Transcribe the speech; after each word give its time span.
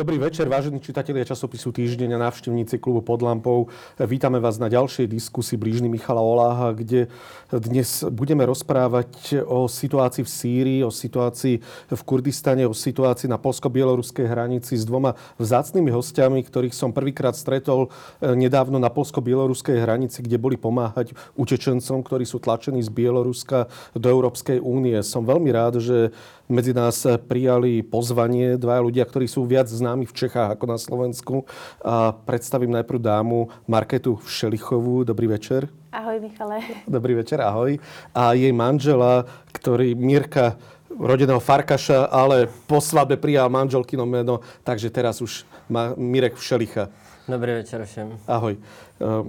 Dobrý 0.00 0.16
večer, 0.16 0.48
vážení 0.48 0.80
čitatelia 0.80 1.28
časopisu 1.28 1.76
Týždeň 1.76 2.16
a 2.16 2.22
návštevníci 2.24 2.80
klubu 2.80 3.04
pod 3.04 3.20
lampou. 3.20 3.68
Vítame 4.00 4.40
vás 4.40 4.56
na 4.56 4.72
ďalšej 4.72 5.04
diskusii 5.04 5.60
blížny 5.60 5.92
Michala 5.92 6.24
Oláha, 6.24 6.72
kde 6.72 7.12
dnes 7.52 8.08
budeme 8.08 8.48
rozprávať 8.48 9.44
o 9.44 9.68
situácii 9.68 10.24
v 10.24 10.30
Sýrii, 10.32 10.80
o 10.80 10.88
situácii 10.88 11.60
v 11.92 12.02
Kurdistane, 12.08 12.64
o 12.64 12.72
situácii 12.72 13.28
na 13.28 13.36
polsko-bieloruskej 13.36 14.24
hranici 14.24 14.72
s 14.72 14.88
dvoma 14.88 15.20
vzácnými 15.36 15.92
hostiami, 15.92 16.48
ktorých 16.48 16.72
som 16.72 16.96
prvýkrát 16.96 17.36
stretol 17.36 17.92
eh, 18.24 18.32
nedávno 18.32 18.80
na 18.80 18.88
polsko-bieloruskej 18.88 19.84
hranici, 19.84 20.24
kde 20.24 20.40
boli 20.40 20.56
pomáhať 20.56 21.12
utečencom, 21.36 22.00
ktorí 22.00 22.24
sú 22.24 22.40
tlačení 22.40 22.80
z 22.80 22.88
Bieloruska 22.88 23.68
do 23.92 24.08
Európskej 24.08 24.64
únie. 24.64 24.96
Som 25.04 25.28
veľmi 25.28 25.52
rád, 25.52 25.84
že 25.84 26.08
medzi 26.50 26.74
nás 26.74 27.06
prijali 27.30 27.84
pozvanie 27.84 28.58
dvaja 28.58 28.82
ľudia, 28.82 29.04
ktorí 29.06 29.30
sú 29.30 29.46
viac 29.46 29.70
známi 29.70 29.89
známi 29.90 30.06
v 30.06 30.14
Čechách 30.14 30.54
ako 30.54 30.64
na 30.70 30.78
Slovensku. 30.78 31.42
A 31.82 32.14
predstavím 32.14 32.70
najprv 32.78 33.02
dámu 33.02 33.50
Marketu 33.66 34.22
Všelichovú. 34.22 35.02
Dobrý 35.02 35.26
večer. 35.26 35.66
Ahoj, 35.90 36.22
Michale. 36.22 36.62
Dobrý 36.86 37.18
večer, 37.18 37.42
ahoj. 37.42 37.74
A 38.14 38.38
jej 38.38 38.54
manžela, 38.54 39.26
ktorý 39.50 39.98
Mirka 39.98 40.54
rodeného 40.94 41.42
Farkaša, 41.42 42.06
ale 42.06 42.46
po 42.70 42.78
svadbe 42.78 43.18
prijal 43.18 43.50
manželkino 43.50 44.06
meno, 44.06 44.46
takže 44.62 44.94
teraz 44.94 45.18
už 45.18 45.42
má 45.66 45.90
Mirek 45.98 46.38
Všelicha. 46.38 46.86
Dobrý 47.26 47.58
večer 47.58 47.82
všem. 47.82 48.14
Ahoj. 48.30 48.62
Uh, 49.02 49.26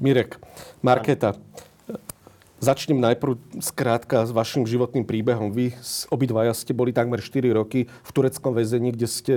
Mirek, 0.00 0.40
Marketa. 0.80 1.36
Ahoj. 1.36 1.69
Začnem 2.60 3.00
najprv 3.00 3.40
skrátka 3.64 4.20
s 4.28 4.36
vašim 4.36 4.68
životným 4.68 5.08
príbehom. 5.08 5.48
Vy 5.48 5.72
obidvaja 6.12 6.52
ste 6.52 6.76
boli 6.76 6.92
takmer 6.92 7.16
4 7.24 7.56
roky 7.56 7.88
v 7.88 8.10
tureckom 8.12 8.52
väzení, 8.52 8.92
kde 8.92 9.08
ste 9.08 9.34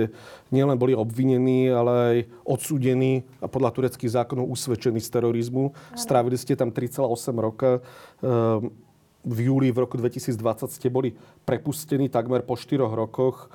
nielen 0.52 0.76
boli 0.76 0.92
obvinení, 0.92 1.72
ale 1.72 1.92
aj 1.96 2.16
odsúdení 2.44 3.24
a 3.40 3.48
podľa 3.48 3.72
tureckých 3.72 4.12
zákonov 4.12 4.52
usvedčení 4.52 5.00
z 5.00 5.08
terorizmu. 5.08 5.72
Strávili 5.96 6.36
ste 6.36 6.52
tam 6.52 6.68
3,8 6.68 7.00
roka. 7.40 7.80
Ehm, 8.20 8.76
v 9.24 9.38
júli 9.48 9.72
v 9.72 9.88
roku 9.88 9.96
2020 9.96 10.68
ste 10.68 10.92
boli 10.92 11.16
prepustení 11.48 12.12
takmer 12.12 12.44
po 12.44 12.60
4 12.60 12.92
rokoch. 12.92 13.48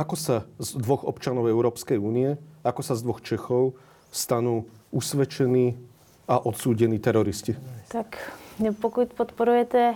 Ako 0.00 0.16
sa 0.16 0.48
z 0.56 0.80
dvoch 0.80 1.04
občanov 1.04 1.44
Európskej 1.44 2.00
únie, 2.00 2.40
ako 2.64 2.80
sa 2.80 2.96
z 2.96 3.04
dvoch 3.04 3.20
Čechov 3.20 3.76
stanú 4.08 4.64
usvedčení 4.96 5.76
a 6.24 6.40
odsúdení 6.40 6.96
teroristi? 6.96 7.52
Tak 7.92 8.45
pokud 8.80 9.08
podporujete 9.08 9.94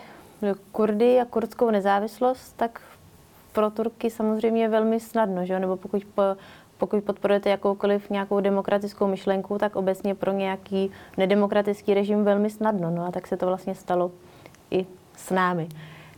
Kurdy 0.72 1.20
a 1.20 1.24
kurdskou 1.24 1.70
nezávislost, 1.70 2.56
tak 2.56 2.80
pro 3.52 3.70
Turky 3.70 4.10
samozřejmě 4.10 4.68
velmi 4.68 5.00
snadno, 5.00 5.46
že? 5.46 5.60
nebo 5.60 5.76
pokud, 5.76 6.02
pokud 6.78 7.04
podporujete 7.04 7.50
jakoukoliv 7.50 8.10
nějakou 8.10 8.40
demokratickou 8.40 9.06
myšlenku, 9.06 9.58
tak 9.58 9.76
obecně 9.76 10.14
pro 10.14 10.32
nějaký 10.32 10.90
nedemokratický 11.16 11.94
režim 11.94 12.24
velmi 12.24 12.50
snadno. 12.50 12.90
No 12.90 13.06
a 13.06 13.10
tak 13.10 13.26
se 13.26 13.36
to 13.36 13.46
vlastně 13.46 13.74
stalo 13.74 14.10
i 14.70 14.86
s 15.16 15.30
námi. 15.30 15.68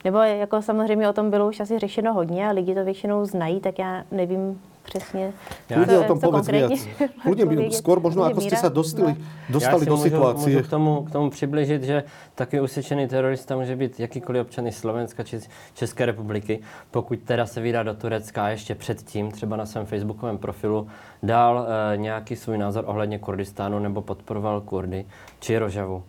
Nebo 0.05 0.19
jako 0.19 0.63
samozřejmě 0.63 1.09
o 1.09 1.13
tom 1.13 1.31
bylo 1.31 1.49
už 1.49 1.61
asi 1.61 1.79
řešeno 1.79 2.15
hodně 2.15 2.49
a 2.49 2.53
lidi 2.53 2.75
to 2.75 2.85
většinou 2.85 3.25
znají, 3.25 3.61
tak 3.61 3.79
já 3.79 4.05
nevím, 4.11 4.61
přesně. 4.93 5.33
Kľudne 5.69 5.99
o 5.99 6.05
tom 6.05 6.19
povedz 6.21 6.49
viac. 6.53 6.77
Kľudne, 7.25 7.73
skôr 7.73 7.97
možno, 7.97 8.29
ako 8.29 8.45
ste 8.45 8.57
sa 8.61 8.69
dostali, 8.69 9.17
dostali 9.49 9.89
do 9.89 9.97
situácie. 9.97 10.53
Můžu 10.53 10.63
k 10.63 10.69
tomu, 10.69 11.03
k 11.03 11.11
tomu 11.11 11.31
přibližit, 11.31 11.83
že 11.83 12.05
taky 12.35 12.61
usvědčený 12.61 13.09
terorista 13.09 13.57
může 13.57 13.77
být 13.77 14.01
jakýkoliv 14.01 14.43
občany 14.43 14.73
Slovenska 14.73 15.23
či 15.23 15.41
České 15.75 16.07
republiky, 16.07 16.61
pokud 16.91 17.19
teda 17.25 17.47
se 17.47 17.61
vydá 17.61 17.83
do 17.83 17.95
Turecka 17.95 18.45
a 18.45 18.49
ještě 18.49 18.75
předtím, 18.75 19.31
třeba 19.31 19.57
na 19.57 19.67
svém 19.67 19.87
facebookovém 19.87 20.39
profilu, 20.39 20.87
dal 21.23 21.67
e, 21.67 21.97
nějaký 21.97 22.37
svůj 22.37 22.59
názor 22.59 22.85
ohledně 22.87 23.19
Kurdistánu 23.19 23.79
nebo 23.79 24.03
podporoval 24.03 24.61
Kurdy 24.61 25.05
či 25.41 25.59
Rožavu. 25.59 26.05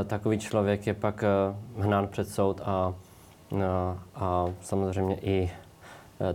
E, 0.00 0.04
takový 0.04 0.38
člověk 0.38 0.86
je 0.86 0.94
pak 0.94 1.22
e, 1.22 1.26
hnán 1.82 2.08
před 2.08 2.28
soud 2.28 2.60
a, 2.64 2.66
a, 2.66 2.94
a 4.14 4.46
samozřejmě 4.60 5.16
i 5.22 5.50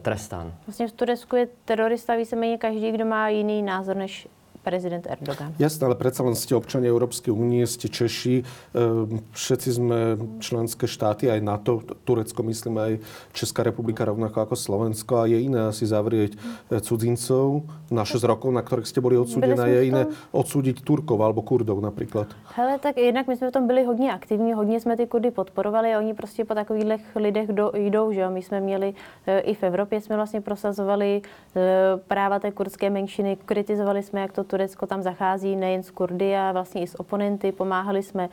trestán. 0.01 0.53
Vlastně 0.67 0.87
v 0.87 0.91
Turecku 0.91 1.35
je 1.35 1.47
terorista 1.65 2.15
víceméně 2.15 2.57
každý, 2.57 2.91
kdo 2.91 3.05
má 3.05 3.29
jiný 3.29 3.61
názor 3.61 3.95
než 3.95 4.27
prezident 4.63 5.07
Erdogan. 5.09 5.53
Jasné, 5.59 5.85
ale 5.85 5.97
predsa 5.97 6.23
len 6.23 6.37
ste 6.37 6.55
občania 6.55 6.89
Európskej 6.93 7.33
únie, 7.33 7.65
ste 7.67 7.89
Češi, 7.89 8.41
ehm, 8.41 9.25
všetci 9.33 9.69
sme 9.73 9.99
členské 10.39 10.85
štáty, 10.87 11.27
aj 11.27 11.41
NATO, 11.41 11.81
Turecko 12.05 12.43
myslím, 12.45 12.77
aj 12.77 12.91
Česká 13.33 13.65
republika 13.65 14.05
rovnako 14.05 14.41
ako 14.41 14.55
Slovensko 14.55 15.13
a 15.21 15.29
je 15.29 15.41
iné 15.41 15.67
asi 15.67 15.85
zavrieť 15.85 16.37
e, 16.69 16.79
cudzincov 16.79 17.65
na 17.91 18.05
6 18.05 18.23
rokov, 18.23 18.53
na 18.53 18.61
ktorých 18.61 18.87
ste 18.87 19.03
boli 19.03 19.17
odsúdené, 19.17 19.67
je 19.67 19.81
iné 19.89 20.03
odsúdiť 20.31 20.85
Turkov 20.85 21.19
alebo 21.19 21.41
Kurdov 21.41 21.81
napríklad. 21.81 22.31
Hele, 22.55 22.79
tak 22.79 22.97
jednak 22.97 23.27
my 23.27 23.37
jsme 23.37 23.49
v 23.49 23.51
tom 23.51 23.67
byli 23.67 23.83
hodně 23.83 24.13
aktivní, 24.13 24.53
hodně 24.53 24.79
jsme 24.79 24.97
ty 24.97 25.07
Kurdy 25.07 25.31
podporovali 25.31 25.93
a 25.93 25.99
oni 25.99 26.13
prostě 26.13 26.45
po 26.45 26.55
takových 26.55 27.15
lidech 27.15 27.47
do, 27.47 27.71
jdou, 27.75 28.11
že 28.11 28.21
jo. 28.21 28.29
My 28.31 28.41
jsme 28.41 28.61
měli 28.61 28.93
e, 29.27 29.39
i 29.39 29.53
v 29.53 29.63
Evropě 29.63 30.01
jsme 30.01 30.15
vlastně 30.15 30.41
prosazovali 30.41 31.21
e, 31.55 31.61
práva 32.07 32.39
té 32.39 32.51
kurdské 32.51 32.89
menšiny, 32.89 33.37
kritizovali 33.45 34.03
jsme, 34.03 34.21
jak 34.21 34.31
to 34.31 34.43
Turecko 34.51 34.87
tam 34.87 35.01
zachází 35.01 35.55
nejen 35.55 35.83
s 35.83 35.91
Kurdy 35.91 36.35
a 36.37 36.51
vlastně 36.51 36.81
i 36.81 36.87
s 36.87 36.99
oponenty. 36.99 37.51
Pomáhali 37.51 38.03
jsme 38.03 38.29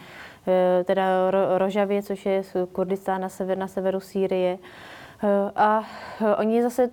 eh, 0.46 0.84
teda 0.84 1.30
Rožavě, 1.58 2.02
což 2.02 2.26
je 2.26 2.42
Kurdistán 2.72 3.20
na, 3.20 3.28
sever, 3.28 3.58
na 3.58 3.68
severu 3.68 4.00
Sýrie. 4.00 4.58
Eh, 5.22 5.50
a 5.56 5.84
eh, 6.20 6.36
oni 6.36 6.62
zase 6.62 6.90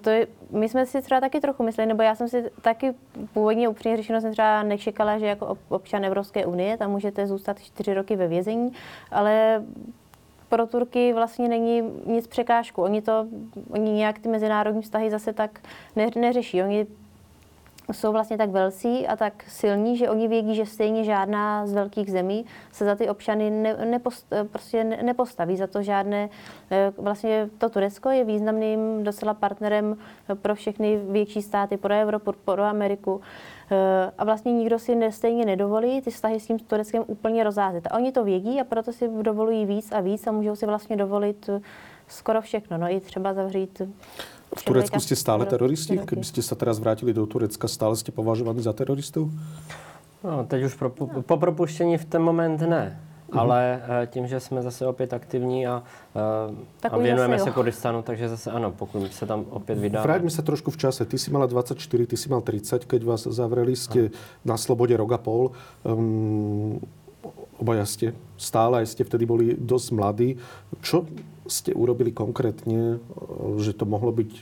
to 0.00 0.10
je, 0.10 0.26
my 0.50 0.68
jsme 0.68 0.86
si 0.86 1.02
třeba 1.02 1.20
taky 1.20 1.40
trochu 1.40 1.62
mysleli, 1.62 1.88
nebo 1.88 2.02
já 2.02 2.14
jsem 2.14 2.28
si 2.28 2.50
taky 2.62 2.94
původně 3.32 3.68
upřímně 3.68 3.96
řečeno 3.96 4.20
jsem 4.20 4.32
třeba 4.32 4.62
nečekala, 4.62 5.18
že 5.18 5.26
jako 5.26 5.58
občan 5.68 6.04
Evropské 6.04 6.46
unie 6.46 6.76
tam 6.76 6.90
můžete 6.90 7.26
zůstat 7.26 7.60
čtyři 7.60 7.94
roky 7.94 8.16
ve 8.16 8.28
vězení, 8.28 8.72
ale 9.10 9.62
pro 10.48 10.66
Turky 10.66 11.12
vlastně 11.12 11.48
není 11.48 11.82
nic 12.06 12.26
překážku. 12.26 12.82
Oni 12.82 13.02
to, 13.02 13.26
oni 13.70 13.92
nějak 13.92 14.18
ty 14.18 14.28
mezinárodní 14.28 14.82
vztahy 14.82 15.10
zase 15.10 15.32
tak 15.32 15.60
ne, 15.96 16.06
neřeší. 16.16 16.62
Oni 16.62 16.86
jsou 17.92 18.12
vlastně 18.12 18.38
tak 18.38 18.50
velcí 18.50 19.06
a 19.06 19.16
tak 19.16 19.44
silní, 19.48 19.96
že 19.96 20.10
oni 20.10 20.28
vědí, 20.28 20.54
že 20.54 20.66
stejně 20.66 21.04
žádná 21.04 21.66
z 21.66 21.72
velkých 21.72 22.10
zemí 22.10 22.44
se 22.72 22.84
za 22.84 22.94
ty 22.94 23.08
občany 23.08 23.50
ne, 23.50 23.76
nepost, 23.84 24.26
prostě 24.52 24.84
nepostaví. 24.84 25.56
Za 25.56 25.66
to 25.66 25.82
žádné, 25.82 26.28
eh, 26.70 26.92
vlastně 26.98 27.50
to 27.58 27.68
Turecko 27.68 28.10
je 28.10 28.24
významným 28.24 29.04
docela 29.04 29.34
partnerem 29.34 29.96
pro 30.42 30.54
všechny 30.54 30.96
větší 30.96 31.42
státy, 31.42 31.76
pro 31.76 31.94
Evropu, 31.94 32.32
pro 32.44 32.62
Ameriku. 32.62 33.20
Eh, 33.70 34.10
a 34.18 34.24
vlastně 34.24 34.52
nikdo 34.52 34.78
si 34.78 35.10
stejně 35.10 35.44
nedovolí 35.44 36.00
ty 36.00 36.10
vztahy 36.10 36.40
s 36.40 36.46
tím 36.46 36.58
Tureckem 36.58 37.04
úplně 37.06 37.44
rozházet. 37.44 37.86
A 37.90 37.94
oni 37.96 38.12
to 38.12 38.24
vědí 38.24 38.60
a 38.60 38.64
proto 38.64 38.92
si 38.92 39.08
dovolují 39.22 39.66
víc 39.66 39.92
a 39.92 40.00
víc 40.00 40.26
a 40.26 40.32
můžou 40.32 40.56
si 40.56 40.66
vlastně 40.66 40.96
dovolit 40.96 41.50
skoro 42.08 42.40
všechno. 42.40 42.78
No 42.78 42.90
i 42.90 43.00
třeba 43.00 43.34
zavřít 43.34 43.82
v 44.56 44.62
Turecku 44.64 44.98
ste 45.00 45.14
stále 45.16 45.44
teroristi? 45.44 46.00
Keby 46.00 46.24
ste 46.24 46.40
sa 46.40 46.56
teraz 46.56 46.80
vrátili 46.80 47.12
do 47.12 47.28
Turecka, 47.28 47.68
stále 47.68 47.94
ste 47.96 48.10
považovaní 48.10 48.64
za 48.64 48.72
teroristov? 48.72 49.28
No, 50.24 50.44
teď 50.48 50.62
už 50.64 50.74
pro, 50.74 50.90
po 51.22 51.36
propuštění 51.36 51.98
v 51.98 52.04
ten 52.04 52.22
moment 52.22 52.60
ne. 52.60 53.00
Mm-hmm. 53.26 53.40
Ale 53.40 53.82
eh, 54.02 54.06
tím, 54.06 54.26
že 54.26 54.40
jsme 54.40 54.62
zase 54.62 54.86
opět 54.86 55.12
aktivní 55.12 55.66
a, 55.66 55.82
eh, 56.82 56.88
a 56.88 56.98
věnujeme 56.98 57.38
se 57.38 57.50
Kurdistanu, 57.50 58.02
takže 58.02 58.28
zase 58.28 58.50
ano, 58.50 58.70
pokud 58.70 59.12
se 59.12 59.26
tam 59.26 59.44
opět 59.50 59.78
vydáme. 59.78 60.02
Vráťme 60.02 60.30
se 60.30 60.42
trošku 60.42 60.70
v 60.70 60.76
čase. 60.76 61.04
Ty 61.04 61.18
si 61.18 61.30
mala 61.30 61.46
24, 61.46 62.06
ty 62.06 62.16
si 62.16 62.28
mal 62.28 62.40
30, 62.40 62.84
keď 62.84 63.04
vás 63.04 63.26
zavreli, 63.26 63.76
ste 63.76 64.10
na 64.44 64.56
slobode 64.56 64.96
rok 64.96 65.12
a 65.12 65.18
pol. 65.18 65.50
Um, 65.82 66.80
obaja 67.56 67.84
ste 67.88 68.12
stále, 68.36 68.84
aj 68.84 68.92
ste 68.92 69.02
vtedy 69.02 69.24
boli 69.24 69.46
dosť 69.56 69.88
mladí. 69.92 70.28
Čo 70.84 71.08
ste 71.46 71.72
urobili 71.72 72.10
konkrétne, 72.10 73.00
že 73.60 73.72
to 73.72 73.86
mohlo 73.86 74.12
byť 74.12 74.32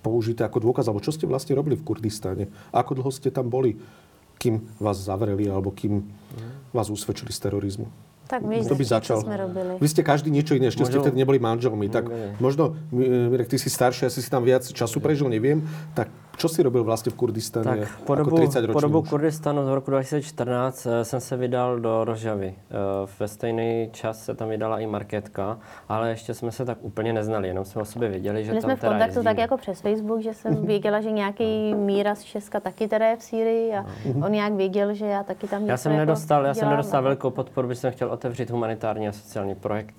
použité 0.00 0.44
ako 0.46 0.70
dôkaz? 0.70 0.88
Alebo 0.88 1.04
čo 1.04 1.12
ste 1.12 1.28
vlastne 1.28 1.56
robili 1.58 1.76
v 1.76 1.84
Kurdistane? 1.84 2.48
Ako 2.72 2.96
dlho 2.96 3.10
ste 3.12 3.28
tam 3.28 3.48
boli, 3.52 3.76
kým 4.40 4.64
vás 4.80 4.96
zavreli 4.96 5.48
alebo 5.48 5.68
kým 5.74 6.04
vás 6.72 6.88
usvedčili 6.88 7.34
z 7.34 7.40
terorizmu? 7.44 7.88
Tak 8.30 8.46
my 8.46 8.62
to 8.62 8.78
by 8.78 8.86
začal. 8.86 9.26
Sme 9.26 9.34
robili. 9.34 9.74
Vy 9.82 9.88
ste 9.90 10.06
každý 10.06 10.30
niečo 10.30 10.54
iné, 10.54 10.70
ešte 10.70 10.86
možno... 10.86 10.94
ste 10.94 11.02
vtedy 11.02 11.18
neboli 11.18 11.42
manželmi. 11.42 11.90
Tak 11.90 12.06
možno, 12.38 12.78
Mirek, 12.94 13.50
ty 13.50 13.58
si 13.58 13.66
starší, 13.66 14.06
asi 14.06 14.22
si 14.22 14.30
tam 14.30 14.46
viac 14.46 14.62
času 14.62 15.02
prežil, 15.02 15.26
neviem. 15.26 15.66
Tak 15.98 16.06
čo 16.40 16.48
si 16.48 16.62
robil 16.62 16.84
vlastně 16.84 17.12
v 17.12 17.14
Kurdistánu 17.14 17.64
tak, 17.64 18.02
po 18.04 18.14
dobu, 18.14 18.36
jako 18.36 18.48
30 18.48 18.72
po 18.72 18.80
dobu 18.80 19.02
Kurdistánu 19.02 19.64
z 19.64 19.68
roku 19.68 19.90
2014 19.90 20.86
eh, 20.86 21.04
jsem 21.04 21.20
se 21.20 21.36
vydal 21.36 21.80
do 21.80 22.04
Rožavy. 22.04 22.54
Eh, 22.56 23.08
ve 23.20 23.28
stejný 23.28 23.88
čas 23.92 24.24
se 24.24 24.34
tam 24.34 24.48
vydala 24.48 24.78
i 24.78 24.86
Marketka, 24.86 25.58
ale 25.88 26.10
ještě 26.10 26.34
jsme 26.34 26.52
se 26.52 26.64
tak 26.64 26.78
úplně 26.80 27.12
neznali, 27.12 27.48
jenom 27.48 27.64
jsme 27.64 27.82
o 27.82 27.84
sobě 27.84 28.08
věděli, 28.08 28.44
že 28.44 28.52
My 28.52 28.60
tam 28.60 28.70
jsme 28.70 28.76
v 28.76 28.80
kontaktu 28.80 29.22
tak 29.22 29.38
jako 29.38 29.56
přes 29.56 29.80
Facebook, 29.80 30.20
že 30.20 30.34
jsem 30.34 30.66
věděla, 30.66 31.00
že 31.00 31.10
nějaký 31.10 31.74
míra 31.74 32.14
z 32.14 32.22
Česka 32.22 32.60
taky 32.60 32.88
teda 32.88 33.06
je 33.06 33.16
v 33.16 33.22
Sýrii 33.22 33.74
a 33.74 33.84
mhm. 34.06 34.22
on 34.22 34.32
nějak 34.32 34.52
věděl, 34.52 34.94
že 34.94 35.06
já 35.06 35.22
taky 35.22 35.48
tam 35.48 35.66
Já 35.66 35.76
jsem 35.76 35.92
jako 35.92 36.00
nedostal, 36.00 36.44
já 36.44 36.54
jsem 36.54 36.68
nedostal 36.68 37.02
velkou 37.02 37.30
podporu, 37.30 37.68
protože 37.68 37.80
jsem 37.80 37.92
chtěl 37.92 38.10
otevřít 38.10 38.50
humanitární 38.50 39.08
a 39.08 39.12
sociální 39.12 39.54
projekt 39.54 39.94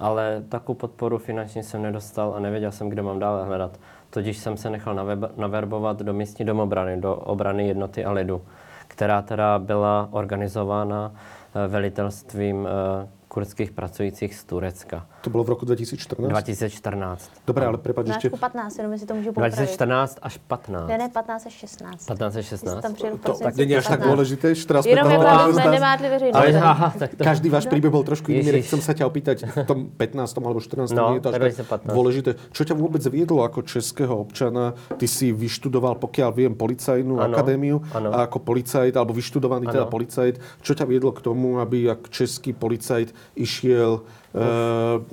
ale 0.00 0.42
takovou 0.48 0.74
podporu 0.74 1.18
finanční 1.18 1.62
jsem 1.62 1.82
nedostal 1.82 2.34
a 2.36 2.40
nevěděl 2.40 2.72
jsem, 2.72 2.88
kde 2.88 3.02
mám 3.02 3.18
dále 3.18 3.44
hledat. 3.44 3.78
Tudíž 4.10 4.38
jsem 4.38 4.56
se 4.56 4.70
nechal 4.70 4.94
naverbovat 5.36 6.02
do 6.02 6.12
místní 6.12 6.44
domobrany, 6.44 7.00
do 7.00 7.14
obrany 7.14 7.68
jednoty 7.68 8.04
a 8.04 8.12
lidu, 8.12 8.42
která 8.88 9.22
teda 9.22 9.58
byla 9.58 10.08
organizována 10.10 11.12
eh, 11.14 11.68
velitelstvím 11.68 12.68
eh, 12.68 13.08
kurdských 13.30 13.70
pracujících 13.70 14.34
z 14.34 14.44
Turecka. 14.44 15.06
To 15.22 15.30
bylo 15.30 15.44
v 15.44 15.48
roku 15.48 15.64
2014? 15.64 16.30
2014. 16.30 17.30
Dobré, 17.46 17.66
ale 17.66 17.78
prepad 17.78 18.06
ještě... 18.06 18.30
15, 18.30 18.78
jenom 18.78 18.98
si 18.98 19.06
to 19.06 19.14
můžu 19.14 19.28
popravit. 19.28 19.54
2014 19.54 20.18
až 20.22 20.38
15. 20.38 20.88
Ne, 20.88 20.98
ne, 20.98 21.08
15 21.08 21.46
až 21.46 21.52
16. 21.52 22.06
15 22.06 22.36
až 22.36 22.46
16. 22.46 22.82
Tam 22.82 22.94
to 22.94 23.32
tak 23.38 23.56
není 23.56 23.76
až 23.76 23.86
tak 23.86 24.02
dôležité, 24.02 24.54
14 24.54 24.86
Jenom 24.86 25.10
jako 25.10 25.52
sme 25.52 25.70
nemátli 25.70 26.08
veřejnost. 26.08 26.54
Aha, 26.62 26.92
tak 26.98 27.14
to... 27.14 27.24
Každý 27.24 27.48
váš 27.50 27.66
príbeh 27.70 27.90
bol 27.92 28.02
trošku 28.02 28.34
iný, 28.34 28.62
chcem 28.66 28.82
sa 28.82 28.92
ťa 28.92 29.06
opýtať, 29.06 29.46
v 29.46 29.66
tom 29.66 29.78
15. 29.94 30.38
alebo 30.42 30.60
14. 30.60 30.90
No, 30.90 31.14
je 31.14 31.22
to 31.22 31.30
až 31.30 31.54
tak 31.54 31.86
dôležité. 31.86 32.34
Čo 32.50 32.62
ťa 32.66 32.74
vôbec 32.74 33.02
viedlo 33.06 33.46
ako 33.46 33.62
českého 33.62 34.10
občana? 34.10 34.74
Ty 34.98 35.06
si 35.06 35.30
vyštudoval, 35.30 36.02
pokiaľ 36.02 36.30
viem, 36.34 36.52
policajnú 36.58 37.14
ano, 37.20 37.30
akadémiu 37.30 37.76
ano. 37.94 38.10
a 38.10 38.26
ako 38.26 38.42
policajt, 38.42 38.98
alebo 38.98 39.14
vyštudovaný 39.14 39.70
ano. 39.70 39.74
teda 39.78 39.86
policajt. 39.86 40.34
Čo 40.66 40.72
ťa 40.74 40.84
viedlo 40.90 41.14
k 41.14 41.20
tomu, 41.22 41.62
aby 41.62 41.92
jak 41.94 42.10
český 42.10 42.50
policajt 42.56 43.19
išiel 43.34 44.00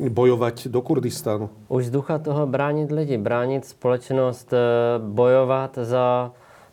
e, 0.07 0.09
bojovat 0.09 0.67
do 0.67 0.81
Kurdistánu. 0.81 1.49
Už 1.67 1.85
z 1.85 1.91
ducha 1.91 2.17
toho 2.19 2.47
bránit 2.47 2.91
lidi, 2.91 3.17
bránit 3.17 3.65
společnost, 3.65 4.53
e, 4.53 4.57
bojovat 4.99 5.79
za, 5.81 6.31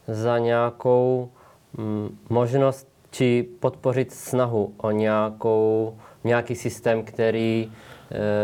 za 0.09 0.39
nějakou 0.39 1.29
mm, 1.79 2.19
možnost 2.29 2.89
či 3.11 3.49
podpořit 3.61 4.13
snahu 4.13 4.73
o 4.77 4.91
nějakou, 4.91 5.97
nějaký 6.25 6.55
systém, 6.55 7.03
který 7.03 7.67
e, 7.67 7.71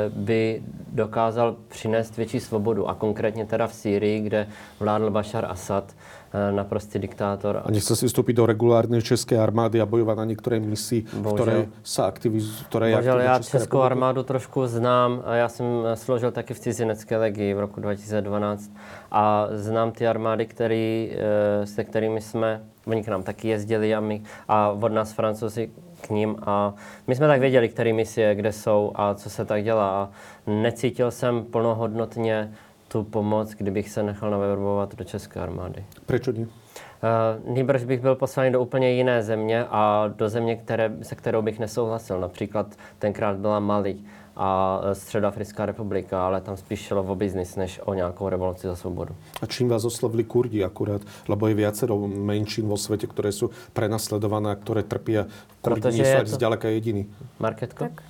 by 0.09 0.63
dokázal 0.93 1.57
přinést 1.69 2.17
větší 2.17 2.41
svobodu. 2.41 2.89
A 2.89 2.95
konkrétně 2.95 3.47
teda 3.47 3.67
v 3.67 3.75
Sýrii, 3.75 4.21
kde 4.21 4.47
vládl 4.81 5.11
Bashar 5.11 5.45
Assad, 5.45 5.95
Eh, 5.95 6.20
naprostý 6.32 6.99
diktátor. 6.99 7.62
A 7.65 7.71
nechce 7.71 7.97
si 7.97 8.06
vstúpiť 8.06 8.37
do 8.37 8.47
regulárnej 8.47 9.03
českej 9.03 9.43
armády 9.43 9.82
a 9.82 9.87
bojovať 9.87 10.17
na 10.17 10.27
niektorej 10.31 10.61
misii, 10.62 11.00
v 11.11 11.27
ktorej 11.27 11.61
sa 11.82 12.06
aktivizují, 12.06 12.71
Bohužel, 12.71 13.21
já 13.21 13.38
českou 13.38 13.81
armádu 13.82 14.23
trošku 14.23 14.67
znám. 14.67 15.23
A 15.25 15.35
já 15.35 15.49
jsem 15.49 15.67
složil 15.94 16.31
taky 16.31 16.55
v 16.55 16.61
cizinecké 16.61 17.17
legii 17.17 17.55
v 17.55 17.61
roku 17.61 17.81
2012 17.81 18.71
a 19.11 19.49
znám 19.53 19.93
ty 19.93 20.06
armády, 20.06 20.47
který, 20.47 21.12
eh, 21.12 21.67
se 21.67 21.85
kterými 21.85 22.21
jsme, 22.21 22.62
oni 22.87 23.03
k 23.03 23.09
nám 23.09 23.23
taky 23.23 23.49
jezdili 23.49 23.94
a, 23.94 24.00
my, 24.00 24.23
a 24.49 24.71
od 24.71 24.93
nás 24.93 25.12
francouzi 25.12 25.71
k 26.00 26.11
ním 26.11 26.37
a 26.43 26.75
my 27.06 27.15
jsme 27.15 27.26
tak 27.26 27.41
věděli, 27.41 27.69
které 27.69 27.93
misie, 27.93 28.35
kde 28.35 28.53
jsou 28.53 28.93
a 28.94 29.15
co 29.15 29.31
se 29.31 29.44
tak 29.44 29.65
dělá. 29.65 29.91
A 29.91 30.09
necítil 30.47 31.11
jsem 31.11 31.44
plnohodnotně 31.44 32.53
tu 32.93 33.05
pomoc, 33.05 33.55
kdybych 33.55 33.91
se 33.91 34.03
nechal 34.03 34.31
naverbovat 34.31 34.95
do 34.95 35.05
České 35.05 35.41
armády. 35.41 35.85
Proč 36.07 36.27
nie? 36.27 36.47
Uh, 36.47 37.55
Nýbrž 37.55 37.85
bych 37.85 38.01
byl 38.01 38.15
poslaný 38.15 38.53
do 38.53 38.61
úplně 38.61 38.93
jiné 38.93 39.23
země 39.23 39.65
a 39.71 40.09
do 40.17 40.29
země, 40.29 40.57
které, 40.57 40.93
se 41.03 41.15
kterou 41.15 41.43
bych 41.43 41.59
nesouhlasil. 41.59 42.21
Například 42.21 42.67
tenkrát 42.99 43.37
byla 43.37 43.61
Mali 43.61 43.97
a 44.37 44.81
Středoafrická 44.93 45.67
republika, 45.67 46.27
ale 46.27 46.41
tam 46.41 46.57
spíš 46.57 46.81
šlo 46.81 47.03
o 47.03 47.15
biznis, 47.15 47.57
než 47.57 47.81
o 47.85 47.95
nějakou 47.95 48.29
revoluci 48.29 48.67
za 48.67 48.77
svobodu. 48.77 49.15
A 49.43 49.47
čím 49.47 49.69
vás 49.69 49.85
oslovili 49.85 50.25
Kurdi 50.25 50.65
akurát? 50.65 51.03
Lebo 51.29 51.49
je 51.49 51.55
viacero 51.55 51.99
menšín 52.09 52.69
vo 52.69 52.77
svete, 52.77 53.07
ktoré 53.07 53.33
sú 53.33 53.51
prenasledované 53.77 54.51
a 54.51 54.57
ktoré 54.57 54.83
trpia. 54.83 55.27
Kurdi 55.63 55.81
Protože 55.81 56.03
nie 56.03 56.05
sú 56.05 56.25
to... 56.25 56.37
zďaleka 56.37 56.69
jediní. 56.69 57.07
Marketko? 57.39 57.85
Tak. 57.85 58.10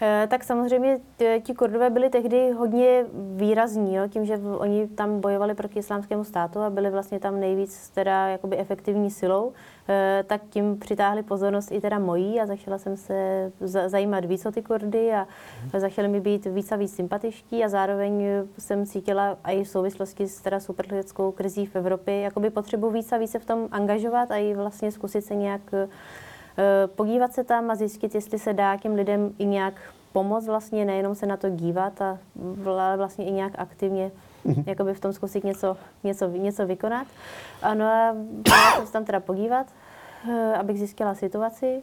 Eh, 0.00 0.26
tak 0.30 0.44
samozřejmě 0.44 1.00
ti 1.42 1.54
kurdové 1.54 1.90
byli 1.90 2.10
tehdy 2.10 2.50
hodně 2.50 3.04
výrazní, 3.36 3.94
jo, 3.94 4.08
tím, 4.08 4.24
že 4.24 4.38
oni 4.58 4.88
tam 4.88 5.20
bojovali 5.20 5.54
proti 5.54 5.78
islámskému 5.78 6.24
státu 6.24 6.60
a 6.60 6.70
byli 6.70 6.90
vlastně 6.90 7.20
tam 7.20 7.40
nejvíc 7.40 7.90
teda 7.90 8.28
jakoby 8.28 8.58
efektivní 8.58 9.10
silou, 9.10 9.52
eh, 9.88 10.24
tak 10.26 10.40
tím 10.50 10.78
přitáhli 10.78 11.22
pozornost 11.22 11.72
i 11.72 11.80
teda 11.80 11.98
mojí 11.98 12.40
a 12.40 12.46
začala 12.46 12.78
jsem 12.78 12.96
se 12.96 13.52
zajímat 13.86 14.24
víc 14.24 14.46
o 14.46 14.52
ty 14.52 14.62
Kurdy 14.62 15.14
a 15.14 15.26
začaly 15.78 16.08
mi 16.08 16.20
být 16.20 16.46
víc 16.46 16.72
a 16.72 16.76
víc 16.76 16.94
sympatičtí 16.94 17.64
a 17.64 17.68
zároveň 17.68 18.24
jsem 18.58 18.86
cítila 18.86 19.38
i 19.44 19.64
v 19.64 19.68
souvislosti 19.68 20.28
s 20.28 20.40
teda 20.40 20.60
superlidskou 20.60 21.32
krizí 21.32 21.66
v 21.66 21.76
Evropě 21.76 22.20
jakoby 22.20 22.50
potřebu 22.50 22.90
víc 22.90 23.12
a 23.12 23.16
víc 23.16 23.30
se 23.30 23.38
v 23.38 23.44
tom 23.44 23.68
angažovat 23.70 24.30
a 24.30 24.36
i 24.36 24.54
vlastně 24.54 24.92
zkusit 24.92 25.24
se 25.24 25.34
nějak 25.34 25.62
Eh, 25.72 25.88
podívat 26.86 27.32
se 27.32 27.44
tam 27.44 27.70
a 27.70 27.74
zjistit, 27.74 28.14
jestli 28.14 28.38
se 28.38 28.52
dá 28.52 28.76
těm 28.76 28.94
lidem 28.94 29.34
i 29.38 29.46
nějak 29.46 29.74
pomoct 30.12 30.46
vlastně, 30.46 30.84
nejenom 30.84 31.14
se 31.14 31.26
na 31.26 31.36
to 31.36 31.48
dívat, 31.48 32.02
a 32.02 32.18
vlastně 32.96 33.24
i 33.24 33.32
nějak 33.32 33.52
aktivně 33.58 34.10
mhm. 34.44 34.62
jakoby 34.66 34.94
v 34.94 35.00
tom 35.00 35.12
zkusit 35.12 35.44
něco, 35.44 35.76
něco, 36.04 36.28
něco 36.28 36.66
vykonat. 36.66 37.06
Ano 37.62 37.84
a 37.84 38.14
jsem 38.76 38.86
se 38.86 38.92
tam 38.92 39.04
teda 39.04 39.20
podívat, 39.20 39.66
eh, 40.30 40.54
abych 40.54 40.78
zjistila 40.78 41.14
situaci. 41.14 41.82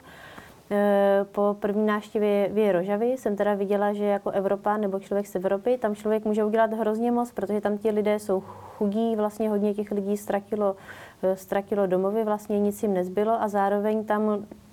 Eh, 0.72 1.26
po 1.32 1.56
první 1.60 1.86
návštěvě 1.86 2.50
v 2.52 2.72
Rožavy 2.72 3.06
jsem 3.06 3.36
teda 3.36 3.54
viděla, 3.54 3.94
že 3.94 4.06
jako 4.06 4.32
Evropa 4.32 4.78
nebo 4.78 5.00
člověk 5.00 5.28
z 5.28 5.36
Evropy, 5.36 5.78
tam 5.78 5.96
člověk 5.96 6.26
může 6.26 6.44
udělat 6.44 6.74
hrozně 6.74 7.12
moc, 7.12 7.32
protože 7.32 7.62
tam 7.62 7.78
ti 7.78 7.92
lidé 7.92 8.20
jsou 8.20 8.42
chudí, 8.78 9.16
vlastně 9.16 9.50
hodně 9.50 9.74
těch 9.74 9.92
lidí 9.92 10.18
ztratilo, 10.18 10.76
ztratilo 11.34 11.88
domovy, 11.88 12.24
vlastně 12.24 12.60
nic 12.60 12.84
jim 12.84 12.94
nezbylo 12.94 13.42
a 13.42 13.48
zároveň 13.48 14.06
tam 14.06 14.22
Eh, 14.32 14.65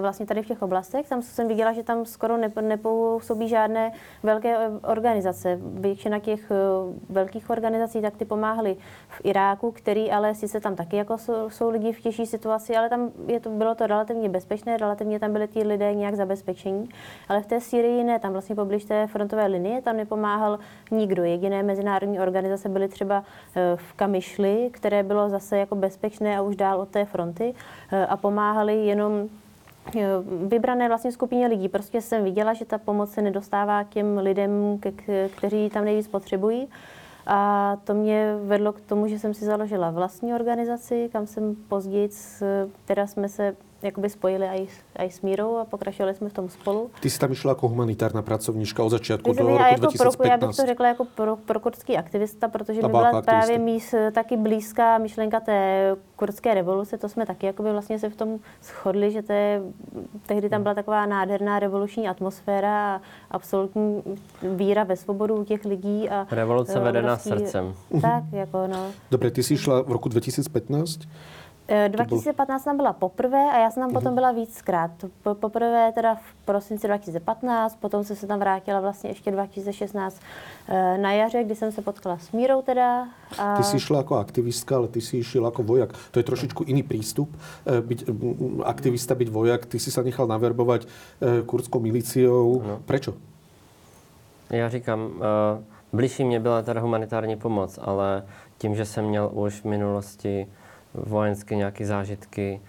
vlastně 0.00 0.26
tady 0.26 0.42
v 0.42 0.46
těch 0.46 0.62
oblastech. 0.62 1.08
Tam 1.08 1.22
jsem 1.22 1.48
viděla, 1.48 1.72
že 1.72 1.82
tam 1.82 2.06
skoro 2.06 2.36
nepůsobí 2.60 3.48
žádné 3.48 3.92
velké 4.22 4.56
organizace. 4.68 5.58
Většina 5.62 6.18
těch 6.18 6.50
eh, 6.50 6.54
velkých 7.08 7.50
organizací 7.50 8.02
tak 8.02 8.16
ty 8.16 8.24
pomáhaly 8.24 8.76
v 9.08 9.20
Iráku, 9.24 9.72
který 9.72 10.10
ale 10.10 10.34
sice 10.34 10.60
tam 10.60 10.76
taky 10.76 10.96
jako 10.96 11.18
jsou, 11.18 11.50
jsou 11.50 11.70
lidi 11.70 11.92
v 11.92 12.00
těžší 12.00 12.26
situaci, 12.26 12.76
ale 12.76 12.88
tam 12.88 13.10
je 13.26 13.40
to, 13.40 13.50
bylo 13.50 13.74
to 13.74 13.86
relativně 13.86 14.28
bezpečné, 14.28 14.76
relativně 14.76 15.20
tam 15.20 15.32
byly 15.32 15.48
ti 15.48 15.62
lidé 15.62 15.94
nějak 15.94 16.14
zabezpečení. 16.14 16.88
Ale 17.28 17.42
v 17.42 17.46
té 17.46 17.60
Syrii 17.60 18.04
ne, 18.04 18.18
tam 18.18 18.32
vlastně 18.32 18.54
poblíž 18.54 18.84
té 18.84 19.06
frontové 19.06 19.46
linie, 19.46 19.82
tam 19.82 19.96
nepomáhal 19.96 20.58
nikdo. 20.90 21.24
Jediné 21.24 21.62
mezinárodní 21.62 22.20
organizace 22.20 22.68
byly 22.68 22.88
třeba 22.88 23.24
eh, 23.56 23.76
v 23.76 23.92
Kamišli, 23.92 24.70
které 24.72 25.02
bylo 25.02 25.28
zase 25.28 25.58
jako 25.58 25.74
bezpečné 25.74 26.38
a 26.38 26.42
už 26.42 26.56
dál 26.56 26.80
od 26.80 26.88
té 26.88 27.04
fronty 27.04 27.54
a 28.08 28.16
pomáhali 28.16 28.86
jenom 28.86 29.28
vybrané 30.46 30.88
vlastně 30.88 31.12
skupině 31.12 31.46
lidí. 31.46 31.68
Prostě 31.68 32.00
jsem 32.00 32.24
viděla, 32.24 32.52
že 32.52 32.64
ta 32.64 32.78
pomoc 32.78 33.10
se 33.12 33.22
nedostává 33.22 33.84
k 33.84 33.88
těm 33.88 34.18
lidem, 34.18 34.80
kteří 35.36 35.70
tam 35.70 35.84
nejvíc 35.84 36.08
potřebují. 36.08 36.68
A 37.26 37.76
to 37.84 37.94
mě 37.94 38.36
vedlo 38.42 38.72
k 38.72 38.80
tomu, 38.80 39.06
že 39.06 39.18
jsem 39.18 39.34
si 39.34 39.44
založila 39.44 39.90
vlastní 39.90 40.34
organizaci, 40.34 41.08
kam 41.12 41.26
jsem 41.26 41.56
později, 41.68 42.08
teda 42.84 43.06
jsme 43.06 43.28
se 43.28 43.56
jakoby 43.84 44.10
spojili 44.10 44.48
aj, 44.48 44.66
aj 44.96 45.10
s 45.10 45.20
Mírou 45.20 45.56
a 45.56 45.64
pokračovali 45.64 46.14
jsme 46.14 46.28
v 46.28 46.32
tom 46.32 46.48
spolu. 46.48 46.90
Ty 47.00 47.10
jsi 47.10 47.18
tam 47.18 47.32
išla 47.32 47.50
jako 47.50 47.68
humanitárna 47.68 48.22
pracovníčka 48.22 48.82
od 48.82 48.90
začátku 48.90 49.32
do 49.32 49.42
roku 49.42 49.50
jako 49.50 49.80
2015. 49.80 50.16
Pro, 50.16 50.28
já 50.28 50.36
bych 50.36 50.56
to 50.56 50.66
řekla 50.66 50.88
jako 50.88 51.04
pro, 51.04 51.36
pro 51.36 51.60
kurdský 51.60 51.96
aktivista, 51.96 52.48
protože 52.48 52.82
mi 52.82 52.88
byla 52.88 53.08
aktivista. 53.08 53.32
právě 53.32 53.58
mís 53.58 53.94
taky 54.12 54.36
blízká 54.36 54.98
myšlenka 54.98 55.40
té 55.40 55.90
kurdské 56.16 56.54
revoluce. 56.54 56.98
To 56.98 57.08
jsme 57.08 57.26
taky 57.26 57.46
jakoby 57.46 57.72
vlastně 57.72 57.98
se 57.98 58.10
v 58.10 58.16
tom 58.16 58.38
shodli, 58.62 59.10
že 59.10 59.22
to 59.22 59.32
je, 59.32 59.62
tehdy 60.26 60.48
tam 60.48 60.62
byla 60.62 60.74
taková 60.74 61.06
nádherná 61.06 61.58
revoluční 61.58 62.08
atmosféra 62.08 62.94
a 62.94 63.00
absolutní 63.30 64.02
víra 64.42 64.84
ve 64.84 64.96
svobodu 64.96 65.36
u 65.36 65.44
těch 65.44 65.64
lidí. 65.64 66.08
A 66.08 66.26
Revoluce 66.30 66.80
vedená 66.80 67.16
srdcem. 67.16 67.74
Tak, 68.02 68.24
jako 68.32 68.66
no. 68.66 68.86
Dobře, 69.10 69.30
ty 69.30 69.42
jsi 69.42 69.56
šla 69.56 69.82
v 69.82 69.92
roku 69.92 70.08
2015 70.08 71.00
2015 71.88 72.62
eh, 72.62 72.64
tam 72.64 72.76
byla 72.76 72.92
poprvé 72.92 73.50
a 73.52 73.58
já 73.58 73.70
jsem 73.70 73.82
tam 73.82 73.92
potom 73.92 74.08
mhm. 74.08 74.14
byla 74.14 74.32
víckrát. 74.32 74.90
Poprvé 75.22 75.92
teda 75.94 76.14
v 76.14 76.44
prosinci 76.44 76.86
2015, 76.86 77.76
potom 77.76 78.04
jsem 78.04 78.16
se 78.16 78.26
tam 78.26 78.38
vrátila 78.38 78.80
vlastně 78.80 79.10
ještě 79.10 79.30
2016 79.30 80.20
eh, 80.68 80.98
na 80.98 81.12
jaře, 81.12 81.44
kdy 81.44 81.54
jsem 81.54 81.72
se 81.72 81.82
potkala 81.82 82.18
s 82.18 82.32
Mírou 82.32 82.62
teda. 82.62 83.08
A... 83.38 83.56
Ty 83.56 83.62
jsi 83.62 83.80
šla 83.80 83.98
jako 83.98 84.16
aktivistka, 84.16 84.76
ale 84.76 84.88
ty 84.88 85.00
jsi 85.00 85.24
šla 85.24 85.46
jako 85.48 85.62
vojak. 85.62 85.92
To 86.10 86.18
je 86.18 86.22
trošičku 86.22 86.64
jiný 86.66 86.82
přístup. 86.82 87.36
Eh, 87.66 87.80
byť 87.80 88.04
aktivista, 88.64 89.14
byť 89.14 89.30
vojak, 89.30 89.66
ty 89.66 89.78
jsi 89.78 89.90
se 89.90 90.02
nechal 90.02 90.26
naverbovat 90.26 90.80
kurdskou 91.46 91.80
miliciou. 91.80 92.62
No. 92.66 92.80
Prečo? 92.84 93.14
Já 94.50 94.68
říkám, 94.68 95.00
uh, 95.00 95.20
blížší 95.92 96.24
mě 96.24 96.40
byla 96.40 96.62
teda 96.62 96.80
humanitární 96.80 97.36
pomoc, 97.36 97.78
ale 97.82 98.24
tím, 98.58 98.74
že 98.74 98.84
jsem 98.84 99.04
měl 99.04 99.30
už 99.32 99.60
v 99.60 99.64
minulosti 99.64 100.46
vojenské 100.94 101.54
nějaké 101.54 101.86
zážitky 101.86 102.60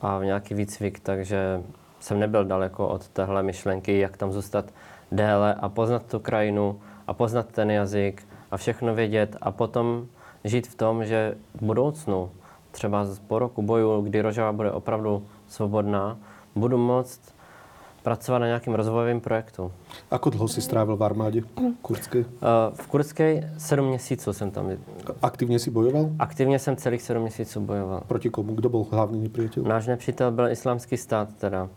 a 0.00 0.20
nějaký 0.24 0.54
výcvik, 0.54 1.00
takže 1.00 1.62
jsem 2.00 2.20
nebyl 2.20 2.44
daleko 2.44 2.88
od 2.88 3.08
téhle 3.08 3.42
myšlenky, 3.42 3.98
jak 3.98 4.16
tam 4.16 4.32
zůstat 4.32 4.64
déle 5.12 5.54
a 5.54 5.68
poznat 5.68 6.06
tu 6.06 6.18
krajinu 6.18 6.80
a 7.06 7.14
poznat 7.14 7.46
ten 7.46 7.70
jazyk 7.70 8.28
a 8.50 8.56
všechno 8.56 8.94
vědět 8.94 9.36
a 9.40 9.50
potom 9.50 10.06
žít 10.44 10.66
v 10.66 10.74
tom, 10.74 11.04
že 11.04 11.34
v 11.54 11.62
budoucnu, 11.62 12.30
třeba 12.70 13.06
po 13.26 13.38
roku 13.38 13.62
bojů, 13.62 14.00
kdy 14.00 14.20
Rožava 14.20 14.52
bude 14.52 14.72
opravdu 14.72 15.26
svobodná, 15.48 16.18
budu 16.54 16.78
moct 16.78 17.35
pracovat 18.06 18.38
na 18.38 18.46
nějakém 18.46 18.74
rozvojovém 18.74 19.20
projektu. 19.20 19.72
Ako 20.10 20.30
dlho 20.30 20.46
si 20.48 20.62
strávil 20.62 20.94
v 20.94 21.02
armáde 21.02 21.40
kurdské? 21.82 22.22
V 22.74 22.86
kurdské 22.86 23.50
sedm 23.58 23.86
měsíců 23.90 24.32
jsem 24.32 24.50
tam. 24.50 24.70
Aktivně 25.22 25.58
si 25.58 25.70
bojoval? 25.70 26.14
Aktivně 26.18 26.58
jsem 26.58 26.76
celých 26.76 27.02
sedm 27.02 27.22
měsíců 27.22 27.60
bojoval. 27.60 28.02
Proti 28.06 28.30
komu? 28.30 28.54
Kdo 28.54 28.68
byl 28.68 28.86
hlavní 28.90 29.22
nepřítel? 29.22 29.62
Náš 29.66 29.86
nepřítel 29.86 30.30
byl 30.30 30.48
islámský 30.48 30.96
stát, 30.96 31.28
teda 31.38 31.68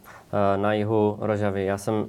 na 0.56 0.74
jihu 0.74 1.18
Rožavy. 1.20 1.66
Já 1.66 1.78
jsem 1.78 2.06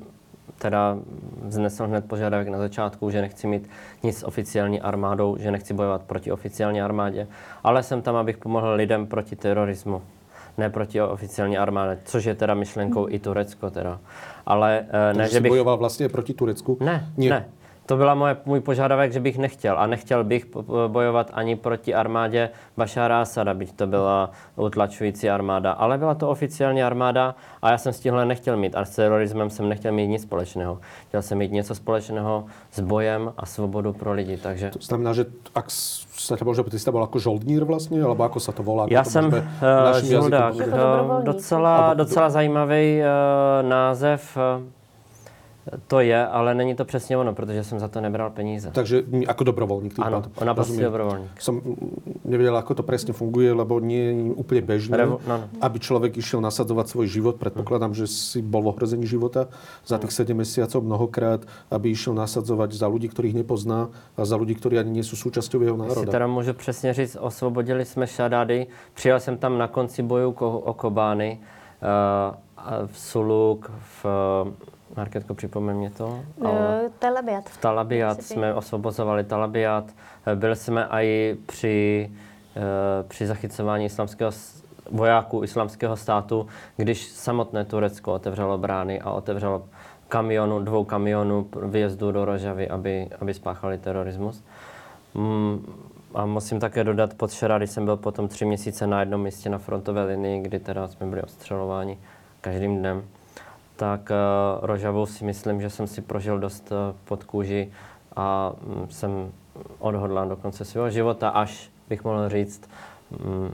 teda 0.59 0.99
vznesl 1.43 1.87
hned 1.87 2.05
požadavek 2.05 2.49
na 2.49 2.59
začátku, 2.59 3.11
že 3.11 3.21
nechci 3.21 3.47
mít 3.47 3.71
nic 4.03 4.19
s 4.19 4.27
oficiální 4.27 4.81
armádou, 4.81 5.37
že 5.41 5.51
nechci 5.51 5.75
bojovat 5.75 6.03
proti 6.03 6.33
oficiální 6.33 6.83
armádě, 6.83 7.27
ale 7.65 7.83
jsem 7.83 8.03
tam, 8.03 8.17
abych 8.17 8.39
pomohl 8.39 8.73
lidem 8.73 9.07
proti 9.07 9.37
terorismu 9.37 10.03
ne 10.61 10.71
proti 10.71 11.03
oficiální 11.03 11.59
armádě, 11.59 11.99
což 12.05 12.25
je 12.25 12.35
teda 12.35 12.55
myšlenkou 12.55 13.05
hmm. 13.05 13.15
i 13.15 13.19
Turecko 13.19 13.71
teda. 13.71 14.01
Ale 14.47 14.87
eh, 15.11 15.15
ne, 15.15 15.29
že 15.29 15.41
bych... 15.41 15.51
bojoval 15.51 15.77
vlastně 15.77 16.09
proti 16.09 16.35
Turecku? 16.35 16.79
Ne, 16.81 17.13
Nie. 17.17 17.31
ne. 17.31 17.49
To 17.91 17.97
byla 17.97 18.15
moje, 18.15 18.37
můj 18.47 18.61
požadavek, 18.61 19.13
že 19.13 19.21
bych 19.21 19.39
nechtěl. 19.39 19.75
A 19.79 19.87
nechtěl 19.87 20.25
bych 20.25 20.47
bojovat 20.87 21.31
ani 21.35 21.57
proti 21.57 21.95
armádě 21.95 22.51
Bašára 22.79 23.21
Asada, 23.21 23.55
byť 23.55 23.73
to 23.73 23.87
byla 23.87 24.31
utlačující 24.57 25.31
armáda. 25.31 25.73
Ale 25.73 25.99
byla 25.99 26.15
to 26.15 26.31
oficiální 26.31 26.83
armáda 26.83 27.35
a 27.63 27.71
já 27.71 27.79
jsem 27.79 27.93
s 27.93 28.01
tímhle 28.01 28.27
nechtěl 28.27 28.57
mít. 28.57 28.77
A 28.79 28.85
s 28.85 28.95
terorismem 28.95 29.51
jsem 29.51 29.69
nechtěl 29.69 29.93
mít 29.93 30.07
nic 30.07 30.23
společného. 30.23 30.79
Chtěl 31.09 31.23
jsem 31.23 31.39
mít 31.39 31.53
něco 31.53 31.75
společného 31.75 32.45
s 32.71 32.81
bojem 32.81 33.33
a 33.39 33.47
svobodu 33.47 33.93
pro 33.93 34.13
lidi. 34.13 34.37
Takže... 34.37 34.71
To 34.71 34.79
znamená, 34.79 35.11
že 35.13 35.27
ak 35.55 35.67
sa 36.15 36.39
ťa 36.39 36.47
možno, 36.47 36.71
ty 36.71 36.79
jsi 36.79 36.91
bol 36.95 37.03
ako 37.03 37.19
žoldnír 37.19 37.65
vlastně, 37.65 38.07
alebo 38.07 38.23
ako 38.23 38.41
sa 38.41 38.53
to 38.53 38.63
volá? 38.63 38.87
Já 38.91 39.05
jsem 39.05 39.27
uh, 39.27 39.99
žoldák. 40.03 40.55
Docela, 41.23 41.95
docela 41.95 42.31
zajímavý 42.31 43.03
uh, 43.03 43.69
název. 43.69 44.39
Uh, 44.39 44.80
to 45.87 46.01
je, 46.01 46.27
ale 46.27 46.55
není 46.55 46.75
to 46.75 46.85
přesně 46.85 47.17
ono, 47.17 47.35
protože 47.35 47.65
jsem 47.65 47.79
za 47.79 47.89
to 47.89 48.01
nebral 48.01 48.31
peníze. 48.31 48.71
Takže 48.75 49.03
jako 49.13 49.45
dobrovolník. 49.45 49.95
Ano, 49.99 50.23
ona 50.37 50.55
prostě 50.55 50.83
dobrovolník. 50.83 51.31
Som 51.41 51.61
nevěděl, 52.25 52.57
ako 52.57 52.75
to 52.75 52.83
přesně 52.83 53.13
funguje, 53.13 53.53
lebo 53.53 53.81
nie 53.81 54.05
je 54.05 54.33
úplně 54.33 54.61
bežné, 54.61 54.97
Revo, 54.97 55.21
no, 55.27 55.37
no. 55.37 55.49
aby 55.61 55.81
člověk 55.81 56.17
išel 56.17 56.41
nasadzovat 56.41 56.89
svůj 56.89 57.09
život. 57.09 57.37
Předpokládám, 57.37 57.95
že 57.95 58.07
si 58.07 58.43
bol 58.43 58.63
v 58.63 58.67
ohrození 58.67 59.07
života 59.07 59.49
za 59.87 59.99
těch 59.99 60.13
7 60.13 60.37
měsíců 60.37 60.81
mnohokrát, 60.81 61.41
aby 61.71 61.91
išel 61.91 62.15
nasadzovat 62.15 62.73
za 62.73 62.89
lidí, 62.89 63.09
kterých 63.09 63.35
nepozná 63.35 63.89
a 64.17 64.25
za 64.25 64.37
lidí, 64.37 64.55
kteří 64.55 64.79
ani 64.79 64.93
nejsou 64.93 65.17
součástí 65.17 65.57
jeho 65.61 65.77
národa. 65.77 66.01
Si 66.01 66.07
teda 66.07 66.27
můžu 66.27 66.53
přesně 66.55 66.95
říct, 66.95 67.17
osvobodili 67.21 67.85
jsme 67.85 68.07
Šadády. 68.07 68.67
Přijel 68.95 69.21
jsem 69.21 69.39
tam 69.39 69.59
na 69.59 69.69
konci 69.69 70.03
bojů 70.03 70.37
o 70.41 70.75
Kobány, 70.75 71.39
uh, 71.41 72.37
v 72.87 72.99
Suluk, 72.99 73.71
v 74.03 74.07
Marketko, 74.97 75.35
připomeň 75.35 75.77
mě 75.77 75.91
to. 75.91 76.21
Ale 76.45 76.91
Talabiat. 76.99 77.49
V 77.49 77.61
Talabiat 77.61 78.23
jsme 78.23 78.55
osvobozovali 78.55 79.25
Talabiat. 79.25 79.85
Byli 80.35 80.57
jsme 80.57 80.89
i 80.91 81.37
při, 81.47 82.11
eh, 82.57 82.61
při 83.09 83.27
zachycování 83.27 83.85
islamského 83.85 84.31
vojáků 84.91 85.45
islamského 85.45 85.97
státu, 85.97 86.47
když 86.77 87.07
samotné 87.07 87.65
Turecko 87.65 88.13
otevřelo 88.13 88.59
brány 88.59 89.01
a 89.01 89.11
otevřelo 89.11 89.65
kamionu, 90.09 90.59
dvou 90.59 90.85
kamionů 90.85 91.47
vyjezdu 91.63 92.13
do 92.13 92.25
Rožavy, 92.25 92.69
aby, 92.69 93.09
aby 93.21 93.35
spáchali 93.35 93.79
terorismus. 93.79 94.45
Mm, 95.15 95.67
a 96.15 96.27
musím 96.27 96.61
také 96.61 96.85
dodat, 96.85 97.15
pod 97.15 97.33
Šera, 97.33 97.59
když 97.59 97.71
jsem 97.71 97.85
byl 97.85 97.97
potom 97.97 98.29
tři 98.29 98.45
měsíce 98.45 98.87
na 98.87 99.01
jednom 99.01 99.23
místě 99.23 99.51
na 99.51 99.59
frontové 99.59 100.05
linii, 100.05 100.43
kdy 100.43 100.59
teda 100.59 100.89
jsme 100.89 101.07
byli 101.07 101.23
ostřelováni 101.23 101.99
každým 102.41 102.79
dnem, 102.79 103.03
tak 103.81 104.11
uh, 104.11 104.67
Rožavou 104.67 105.07
si 105.07 105.25
myslím, 105.25 105.61
že 105.61 105.71
jsem 105.71 105.87
si 105.87 106.01
prožil 106.03 106.39
dost 106.39 106.73
uh, 106.73 106.97
pod 107.05 107.25
kůži 107.25 107.73
a 108.17 108.53
um, 108.53 108.91
jsem 108.91 109.33
odhodlán 109.79 110.29
do 110.29 110.37
konce 110.37 110.65
svého 110.65 110.91
života, 110.91 111.29
až 111.29 111.71
bych 111.89 112.05
mohl 112.05 112.29
říct, 112.29 112.71
um, 113.25 113.51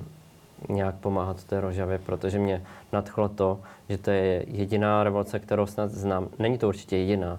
nějak 0.68 0.94
pomáhat 0.94 1.44
té 1.44 1.60
Rožavě, 1.60 1.98
protože 1.98 2.38
mě 2.38 2.62
nadchlo 2.92 3.28
to, 3.28 3.60
že 3.88 3.98
to 3.98 4.10
je 4.10 4.44
jediná 4.48 5.04
revoluce, 5.04 5.38
kterou 5.38 5.66
snad 5.66 5.90
znám. 5.90 6.28
Není 6.38 6.58
to 6.58 6.68
určitě 6.68 6.96
jediná, 6.96 7.38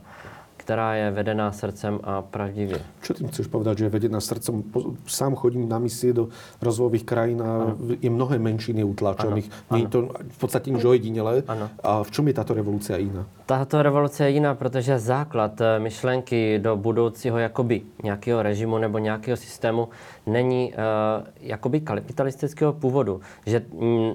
která 0.67 0.95
je 0.95 1.11
vedená 1.11 1.51
srdcem 1.51 1.99
a 2.03 2.21
pravdivě. 2.21 2.79
Co 3.01 3.13
tím 3.13 3.27
chceš 3.27 3.47
povedat, 3.47 3.77
že 3.77 3.85
je 3.85 3.89
vedená 3.89 4.19
srdcem? 4.19 4.63
Sám 5.07 5.35
chodím 5.35 5.69
na 5.69 5.79
misie 5.79 6.13
do 6.13 6.27
rozvojových 6.61 7.03
krajín 7.03 7.41
a 7.41 7.45
ano. 7.45 7.77
je 8.01 8.09
mnohé 8.09 8.39
menšiny 8.39 8.83
utlačených. 8.83 9.51
Není 9.71 9.87
to 9.87 10.11
v 10.29 10.37
podstatě 10.37 10.71
nič 10.71 10.83
ojedinelé. 10.83 11.43
A 11.83 12.03
v 12.03 12.11
čem 12.11 12.27
je 12.27 12.33
tato 12.33 12.53
revoluce 12.53 12.99
jiná? 12.99 13.25
Tato 13.47 13.83
revoluce 13.83 14.23
je 14.23 14.29
jiná, 14.29 14.55
protože 14.55 14.99
základ 14.99 15.61
eh, 15.61 15.79
myšlenky 15.79 16.59
do 16.59 16.75
budoucího 16.75 17.37
jakoby 17.37 17.81
nějakého 18.03 18.43
režimu 18.43 18.77
nebo 18.77 18.97
nějakého 18.97 19.37
systému 19.37 19.89
není 20.25 20.73
uh, 20.73 21.27
jakoby 21.39 21.79
kapitalistického 21.79 22.73
původu. 22.73 23.21
Že 23.45 23.61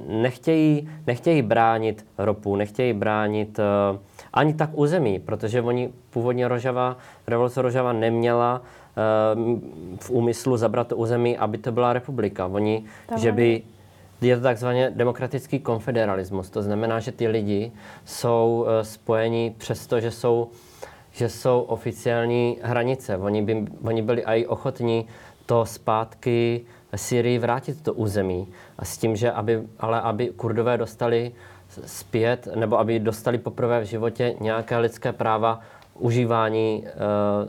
nechtějí, 0.09 0.89
nechtějí 1.07 1.43
bránit 1.43 2.07
ropu, 2.19 2.57
nechtějí 2.57 2.93
bránit 2.93 3.59
uh, 3.59 3.99
ani 4.33 4.55
tak 4.55 4.71
území, 4.73 5.19
protože 5.19 5.63
oni 5.63 5.93
původně 6.11 6.49
Rožava, 6.49 6.97
revoluce 7.27 7.63
Rožava 7.63 7.93
neměla 7.93 8.63
v 10.01 10.11
úmyslu 10.11 10.57
zabrat 10.57 10.93
území, 10.93 11.39
aby 11.39 11.59
to 11.59 11.73
byla 11.73 11.93
republika. 11.93 12.47
Oni, 12.47 12.85
Tam 13.07 13.19
že 13.19 13.33
by 13.33 13.63
je 14.23 14.37
to 14.37 14.43
takzvaně 14.43 14.91
demokratický 14.91 15.61
konfederalismus. 15.61 16.51
To 16.51 16.63
znamená, 16.63 17.01
že 17.01 17.13
ty 17.13 17.29
lidi 17.29 17.73
jsou 18.05 18.67
uh, 18.67 18.83
spojeni 18.83 19.55
přesto, 19.59 20.01
že 20.01 20.11
jsou, 20.11 20.49
že 21.11 21.29
jsou 21.29 21.61
oficiální 21.61 22.59
hranice. 22.63 23.17
Oni, 23.17 23.43
by, 23.43 23.65
oni 23.85 24.03
byli 24.03 24.23
i 24.23 24.47
ochotní 24.47 25.07
to 25.47 25.67
zpátky 25.67 26.65
Syrii 26.97 27.39
vrátit 27.39 27.83
to 27.83 27.95
území. 27.95 28.49
A 28.79 28.85
s 28.85 28.99
tím, 28.99 29.17
že 29.17 29.33
aby, 29.33 29.63
ale 29.79 30.01
aby 30.01 30.29
kurdové 30.29 30.79
dostali 30.79 31.33
zpět, 31.87 32.49
nebo 32.55 32.79
aby 32.79 32.99
dostali 32.99 33.39
poprvé 33.39 33.81
v 33.81 33.85
životě 33.85 34.35
nějaké 34.41 34.79
lidské 34.79 35.13
práva 35.13 35.61
užívání 36.03 36.85
e, 36.87 36.91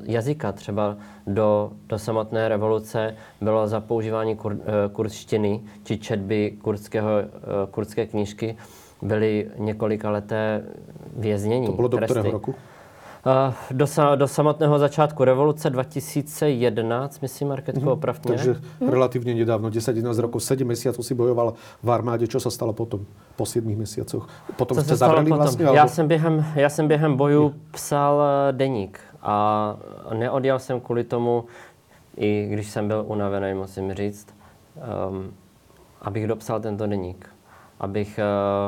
jazyka. 0.03 0.51
Třeba 0.51 0.97
do, 1.27 1.71
do 1.87 1.99
samotné 1.99 2.49
revoluce 2.49 3.15
bylo 3.41 3.67
za 3.67 3.79
používání 3.79 4.35
kur, 4.35 4.53
e, 4.53 4.89
kurdštiny 4.89 5.61
či 5.83 5.97
četby 5.97 6.57
kurdského, 6.61 7.09
e, 7.19 7.25
kurdské 7.71 8.05
knížky 8.05 8.57
byly 9.01 9.49
několika 9.57 10.09
leté 10.09 10.63
věznění. 11.15 11.65
To 11.65 11.73
bylo 11.73 11.87
do 11.87 11.97
kterého 11.97 12.31
roku? 12.31 12.55
Do, 13.71 13.85
do 14.15 14.27
samotného 14.27 14.79
začátku 14.79 15.23
revoluce 15.23 15.69
2011, 15.69 17.19
myslím, 17.21 17.47
Marketko, 17.47 17.81
mm-hmm. 17.81 17.91
opravdu. 17.91 18.21
Takže 18.21 18.53
mm-hmm. 18.53 18.89
relativně 18.89 19.33
nedávno, 19.33 19.69
10-11 19.69 20.19
rokov, 20.19 20.43
7 20.43 20.67
měsíců 20.67 21.03
si 21.03 21.15
bojoval 21.15 21.53
v 21.83 21.91
armádě. 21.91 22.27
Co 22.27 22.39
se 22.39 22.51
stalo 22.51 22.73
potom, 22.73 23.05
po 23.35 23.45
7 23.45 23.75
měsících? 23.75 24.23
Potom 24.55 24.81
jste 24.81 24.95
zavřeli 24.95 25.31
vlastně? 25.31 25.65
Já, 25.65 25.87
jsem 25.87 26.07
během, 26.07 26.45
já 26.55 26.69
jsem 26.69 26.87
během 26.87 27.17
boju 27.17 27.55
psal 27.71 28.21
eh, 28.21 28.51
deník 28.51 28.99
a 29.21 29.77
neodjel 30.13 30.59
jsem 30.59 30.79
kvůli 30.79 31.03
tomu, 31.03 31.45
i 32.17 32.47
když 32.51 32.69
jsem 32.69 32.87
byl 32.87 33.03
unavený, 33.07 33.53
musím 33.53 33.93
říct, 33.93 34.27
um, 35.09 35.33
abych 36.01 36.27
dopsal 36.27 36.59
tento 36.59 36.87
deník. 36.87 37.29
Abych 37.79 38.19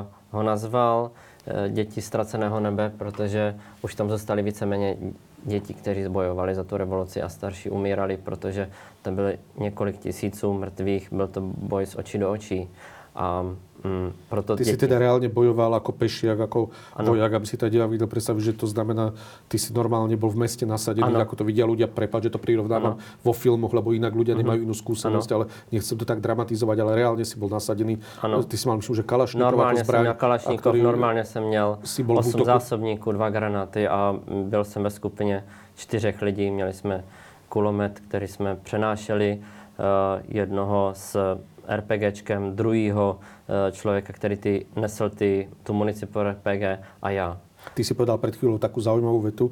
uh, 0.02 0.06
ho 0.32 0.44
nazval 0.44 1.12
Eh, 1.12 1.35
děti 1.70 2.02
ztraceného 2.02 2.60
nebe, 2.60 2.92
protože 2.98 3.56
už 3.82 3.96
tam 3.96 4.10
zůstali 4.10 4.42
víceméně 4.44 4.98
děti, 5.44 5.74
kteří 5.74 6.04
zbojovali 6.04 6.56
za 6.56 6.64
tu 6.64 6.78
revoluci 6.78 7.22
a 7.22 7.30
starší 7.30 7.70
umírali, 7.70 8.18
protože 8.18 8.70
tam 9.02 9.16
byly 9.16 9.38
několik 9.58 9.98
tisíců 9.98 10.54
mrtvých, 10.54 11.14
byl 11.14 11.28
to 11.28 11.42
boj 11.42 11.86
z 11.86 11.96
očí 11.96 12.18
do 12.18 12.32
očí. 12.32 12.70
A 13.16 13.46
Mm, 13.86 14.14
proto 14.30 14.56
ty 14.56 14.64
děti... 14.64 14.72
si 14.72 14.78
teda 14.78 15.00
reálně 15.00 15.30
bojoval 15.30 15.74
jako 15.74 15.92
pešiak, 15.92 16.40
jako 16.40 16.70
ano. 16.96 17.08
vojak, 17.08 17.34
aby 17.34 17.46
si 17.46 17.58
to 17.58 17.70
divák 17.70 17.90
viděl 17.90 18.08
představit, 18.08 18.42
že 18.42 18.54
to 18.54 18.68
znamená, 18.68 19.14
ty 19.48 19.60
si 19.60 19.74
normálně 19.74 20.18
byl 20.18 20.30
v 20.30 20.36
městě 20.36 20.66
nasadený, 20.66 21.08
ano. 21.08 21.20
jako 21.20 21.36
to 21.36 21.44
viděl 21.44 21.68
ľudia, 21.68 21.88
prepad, 21.88 22.24
že 22.24 22.30
to 22.30 22.38
prirovnávam 22.38 22.98
vo 23.24 23.34
filmoch, 23.34 23.74
lebo 23.74 23.92
jinak 23.92 24.14
ľudia 24.16 24.34
uh-huh. 24.34 24.44
nemajú 24.44 24.60
inú 24.66 24.74
skúsenosť, 24.74 25.30
ale 25.32 25.46
nechcem 25.72 25.98
to 25.98 26.06
tak 26.06 26.20
dramatizovat, 26.20 26.80
ale 26.80 26.96
reálně 26.96 27.26
si 27.26 27.40
byl 27.40 27.50
nasadený. 27.50 28.00
Ano. 28.22 28.44
Ty 28.44 28.58
si 28.58 28.68
mal, 28.68 28.78
myslím, 28.78 28.96
že 28.96 29.04
Kalašníkov 29.04 29.52
Normálně 29.52 29.80
jako 29.80 29.86
zbraň, 29.86 29.98
jsem 29.98 30.04
měl 30.04 30.14
Kalašníkov, 30.14 30.76
normálně 30.76 31.24
jsem 31.26 31.44
měl 31.44 31.78
8 32.08 32.44
zásobníků, 32.46 33.12
dva 33.12 33.30
granáty 33.30 33.88
a 33.88 34.16
byl 34.44 34.64
jsem 34.64 34.84
ve 34.84 34.90
skupině 34.90 35.44
čtyřech 35.76 36.22
lidí, 36.22 36.52
měli 36.52 36.74
jsme 36.74 37.04
kulomet, 37.50 38.00
který 38.08 38.28
jsme 38.28 38.56
přenášeli, 38.64 39.40
uh, 39.40 40.22
jednoho 40.28 40.92
s 40.94 41.38
RPGčkem, 41.68 42.56
druhýho 42.56 43.20
eh, 43.20 43.72
člověka, 43.72 44.14
který 44.14 44.38
ty 44.38 44.66
nesl 44.76 45.10
ty, 45.10 45.50
tu 45.64 45.74
munici 45.74 46.06
pro 46.06 46.24
RPG 46.32 46.64
a 47.02 47.10
já. 47.10 47.38
Ty 47.74 47.84
si 47.84 47.94
povedal 47.94 48.18
před 48.18 48.36
chvíľou 48.38 48.62
takú 48.62 48.78
zaujímavú 48.78 49.26
vetu, 49.26 49.50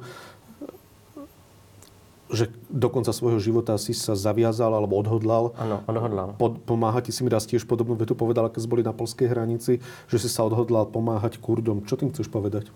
že 2.30 2.50
do 2.70 2.88
konca 2.90 3.12
svojho 3.12 3.38
života 3.38 3.78
si 3.78 3.94
sa 3.94 4.14
zaviazal 4.18 4.74
alebo 4.74 4.96
odhodlal. 4.98 5.54
Ano, 5.54 5.82
odhodlal. 5.86 6.34
Pod, 6.34 6.58
pomáhať. 6.66 7.10
Ty 7.10 7.12
si 7.12 7.20
mi 7.22 7.30
raz 7.30 7.46
tiež 7.46 7.62
podobnú 7.68 7.94
vetu 7.94 8.14
povedal, 8.14 8.48
keď 8.50 8.62
boli 8.66 8.82
na 8.82 8.90
polskej 8.90 9.28
hranici, 9.28 9.78
že 10.08 10.16
si 10.18 10.26
sa 10.26 10.42
odhodlal 10.42 10.88
pomáhať 10.88 11.38
Kurdom. 11.38 11.84
Čo 11.86 11.94
tým 11.94 12.10
chceš 12.10 12.26
povedať? 12.26 12.70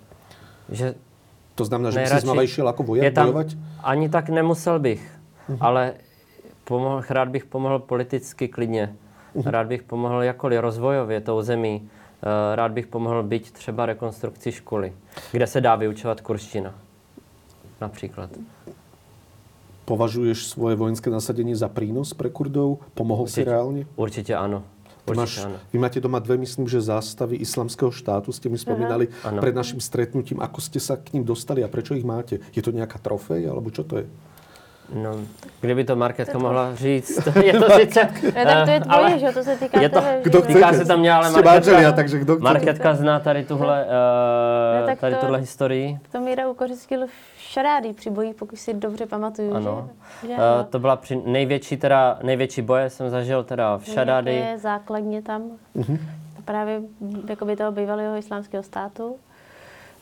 že 0.68 0.94
To 1.56 1.64
znamená, 1.66 1.90
že 1.90 2.02
by 2.02 2.06
si 2.06 2.22
znova 2.22 2.42
išiel 2.44 2.66
ako 2.68 2.82
vojak 2.86 3.10
tam, 3.10 3.32
bojovať? 3.34 3.58
ani 3.82 4.06
tak 4.06 4.28
nemusel 4.30 4.78
bych, 4.78 5.02
Mhm. 5.48 5.58
ale 5.58 5.82
pomohl, 6.64 7.02
rád 7.08 7.28
bych 7.32 7.44
pomohl 7.48 7.78
politicky 7.78 8.46
klidně. 8.48 8.94
Mhm. 9.38 9.50
Rád 9.50 9.66
bych 9.66 9.82
pomohl 9.82 10.22
jakkoliv 10.22 10.60
rozvojově 10.60 11.20
tou 11.20 11.42
zemí. 11.42 11.88
Eh, 12.22 12.56
Rád 12.56 12.72
bych 12.72 12.86
pomohl 12.86 13.22
byť 13.22 13.50
třeba 13.50 13.86
rekonstrukci 13.86 14.52
školy, 14.52 14.92
kde 15.32 15.46
se 15.46 15.60
dá 15.60 15.74
vyučovat 15.76 16.20
kurština. 16.20 16.74
Například. 17.80 18.30
Považuješ 19.84 20.46
svoje 20.52 20.76
vojenské 20.76 21.08
nasadenie 21.08 21.56
za 21.56 21.68
prínos 21.72 22.12
pre 22.12 22.28
Kurdov? 22.28 22.84
Pomohol 22.92 23.24
si 23.24 23.40
reálne? 23.40 23.88
Určitě 23.96 24.36
ano. 24.36 24.62
Určitě 25.06 25.20
máš, 25.20 25.44
ano. 25.44 25.56
vy 25.72 25.78
máte 25.78 26.00
doma 26.00 26.18
dve, 26.18 26.36
myslím, 26.36 26.68
že 26.68 26.80
zástavy 26.80 27.36
islamského 27.40 27.88
štátu, 27.90 28.32
ste 28.32 28.52
mi 28.52 28.58
spomínali 28.60 29.08
Áno. 29.24 29.40
pred 29.40 29.54
našim 29.56 29.80
stretnutím. 29.80 30.44
Ako 30.44 30.60
ste 30.60 30.76
sa 30.76 31.00
k 31.00 31.16
ním 31.16 31.24
dostali 31.24 31.64
a 31.64 31.68
prečo 31.72 31.96
ich 31.96 32.04
máte? 32.04 32.44
Je 32.52 32.60
to 32.60 32.68
nejaká 32.68 33.00
trofej, 33.00 33.48
alebo 33.48 33.72
čo 33.72 33.88
to 33.88 34.04
je? 34.04 34.06
No, 34.94 35.10
kdyby 35.60 35.84
to 35.84 35.96
Marketka 35.96 36.38
mohla 36.38 36.74
říct, 36.74 37.26
je 37.44 37.52
to 37.52 37.70
sice... 37.70 38.08
Ne, 38.34 38.44
tak 38.44 38.64
to 38.64 38.70
je 38.70 38.76
eh, 38.76 38.80
tvoje, 38.80 38.98
ale 38.98 39.18
že 39.18 39.26
jo, 39.26 39.32
to 39.32 39.42
se 39.44 39.56
týká 39.56 39.80
je 39.80 39.88
to- 39.88 40.00
tebe. 40.00 40.20
Kdo 40.22 40.42
chce? 40.42 40.48
Týká 40.54 40.72
se 40.72 40.84
tam 40.84 41.00
mě, 41.00 41.12
ale 41.12 41.30
Marketka, 41.30 41.92
takže 41.92 42.18
kdo 42.18 42.34
chce? 42.34 42.44
Marketka 42.44 42.94
zná 42.94 43.20
tady 43.20 43.44
tuhle, 43.44 43.86
Ne, 44.72 44.80
uh, 44.80 44.86
tak 44.86 44.98
tady 45.00 45.14
to- 45.14 45.20
tuhle 45.20 45.38
historii. 45.38 45.98
To 46.12 46.20
Míra 46.20 46.48
ukořistil 46.48 47.06
v 47.06 47.10
šarády 47.38 47.92
při 47.92 48.10
bojích, 48.10 48.34
pokud 48.34 48.56
si 48.58 48.74
dobře 48.74 49.06
pamatuju, 49.06 49.54
Ano. 49.54 49.88
že? 50.22 50.28
že 50.28 50.34
Uh, 50.34 50.40
to 50.70 50.78
byla 50.78 50.96
při 50.96 51.22
největší, 51.26 51.76
teda, 51.76 52.18
největší 52.22 52.62
boje 52.62 52.90
jsem 52.90 53.10
zažil 53.10 53.44
teda 53.44 53.78
v 53.78 53.84
Šadády. 53.84 54.32
Nějaké 54.34 54.58
základně 54.58 55.22
tam. 55.22 55.42
Mhm. 55.74 55.98
Právě 56.44 56.80
jakoby 57.28 57.56
toho 57.56 57.72
bývalého 57.72 58.16
islámského 58.16 58.62
státu. 58.62 59.16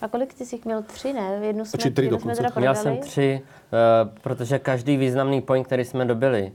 A 0.01 0.09
kolik 0.09 0.35
ty 0.35 0.47
jsi 0.47 0.55
jich 0.55 0.65
měl? 0.65 0.83
Tři, 0.83 1.13
ne? 1.13 1.39
Jednu 1.43 1.65
jsme, 1.65 1.79
Či 1.79 1.91
tři 1.91 2.03
jednu 2.05 2.19
jsme 2.19 2.33
dokonce. 2.35 2.53
teda 2.55 2.61
Měl 2.61 2.75
jsem 2.75 2.99
tři, 2.99 3.41
uh, 3.43 4.19
protože 4.23 4.59
každý 4.59 4.97
významný 4.97 5.41
point, 5.41 5.67
který 5.67 5.85
jsme 5.85 6.05
dobili, 6.05 6.53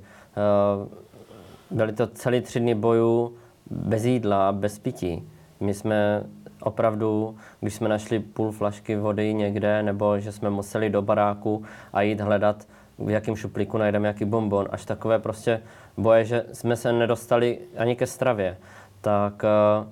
uh, 0.81 1.77
byly 1.77 1.93
to 1.93 2.07
celý 2.07 2.41
tři 2.41 2.60
dny 2.60 2.75
bojů 2.75 3.36
bez 3.71 4.05
jídla 4.05 4.50
a 4.50 4.51
bez 4.51 4.79
pití. 4.79 5.29
My 5.60 5.74
jsme 5.74 6.24
opravdu, 6.62 7.36
když 7.60 7.74
jsme 7.74 7.89
našli 7.89 8.19
půl 8.19 8.51
flašky 8.51 8.95
vody 8.95 9.33
někde, 9.33 9.83
nebo 9.83 10.19
že 10.19 10.31
jsme 10.31 10.50
museli 10.50 10.89
do 10.89 11.01
baráku 11.01 11.63
a 11.93 12.01
jít 12.01 12.21
hledat, 12.21 12.67
v 13.00 13.10
jakém 13.10 13.36
šuplíku 13.36 13.77
najdeme 13.77 14.07
jaký 14.07 14.25
bonbon, 14.25 14.67
až 14.71 14.86
takové 14.86 15.19
prostě 15.19 15.62
boje, 15.98 16.25
že 16.25 16.45
jsme 16.53 16.75
se 16.75 16.93
nedostali 16.93 17.60
ani 17.77 17.95
ke 17.95 18.07
stravě, 18.07 18.57
tak 19.01 19.43
uh, 19.43 19.88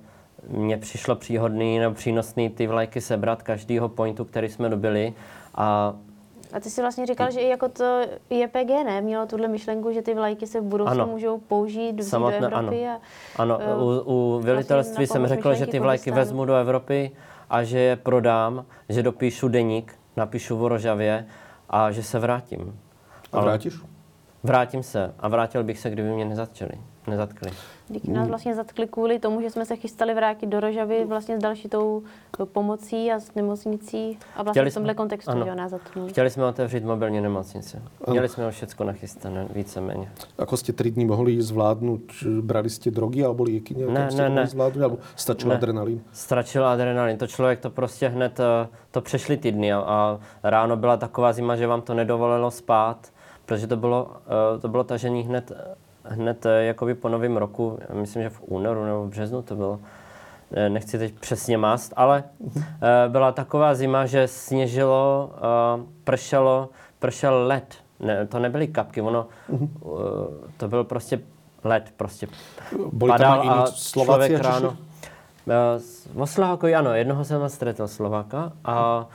mně 0.48 0.76
přišlo 0.76 1.16
příhodný 1.16 1.78
nebo 1.78 1.94
přínosný 1.94 2.50
ty 2.50 2.66
vlajky 2.66 3.00
sebrat 3.00 3.42
každýho 3.42 3.88
pointu, 3.88 4.24
který 4.24 4.48
jsme 4.48 4.68
dobili 4.68 5.14
a 5.54 5.94
A 6.52 6.60
ty 6.60 6.70
si 6.70 6.80
vlastně 6.80 7.06
říkal, 7.06 7.30
že 7.30 7.40
i 7.40 7.48
jako 7.48 7.68
to 7.68 8.00
JPG 8.30 8.68
ne, 8.84 9.00
mělo 9.00 9.26
tuhle 9.26 9.48
myšlenku, 9.48 9.92
že 9.92 10.02
ty 10.02 10.14
vlajky 10.14 10.46
se 10.46 10.60
v 10.60 10.64
budoucnu 10.64 10.92
Ano. 10.92 11.06
můžou 11.06 11.38
použít 11.38 12.04
Samotné, 12.04 12.40
do 12.40 12.46
Evropy. 12.46 12.86
ano. 12.86 13.00
A, 13.36 13.42
Ano, 13.42 13.58
eh, 13.60 13.74
u, 13.74 14.02
u 14.06 14.40
velitelství 14.40 15.02
na 15.02 15.06
jsem 15.06 15.26
řekl, 15.26 15.54
že 15.54 15.66
ty 15.66 15.78
vlajky 15.78 16.10
vezmu 16.10 16.44
do 16.44 16.54
Evropy 16.54 17.10
a 17.50 17.62
že 17.62 17.78
je 17.78 17.96
prodám, 17.96 18.64
že 18.88 19.02
dopíšu 19.02 19.48
deník, 19.48 19.94
napíšu 20.16 20.56
v 20.56 20.62
Orožavě 20.62 21.26
a 21.70 21.90
že 21.90 22.02
se 22.02 22.18
vrátím. 22.18 22.80
A 23.32 23.40
vrátiš? 23.40 23.74
Vrátím 24.42 24.82
se 24.82 25.14
a 25.18 25.28
vrátil 25.28 25.64
bych 25.64 25.78
se, 25.78 25.90
kdyby 25.90 26.10
mě 26.10 26.24
nezatčili. 26.24 26.72
Nezatkli. 27.10 27.50
Díky 27.88 28.10
nás 28.10 28.28
vlastně 28.28 28.54
zatkli 28.54 28.86
kvůli 28.86 29.18
tomu, 29.18 29.40
že 29.40 29.50
jsme 29.50 29.66
se 29.66 29.76
chystali 29.76 30.14
vrátit 30.14 30.46
do 30.46 30.60
Rožavy 30.60 31.04
vlastně 31.04 31.36
s 31.36 31.42
další 31.42 31.68
tou 31.68 32.02
pomocí 32.52 33.12
a 33.12 33.20
s 33.20 33.34
nemocnicí 33.34 34.18
a 34.36 34.42
vlastně 34.42 34.60
Chtěli 34.60 34.70
v 34.70 34.74
tomhle 34.74 34.92
jsme- 34.92 34.96
kontextu, 34.96 35.30
ano. 35.30 35.44
že 35.44 35.50
jo, 35.50 35.54
nás 35.56 35.70
zatknul. 35.70 36.08
Chtěli 36.08 36.30
jsme 36.30 36.44
otevřít 36.46 36.84
mobilní 36.84 37.20
nemocnici. 37.20 37.78
Měli 38.10 38.28
jsme 38.28 38.44
ho 38.44 38.50
všechno 38.50 38.86
nachystané, 38.86 39.46
víceméně. 39.54 40.12
Ako 40.38 40.56
ste 40.56 40.72
3 40.72 40.90
dní 40.90 41.04
mohli 41.04 41.42
zvládnuť? 41.42 42.02
Brali 42.40 42.70
ste 42.70 42.90
drogy 42.90 43.24
alebo 43.24 43.44
lieky? 43.44 43.74
Ne, 43.74 43.86
ne, 43.86 44.08
to 44.08 44.16
mohli 44.16 44.34
ne. 44.34 44.46
zvládnuť? 44.46 44.82
Alebo 44.82 44.98
stačil 45.16 45.48
Ne. 45.50 45.54
adrenalín? 45.58 45.98
Stračil 46.12 46.62
adrenalin. 46.66 47.18
To 47.18 47.26
člověk 47.26 47.60
to 47.60 47.70
prostě 47.70 48.08
hned, 48.08 48.40
eh, 48.40 48.68
to 48.90 49.00
přešly 49.00 49.36
ty 49.36 49.52
dny 49.52 49.72
a, 49.72 49.78
a 49.78 50.18
ráno 50.42 50.76
byla 50.76 50.96
taková 50.96 51.32
zima, 51.32 51.56
že 51.56 51.66
vám 51.66 51.82
to 51.82 51.94
nedovolilo 51.94 52.50
spát, 52.50 53.08
protože 53.46 53.66
to 53.66 53.76
bylo, 53.76 54.10
eh, 54.56 54.58
to 54.58 54.68
bylo 54.68 54.84
tažení 54.84 55.22
hned, 55.22 55.52
hned 56.04 56.46
eh, 56.46 56.64
jakoby 56.64 56.94
po 56.94 57.08
novém 57.08 57.36
roku, 57.36 57.78
myslím, 57.92 58.22
že 58.22 58.30
v 58.30 58.42
únoru 58.42 58.84
nebo 58.84 59.04
v 59.04 59.08
březnu 59.08 59.42
to 59.42 59.56
bylo. 59.56 59.80
Eh, 60.52 60.68
Nechci 60.68 60.98
teď 60.98 61.14
přesně 61.14 61.58
mást, 61.58 61.92
ale 61.96 62.24
eh, 62.56 63.08
byla 63.08 63.32
taková 63.32 63.74
zima, 63.74 64.06
že 64.06 64.28
sněžilo, 64.28 65.30
pršelo, 66.04 66.68
pršel 66.98 67.46
led. 67.46 67.74
Ne, 68.00 68.26
to 68.26 68.38
nebyly 68.38 68.66
kapky, 68.68 69.00
ono, 69.02 69.26
eh, 69.52 69.58
to 70.56 70.68
byl 70.68 70.84
prostě 70.84 71.20
led, 71.64 71.92
prostě 71.96 72.26
tam 73.18 73.40
iní 73.42 73.50
Slováci 73.66 74.24
a 74.24 74.28
Češi? 74.28 74.42
ráno. 74.42 74.76
O 76.14 76.26
Slovákovi 76.26 76.74
ano, 76.74 76.94
jednoho 76.94 77.24
jsem 77.24 77.48
stretl 77.48 77.88
Slováka 77.88 78.52
a 78.64 79.06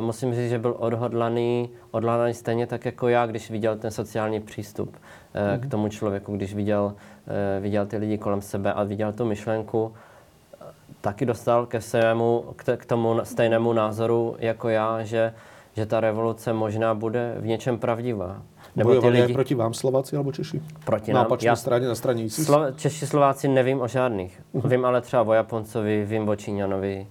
musím 0.00 0.34
říct, 0.34 0.50
že 0.50 0.58
byl 0.58 0.74
odhodlaný, 0.78 1.70
odhodlaný 1.90 2.34
stejně 2.34 2.66
tak 2.66 2.84
jako 2.84 3.08
já, 3.08 3.26
když 3.26 3.50
viděl 3.50 3.76
ten 3.76 3.90
sociální 3.90 4.40
přístup 4.40 4.96
eh, 5.34 5.58
k 5.58 5.70
tomu 5.70 5.88
člověku, 5.88 6.36
když 6.36 6.54
viděl, 6.54 6.94
eh, 7.26 7.60
viděl 7.60 7.86
ty 7.86 7.96
lidi 7.96 8.18
kolem 8.18 8.42
sebe 8.42 8.72
a 8.72 8.84
viděl 8.84 9.12
tu 9.12 9.24
myšlenku, 9.24 9.92
eh, 9.92 10.64
taky 11.00 11.26
dostal 11.26 11.66
ke, 11.66 11.80
svému, 11.80 12.44
k, 12.76 12.84
tomu 12.86 13.20
stejnému 13.24 13.72
názoru 13.72 14.36
jako 14.38 14.68
já, 14.68 15.02
že, 15.02 15.34
že 15.76 15.86
ta 15.86 16.00
revoluce 16.00 16.52
možná 16.52 16.94
bude 16.94 17.34
v 17.38 17.46
něčem 17.46 17.78
pravdivá. 17.78 18.42
Bojovali 18.76 19.22
aj 19.22 19.32
proti 19.34 19.54
vám 19.58 19.74
Slováci 19.74 20.14
alebo 20.16 20.30
Češi? 20.32 20.62
proti 20.84 21.10
Na 21.12 21.20
nám. 21.20 21.26
opačné 21.26 21.56
straně, 21.56 21.88
na 21.88 21.94
straně? 21.94 22.24
Slo- 22.30 22.70
Češi, 22.76 23.06
Slováci 23.06 23.48
nevím 23.48 23.80
o 23.80 23.88
žádných. 23.88 24.42
Vím 24.54 24.84
ale 24.84 25.00
třeba 25.00 25.22
o 25.22 25.32
Japoncovi, 25.32 26.04
vím 26.06 26.28
o 26.28 26.36
Číňanovi. 26.36 27.06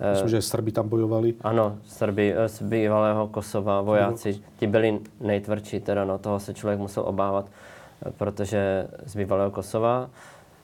Eh, 0.00 0.10
Myslím, 0.10 0.28
že 0.28 0.42
Srbi 0.42 0.72
tam 0.72 0.88
bojovali. 0.88 1.34
ano, 1.40 1.76
Srbi 1.86 2.34
eh, 2.36 2.48
z 2.48 2.62
bývalého 2.62 3.28
Kosova, 3.28 3.80
vojáci, 3.80 4.40
ti 4.56 4.66
byli 4.66 5.00
nejtvrdší, 5.20 5.80
teda 5.80 6.04
no, 6.04 6.18
toho 6.18 6.40
se 6.40 6.54
člověk 6.54 6.78
musel 6.80 7.02
obávat, 7.06 7.46
eh, 7.46 8.10
protože 8.16 8.86
z 9.06 9.16
bývalého 9.16 9.50
Kosova 9.50 10.10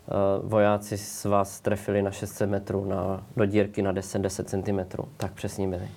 eh, 0.08 0.12
vojáci 0.42 0.98
s 0.98 1.24
vás 1.24 1.60
trefili 1.60 2.02
na 2.02 2.10
600 2.10 2.50
metrů, 2.50 2.84
na, 2.84 3.22
do 3.36 3.46
dírky 3.46 3.82
na 3.82 3.92
10-10 3.92 4.44
cm. 4.44 5.02
Tak 5.16 5.32
přesně 5.32 5.68
byli. 5.68 5.88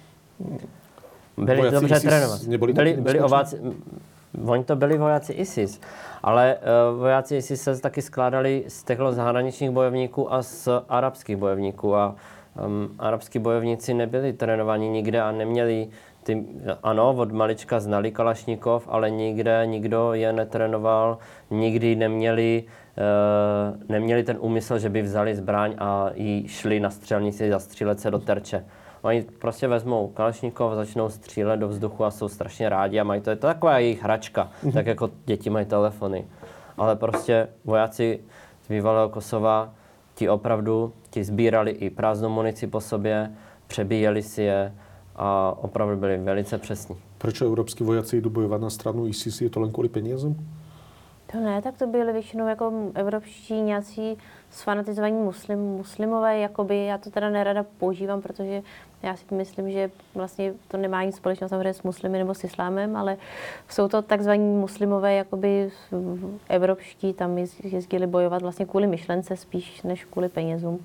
Byli 1.38 1.58
Vojáci 1.58 1.75
dobře 1.75 1.95
ISIS 1.95 2.10
trénovat. 2.10 2.41
byli, 2.43 2.73
byli 2.73 2.95
nebezpeční? 2.95 3.19
ováci, 3.19 3.58
Oni 4.45 4.63
to 4.63 4.75
byli 4.75 4.97
vojáci 4.97 5.34
ISIS, 5.34 5.82
ale 6.23 6.58
uh, 6.91 6.99
vojáci 6.99 7.36
ISIS 7.36 7.62
se 7.62 7.82
taky 7.82 8.02
skládali 8.02 8.65
z 8.67 8.84
těchto 8.84 9.12
zahraničních 9.12 9.69
bojovníků 9.71 10.34
a 10.34 10.41
z 10.41 10.67
arabských 10.89 11.36
bojovníků. 11.38 11.95
A 11.95 12.15
um, 12.65 12.95
arabskí 12.99 13.39
bojovníci 13.39 13.93
nebyli 13.93 14.33
trénovaní 14.33 14.89
nikde 14.89 15.21
a 15.21 15.31
neměli 15.31 15.88
ty, 16.23 16.45
ano, 16.83 17.15
od 17.17 17.31
malička 17.31 17.79
znali 17.79 18.12
Kalašníkov, 18.12 18.88
ale 18.88 19.09
nikde 19.09 19.62
nikdo 19.65 20.13
je 20.13 20.33
netrénoval, 20.33 21.17
nikdy 21.49 21.95
neměli, 21.95 22.63
uh, 22.97 23.89
neměli 23.89 24.23
ten 24.23 24.38
úmysl, 24.39 24.79
že 24.79 24.89
by 24.89 25.01
vzali 25.01 25.35
zbraň 25.35 25.75
a 25.77 26.09
jí 26.13 26.47
šli 26.47 26.79
na 26.79 26.89
střelnici 26.89 27.49
zastřílet 27.49 27.99
se 27.99 28.12
do 28.12 28.19
terče. 28.19 28.65
Oni 29.01 29.21
prostě 29.21 29.67
vezmou 29.67 30.07
Kalašníkov, 30.07 30.73
začnou 30.73 31.09
střílet 31.09 31.57
do 31.57 31.67
vzduchu 31.67 32.05
a 32.05 32.12
jsou 32.12 32.27
strašně 32.27 32.69
rádi 32.69 32.99
a 32.99 33.03
mají 33.03 33.21
to, 33.21 33.29
je 33.29 33.35
to 33.35 33.47
taková 33.47 33.79
jejich 33.79 34.03
hračka, 34.03 34.49
tak 34.73 34.85
jako 34.85 35.09
děti 35.25 35.49
mají 35.49 35.65
telefony. 35.65 36.27
Ale 36.77 36.95
prostě 36.95 37.47
vojáci 37.65 38.19
z 38.65 38.67
bývalého 38.67 39.09
Kosova, 39.09 39.73
ti 40.19 40.29
opravdu, 40.29 40.91
ti 41.10 41.23
sbírali 41.23 41.71
i 41.71 41.89
prázdnou 41.89 42.29
munici 42.29 42.67
po 42.67 42.82
sobě, 42.82 43.32
přebíjeli 43.67 44.23
si 44.23 44.43
je 44.43 44.75
a 45.15 45.55
opravdu 45.62 45.97
byli 45.97 46.17
velice 46.17 46.58
přesní. 46.58 46.95
Prečo 47.17 47.45
európsky 47.45 47.84
vojaci 47.84 48.19
idú 48.19 48.32
bojovať 48.32 48.60
na 48.63 48.71
stranu 48.71 49.08
ISIS? 49.08 49.43
Je 49.43 49.51
to 49.51 49.60
len 49.60 49.71
kvôli 49.75 49.91
peniazom? 49.91 50.36
To 51.32 51.39
ne, 51.39 51.62
tak 51.62 51.77
to 51.77 51.88
byli 51.88 52.13
většinou 52.13 52.47
jako 52.47 52.91
evropští 52.95 53.62
nějací 53.62 54.17
sfanatizovaní 54.51 55.15
muslim, 55.21 55.59
muslimové, 55.59 56.39
jakoby, 56.39 56.85
já 56.85 56.97
to 56.97 57.09
teda 57.09 57.29
nerada 57.29 57.65
používám, 57.77 58.21
protože 58.21 58.62
já 59.03 59.15
si 59.15 59.35
myslím, 59.35 59.71
že 59.71 59.91
vlastně 60.15 60.53
to 60.67 60.77
nemá 60.77 61.03
nic 61.03 61.15
společného 61.15 61.49
samozřejmě 61.49 61.73
s 61.73 61.83
muslimy 61.83 62.17
nebo 62.17 62.33
s 62.33 62.43
islámem, 62.43 62.95
ale 62.95 63.17
jsou 63.69 63.88
to 63.88 64.01
takzvaní 64.01 64.57
muslimové, 64.57 65.13
jakoby 65.13 65.71
evropští, 66.49 67.13
tam 67.13 67.35
jez- 67.35 67.65
jezdili 67.75 68.07
bojovat 68.07 68.41
vlastně 68.41 68.65
kvůli 68.65 68.88
myšlence 68.88 69.38
spíš 69.38 69.81
než 69.81 70.05
kvůli 70.05 70.29
penězům. 70.29 70.79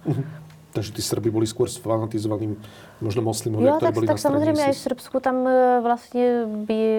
Takže 0.75 0.93
tí 0.93 1.03
Srbi 1.07 1.31
boli 1.31 1.47
skôr 1.47 1.71
s 1.71 1.79
fanatizovaným 1.79 2.59
možno 2.99 3.23
moslimovia, 3.23 3.71
Jo, 3.71 3.75
ktorí 3.79 3.95
tak, 3.95 4.07
tak 4.07 4.19
samozřejmě 4.19 4.65
i 4.67 4.75
v. 4.75 4.77
Srbsku 4.77 5.21
tam 5.23 5.47
eh, 5.47 5.81
vlastně 5.83 6.43
by 6.67 6.99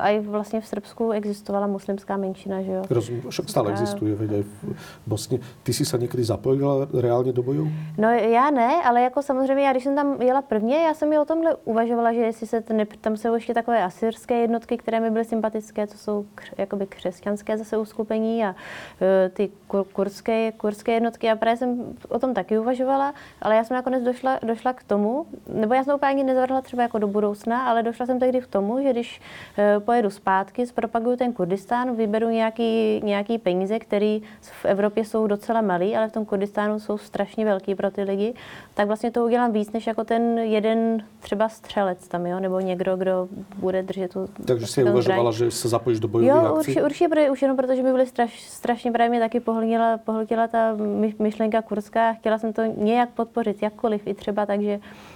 A 0.00 0.08
i 0.08 0.20
vlastně 0.20 0.60
v 0.60 0.66
Srbsku 0.66 1.10
existovala 1.10 1.66
muslimská 1.66 2.16
menšina, 2.16 2.62
že 2.62 2.72
jo? 2.72 2.82
Rozumím, 2.90 3.22
však 3.30 3.48
stále 3.48 3.70
existuje, 3.70 4.16
aj 4.18 4.42
v 4.42 4.74
Bosně. 5.06 5.38
Ty 5.62 5.72
jsi 5.72 5.84
se 5.84 5.98
někdy 5.98 6.24
zapojila 6.24 6.88
reálně 7.00 7.32
do 7.32 7.42
bojů? 7.42 7.68
No 7.98 8.10
já 8.10 8.50
ne, 8.50 8.82
ale 8.84 9.00
jako 9.02 9.22
samozřejmě, 9.22 9.64
já 9.66 9.72
když 9.72 9.84
jsem 9.84 9.96
tam 9.96 10.22
jela 10.22 10.42
prvně, 10.42 10.76
já 10.76 10.94
jsem 10.94 11.12
i 11.12 11.18
o 11.18 11.24
tomhle 11.24 11.54
uvažovala, 11.64 12.12
že 12.12 12.20
jestli 12.20 12.46
se 12.46 12.60
ten, 12.60 12.86
tam 13.00 13.16
jsou 13.16 13.34
ještě 13.34 13.54
takové 13.54 13.84
asyrské 13.84 14.34
jednotky, 14.34 14.76
které 14.76 15.00
mi 15.00 15.10
byly 15.10 15.24
sympatické, 15.24 15.86
to 15.86 15.98
jsou 15.98 16.26
kř, 16.34 16.52
jakoby 16.58 16.86
křesťanské 16.86 17.58
zase 17.58 17.76
uskupení 17.78 18.44
a 18.44 18.48
uh, 18.50 18.54
ty 19.32 19.50
kur, 19.66 19.84
kurské, 19.92 20.52
kurské 20.52 20.92
jednotky. 20.92 21.30
A 21.30 21.36
právě 21.36 21.56
jsem 21.56 21.84
o 22.08 22.18
tom 22.18 22.34
taky 22.34 22.58
uvažovala, 22.58 23.14
ale 23.42 23.56
já 23.56 23.64
jsem 23.64 23.74
nakonec 23.74 24.02
došla, 24.02 24.38
došla 24.42 24.72
k 24.72 24.82
tomu, 24.82 25.26
nebo 25.52 25.74
já 25.74 25.84
jsem 25.84 25.90
to 25.90 25.96
úplně 25.96 26.10
ani 26.10 26.24
nezavrhla 26.24 26.60
třeba 26.60 26.82
jako 26.82 26.98
do 26.98 27.06
budoucna, 27.06 27.68
ale 27.68 27.82
došla 27.82 28.06
jsem 28.06 28.18
tehdy 28.18 28.40
k 28.40 28.46
tomu, 28.46 28.82
že 28.82 28.90
když 28.90 29.20
uh, 29.58 29.65
pojedu 29.84 30.10
zpátky, 30.10 30.66
zpropaguju 30.66 31.16
ten 31.16 31.32
Kurdistán, 31.32 31.96
vyberu 31.96 32.28
nějaký, 32.28 33.00
nějaký 33.04 33.38
peníze, 33.38 33.78
které 33.78 34.18
v 34.40 34.64
Evropě 34.64 35.04
jsou 35.04 35.26
docela 35.26 35.60
malý, 35.60 35.96
ale 35.96 36.08
v 36.08 36.12
tom 36.12 36.24
Kurdistánu 36.24 36.80
jsou 36.80 36.98
strašně 36.98 37.44
velký 37.44 37.74
pro 37.74 37.90
ty 37.90 38.02
lidi, 38.02 38.34
tak 38.74 38.86
vlastně 38.86 39.10
to 39.10 39.24
udělám 39.24 39.52
víc, 39.52 39.72
než 39.72 39.86
jako 39.86 40.04
ten 40.04 40.38
jeden 40.38 41.04
třeba 41.20 41.48
střelec 41.48 42.08
tam, 42.08 42.26
jo, 42.26 42.40
nebo 42.40 42.60
někdo, 42.60 42.96
kdo 42.96 43.28
bude 43.56 43.82
držet 43.82 44.12
tu... 44.12 44.28
Takže 44.46 44.66
si 44.66 44.84
uvažovala, 44.84 45.32
že 45.32 45.50
se 45.50 45.68
zapojíš 45.68 46.00
do 46.00 46.08
bojových 46.08 46.30
jo, 46.30 46.54
určitě, 46.54 46.82
určitě, 46.82 47.08
protože, 47.08 47.30
už 47.30 47.42
jenom 47.42 47.56
protože 47.56 47.82
mi 47.82 47.92
byly 47.92 48.06
straš, 48.06 48.40
strašně 48.40 48.92
právě 48.92 49.10
mě 49.10 49.20
taky 49.20 49.40
pohltila, 49.40 49.98
pohltila 49.98 50.48
ta 50.48 50.76
myšlenka 51.18 51.62
kurská, 51.62 52.12
chtěla 52.12 52.38
jsem 52.38 52.52
to 52.52 52.62
nějak 52.64 53.10
podpořit, 53.10 53.62
jakkoliv, 53.62 54.06
i 54.06 54.14
třeba 54.14 54.46
tak, 54.46 54.62
že 54.62 54.80
Eh, 54.80 55.15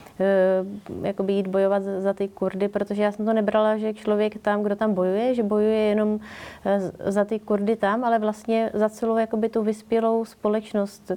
jakoby 1.03 1.33
jít 1.33 1.47
bojovat 1.47 1.83
za 1.83 2.13
ty 2.13 2.29
Kurdy, 2.29 2.69
protože 2.69 3.03
já 3.03 3.13
jsem 3.13 3.27
to 3.27 3.33
nebrala, 3.33 3.77
že 3.77 3.95
člověk 3.95 4.39
tam, 4.39 4.63
kdo 4.63 4.77
tam 4.77 4.95
bojuje, 4.95 5.35
že 5.35 5.43
bojuje 5.43 5.79
jenom 5.79 6.21
eh, 6.65 6.81
za 7.13 7.25
ty 7.25 7.39
Kurdy 7.39 7.77
tam, 7.77 8.05
ale 8.05 8.19
vlastně 8.19 8.71
za 8.75 8.89
celou 8.89 9.17
jakoby 9.17 9.49
tu 9.49 9.63
vyspělou 9.63 10.25
společnost. 10.25 11.13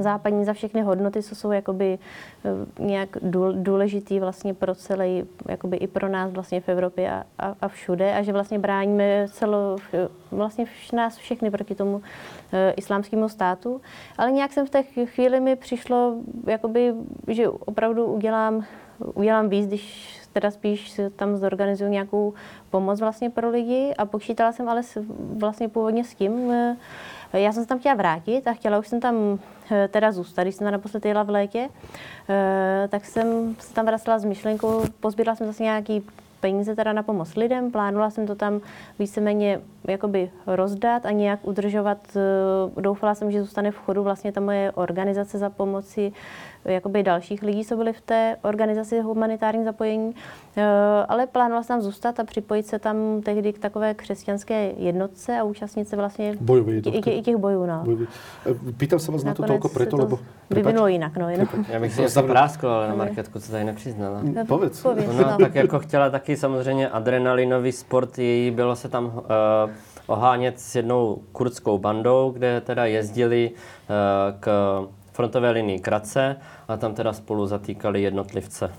Západní 0.00 0.44
za 0.44 0.52
všechny 0.52 0.82
hodnoty, 0.82 1.22
co 1.22 1.34
jsou 1.34 1.50
jakoby 1.50 1.98
eh, 2.44 2.82
nějak 2.82 3.08
důležitý 3.52 4.20
vlastně 4.20 4.54
pro 4.54 4.74
celý, 4.74 5.24
jakoby 5.48 5.76
i 5.76 5.86
pro 5.86 6.08
nás 6.08 6.32
vlastně 6.32 6.60
v 6.60 6.68
Evropě 6.68 7.10
a, 7.10 7.24
a, 7.38 7.54
a 7.60 7.68
všude 7.68 8.14
a 8.14 8.22
že 8.22 8.32
vlastně 8.32 8.58
bráníme 8.58 9.26
celo, 9.30 9.76
vlastně 10.30 10.64
nás 10.92 11.16
všechny 11.16 11.50
proti 11.50 11.74
tomu 11.74 11.96
uh, 11.96 12.02
islámskému 12.76 13.28
státu. 13.28 13.80
Ale 14.18 14.32
nějak 14.32 14.52
jsem 14.52 14.66
v 14.66 14.70
té 14.70 14.82
chvíli 14.82 15.40
mi 15.40 15.56
přišlo, 15.56 16.14
jakoby, 16.46 16.94
že 17.28 17.48
opravdu 17.48 18.06
udělám, 18.06 18.64
udělám 19.14 19.48
víc, 19.48 19.66
když 19.66 20.16
teda 20.32 20.50
spíš 20.50 21.00
tam 21.16 21.36
zorganizuju 21.36 21.90
nějakou 21.90 22.34
pomoc 22.70 23.00
vlastně 23.00 23.30
pro 23.30 23.50
lidi 23.50 23.94
a 23.98 24.04
počítala 24.04 24.52
jsem 24.52 24.68
ale 24.68 24.82
vlastně 25.36 25.68
původně 25.68 26.04
s 26.04 26.14
tím, 26.14 26.32
uh, 26.32 26.76
já 27.32 27.52
jsem 27.52 27.62
se 27.62 27.68
tam 27.68 27.78
chtěla 27.78 27.94
vrátit 27.94 28.48
a 28.48 28.52
chtěla 28.52 28.78
už 28.78 28.88
jsem 28.88 29.00
tam 29.00 29.38
eh, 29.70 29.88
teda 29.88 30.12
zůstat, 30.12 30.42
když 30.42 30.54
jsem 30.54 30.64
tam 30.64 30.72
naposledy 30.72 31.08
jela 31.08 31.22
v 31.22 31.30
létě, 31.30 31.68
eh, 32.28 32.88
tak 32.88 33.04
jsem 33.04 33.56
se 33.58 33.74
tam 33.74 33.86
vracela 33.86 34.18
s 34.18 34.24
myšlenkou, 34.24 34.82
pozbírala 35.00 35.36
jsem 35.36 35.46
zase 35.46 35.62
nějaký 35.62 36.02
peníze 36.40 36.76
teda 36.76 36.92
na 36.92 37.02
pomoc 37.02 37.34
lidem, 37.34 37.70
plánovala 37.70 38.10
jsem 38.10 38.26
to 38.26 38.34
tam 38.34 38.60
víceméně 38.98 39.60
jakoby 39.88 40.30
rozdat 40.46 41.06
a 41.06 41.10
nějak 41.10 41.40
udržovat. 41.42 41.98
Eh, 42.16 42.80
doufala 42.80 43.14
jsem, 43.14 43.30
že 43.30 43.42
zůstane 43.42 43.70
v 43.70 43.76
chodu 43.76 44.02
vlastně 44.02 44.32
ta 44.32 44.40
moje 44.40 44.72
organizace 44.72 45.38
za 45.38 45.50
pomoci 45.50 46.12
jakoby 46.66 47.02
dalších 47.02 47.42
lidí, 47.42 47.64
co 47.64 47.76
byli 47.76 47.92
v 47.92 48.00
té 48.00 48.36
organizaci 48.42 49.00
humanitární 49.00 49.64
zapojení, 49.64 50.14
eh, 50.56 50.64
ale 51.08 51.26
plánovala 51.26 51.62
jsem 51.62 51.74
tam 51.74 51.82
zůstat 51.82 52.20
a 52.20 52.24
připojit 52.24 52.66
se 52.66 52.78
tam 52.78 53.22
tehdy 53.22 53.52
k 53.52 53.58
takové 53.58 53.94
křesťanské 53.94 54.72
jednotce 54.76 55.38
a 55.38 55.44
účastnit 55.44 55.88
se 55.88 55.96
vlastně 55.96 56.34
Bojové 56.40 56.72
i, 56.72 57.10
i, 57.10 57.22
těch 57.22 57.36
bojů. 57.36 57.66
No. 57.66 57.84
Eh, 58.50 58.72
pýtam 58.76 58.98
se 58.98 59.12
vás 59.12 59.24
na 59.24 59.34
to 59.34 59.42
tolko 59.42 59.68
preto, 59.68 59.96
lebo... 59.96 60.18
Vyvinulo 60.50 60.88
jinak, 60.88 61.16
no. 61.16 61.30
Jenom. 61.30 61.48
Já 61.68 61.80
bych 61.80 61.94
si 61.94 62.02
něco 62.02 62.22
práskl, 62.22 62.68
ale 62.68 62.88
na 62.88 62.94
marketku 62.94 63.40
se 63.40 63.52
tady 63.52 63.64
nepřiznala. 63.64 64.20
No, 64.22 64.46
povedz. 64.46 64.82
povedz 64.82 65.06
no, 65.06 65.30
no, 65.30 65.38
tak 65.38 65.54
jako 65.54 65.78
chtěla 65.78 66.10
taky 66.10 66.36
samozřejmě 66.36 66.88
adrenalinový 66.88 67.72
sport, 67.72 68.18
její 68.18 68.50
bylo 68.50 68.76
se 68.76 68.88
tam 68.88 69.04
uh, 69.04 69.22
ohánět 70.06 70.60
s 70.60 70.76
jednou 70.76 71.18
kurdskou 71.32 71.78
bandou, 71.78 72.30
kde 72.30 72.60
teda 72.60 72.86
jezdili 72.86 73.50
uh, 73.50 74.40
k 74.40 74.46
frontové 75.12 75.50
linii 75.50 75.78
Kratce 75.78 76.36
a 76.68 76.76
tam 76.76 76.94
teda 76.94 77.12
spolu 77.12 77.46
zatýkali 77.46 78.02
jednotlivce. 78.02 78.72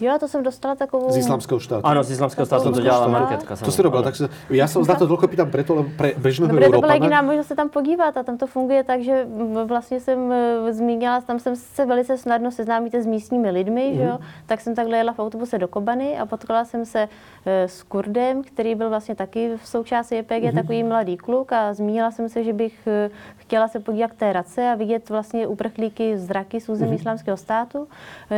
Jo, 0.00 0.16
to 0.20 0.28
jsem 0.28 0.42
dostala 0.42 0.74
takovou... 0.74 1.10
Z 1.10 1.16
islamského 1.16 1.60
štátu. 1.60 1.86
Ano, 1.86 2.02
z 2.02 2.10
islamského 2.10 2.46
státu 2.46 2.72
to 2.72 2.80
dělala 2.80 3.08
marketka. 3.08 3.56
To 3.56 3.72
si 3.72 3.82
robila, 3.82 4.02
takže 4.02 4.28
já 4.50 4.66
jsem 4.66 4.82
na 4.88 4.94
to 4.94 5.06
dlouho 5.06 5.28
pýtam 5.28 5.50
preto, 5.50 5.74
lebo 5.74 5.90
pre 5.96 6.12
bežného 6.18 6.52
Dobre, 6.52 6.70
to 6.70 6.80
byla 6.80 6.94
jediná 6.94 7.22
možnost 7.22 7.46
se 7.46 7.56
tam 7.56 7.68
podívat 7.68 8.16
a 8.16 8.22
tam 8.22 8.38
to 8.38 8.46
funguje 8.46 8.84
tak, 8.84 9.02
že 9.02 9.26
vlastně 9.64 10.00
jsem 10.00 10.32
e, 10.32 10.72
zmínila, 10.72 11.20
tam 11.20 11.38
jsem 11.38 11.56
se 11.56 11.86
velice 11.86 12.18
snadno 12.18 12.50
seznámíte 12.50 13.02
s 13.02 13.06
místními 13.06 13.50
lidmi, 13.50 13.90
mm. 13.90 13.96
že 13.96 14.02
jo? 14.02 14.12
Mhm. 14.12 14.22
tak 14.46 14.60
jsem 14.60 14.74
takhle 14.74 14.96
jela 14.96 15.12
v 15.12 15.18
autobuse 15.18 15.58
do 15.58 15.68
Kobany 15.68 16.18
a 16.18 16.26
potkala 16.26 16.64
jsem 16.64 16.86
se 16.86 17.08
e, 17.46 17.68
s 17.68 17.82
Kurdem, 17.82 18.42
který 18.42 18.74
byl 18.74 18.88
vlastně 18.88 19.14
taky 19.14 19.50
v 19.62 19.68
součásti 19.68 20.18
EPG, 20.18 20.44
mm. 20.44 20.52
takový 20.52 20.82
mladý 20.82 21.16
kluk 21.16 21.52
a 21.52 21.74
zmínila 21.74 22.10
jsem 22.10 22.28
se, 22.28 22.44
že 22.44 22.52
bych 22.52 22.86
e, 22.86 23.10
chtěla 23.36 23.68
se 23.68 23.80
podívat 23.80 24.10
k 24.10 24.14
té 24.14 24.32
race 24.32 24.68
a 24.68 24.74
vidět 24.74 25.10
vlastně 25.10 25.46
uprchlíky 25.46 26.18
z 26.18 26.30
Raky, 26.30 26.60
z 26.60 26.68
území 26.68 26.90
mm. 26.90 26.96
islámského 26.96 27.36
státu. 27.36 27.88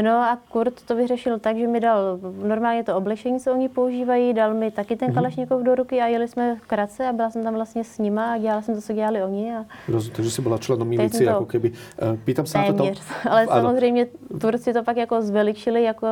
No 0.00 0.10
a 0.10 0.38
Kurd 0.48 0.82
to 0.82 0.96
vyřešil 0.96 1.38
tak, 1.44 1.56
že 1.56 1.66
mi 1.66 1.80
dal 1.80 2.18
normálně 2.42 2.84
to 2.84 2.96
oblečení, 2.96 3.40
co 3.40 3.52
oni 3.52 3.68
používají, 3.68 4.34
dal 4.34 4.54
mi 4.54 4.70
taky 4.70 4.96
ten 4.96 5.08
mhm. 5.08 5.14
kalašníkov 5.14 5.62
do 5.62 5.74
ruky 5.74 6.00
a 6.00 6.06
jeli 6.06 6.28
jsme 6.28 6.56
v 6.56 6.60
Kratce 6.60 7.08
a 7.08 7.12
byla 7.12 7.30
jsem 7.30 7.42
tam 7.42 7.54
vlastně 7.54 7.84
s 7.84 7.98
nima 7.98 8.32
a 8.32 8.38
dělala 8.38 8.62
jsem 8.62 8.74
to, 8.74 8.80
co 8.80 8.92
dělali 8.92 9.22
oni. 9.22 9.56
A... 9.56 9.64
Rozumím, 9.88 10.16
takže 10.16 10.30
jsi 10.30 10.42
byla 10.42 10.58
členem 10.58 10.88
milicie, 10.88 11.28
jako 11.28 11.46
keby. 11.46 11.72
Eh, 12.02 12.18
pýtam 12.24 12.46
se 12.46 12.58
na 12.58 12.72
to. 12.72 12.84
Ale 13.30 13.46
ano. 13.46 13.62
samozřejmě 13.62 14.06
Turci 14.40 14.72
to 14.72 14.82
pak 14.82 14.96
jako 14.96 15.22
zveličili, 15.22 15.82
jako 15.82 16.06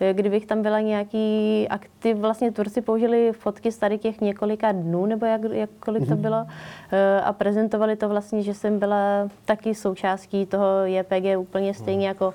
eh, 0.00 0.14
kdybych 0.14 0.46
tam 0.46 0.62
byla 0.62 0.80
nějaký 0.80 1.66
aktiv, 1.70 2.16
vlastně 2.16 2.52
Turci 2.52 2.80
použili 2.80 3.32
fotky 3.32 3.72
z 3.72 3.78
tady 3.78 3.98
těch 3.98 4.20
několika 4.20 4.72
dnů, 4.72 5.06
nebo 5.06 5.26
jak, 5.26 5.40
jakkoliv 5.52 6.08
to 6.08 6.14
mhm. 6.14 6.22
bylo, 6.22 6.46
eh, 6.92 7.20
a 7.20 7.32
prezentovali 7.32 7.96
to 7.96 8.08
vlastně, 8.08 8.42
že 8.42 8.54
jsem 8.54 8.78
byla 8.78 9.28
taky 9.44 9.74
součástí 9.74 10.46
toho 10.46 10.66
JPG 10.84 11.38
úplně 11.38 11.74
stejně 11.74 12.06
mm. 12.06 12.08
jako 12.08 12.34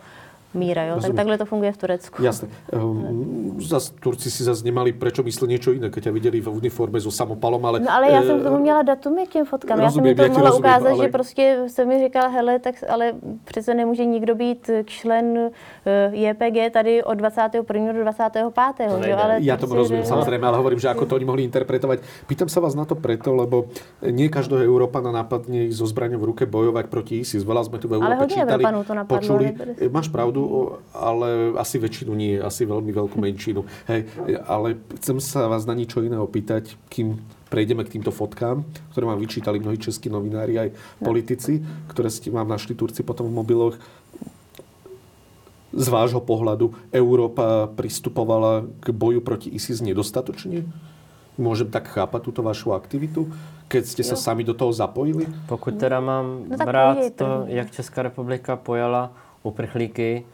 míra. 0.58 0.84
Jo? 0.84 1.00
Tak 1.02 1.14
takhle 1.16 1.38
to 1.38 1.46
funguje 1.46 1.72
v 1.72 1.78
Turecku. 1.78 2.24
Jasné. 2.24 2.48
Um, 2.74 3.56
zas 3.62 3.90
Turci 4.00 4.32
si 4.32 4.44
zase 4.44 4.66
nemali 4.66 4.94
prečo 4.94 5.24
myslet 5.24 5.50
něco 5.50 5.72
jiné, 5.72 5.90
keď 5.90 6.04
ťa 6.04 6.12
viděli 6.12 6.42
v 6.42 6.48
uniforme 6.48 7.00
so 7.00 7.12
samopalom, 7.12 7.66
ale... 7.66 7.80
No 7.80 7.92
ale 7.92 8.12
já 8.12 8.22
jsem 8.24 8.40
k 8.40 8.44
tomu 8.44 8.58
měla 8.58 8.82
datumy 8.82 9.26
k 9.26 9.30
těm 9.30 9.46
fotkám. 9.46 9.80
Rozumím, 9.80 10.08
já 10.08 10.16
jsem 10.16 10.24
mi 10.24 10.30
to 10.30 10.34
mohla 10.34 10.50
rozumím, 10.50 10.66
ukázat, 10.66 10.90
ale... 10.90 11.06
že 11.06 11.12
prostě 11.12 11.44
se 11.68 11.86
mi 11.86 12.00
říkala, 12.00 12.28
hele, 12.28 12.60
tak 12.60 12.76
ale 12.90 13.14
přece 13.44 13.74
nemůže 13.74 14.06
nikdo 14.06 14.36
být 14.36 14.70
člen 14.86 15.26
uh, 15.38 16.14
JPG 16.14 16.74
tady 16.74 17.04
od 17.04 17.14
21. 17.14 17.94
do 17.94 18.02
25. 18.04 18.44
To 18.78 19.08
jo? 19.08 19.18
Ale 19.18 19.38
ja 19.42 19.58
tomu 19.58 19.76
rozumím, 19.76 20.04
že... 20.04 20.10
samozrejme, 20.10 20.44
ale 20.48 20.58
hovorím, 20.58 20.80
že 20.80 20.90
ako 20.90 21.06
to 21.06 21.14
oni 21.20 21.26
mohli 21.28 21.42
interpretovať. 21.46 22.02
Pýtam 22.26 22.50
sa 22.50 22.64
vás 22.64 22.74
na 22.74 22.88
to 22.88 22.96
preto, 22.96 23.36
lebo 23.36 23.70
nie 24.02 24.32
každého 24.32 24.64
Európana 24.64 25.12
napadne 25.12 25.70
so 25.70 25.86
zbraňou 25.86 26.20
v 26.24 26.26
ruke 26.34 26.44
bojovať 26.48 26.86
proti 26.88 27.22
ISIS. 27.22 27.44
Veľa 27.44 27.68
sme 27.68 27.78
tu 27.78 27.92
v 27.92 28.00
Európe 28.00 28.26
čítali, 28.32 28.64
to 28.64 28.94
napadlo, 28.96 29.20
počuli. 29.20 29.46
Máš 29.92 30.08
pravdu, 30.10 30.47
ale 30.94 31.58
asi 31.60 31.78
väčšinu 31.78 32.12
nie, 32.16 32.40
asi 32.42 32.66
veľmi 32.66 32.92
veľkú 32.92 33.18
menšinu. 33.20 33.64
Hej, 33.88 34.08
ale 34.46 34.80
chcem 35.02 35.18
sa 35.22 35.48
vás 35.48 35.68
na 35.68 35.78
niečo 35.78 36.02
iného 36.02 36.24
opýtať, 36.24 36.76
kým 36.92 37.20
prejdeme 37.48 37.84
k 37.88 38.00
týmto 38.00 38.12
fotkám, 38.12 38.68
ktoré 38.92 39.04
vám 39.08 39.20
vyčítali 39.20 39.58
mnohí 39.60 39.80
českí 39.80 40.12
novinári 40.12 40.60
aj 40.60 40.70
politici, 41.00 41.64
ktoré 41.88 42.12
ste 42.12 42.32
vám 42.32 42.48
našli 42.48 42.76
Turci 42.76 43.02
potom 43.04 43.32
v 43.32 43.38
mobiloch. 43.40 43.76
Z 45.76 45.88
vášho 45.92 46.24
pohľadu 46.24 46.72
Európa 46.96 47.68
pristupovala 47.76 48.66
k 48.80 48.92
boju 48.96 49.20
proti 49.20 49.52
ISIS 49.52 49.84
nedostatočne? 49.84 50.64
Môžem 51.38 51.70
tak 51.70 51.92
chápať 51.94 52.22
túto 52.24 52.42
vašu 52.42 52.74
aktivitu, 52.74 53.30
keď 53.70 53.84
ste 53.86 54.02
sa 54.02 54.18
sami 54.18 54.42
do 54.42 54.58
toho 54.58 54.74
zapojili? 54.74 55.28
Pokud 55.46 55.76
teda 55.78 56.00
mám 56.02 56.50
no 56.50 56.58
brát 56.58 56.98
to, 57.14 57.46
jak 57.52 57.72
Česká 57.72 58.02
republika 58.02 58.56
pojala 58.58 59.14
uprchlíky, 59.44 60.26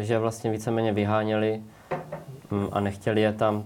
že 0.00 0.18
vlastně 0.18 0.50
víceméně 0.50 0.92
vyháněli 0.92 1.62
mm, 2.50 2.68
a 2.72 2.80
nechtěli 2.80 3.20
je 3.20 3.32
tam, 3.32 3.64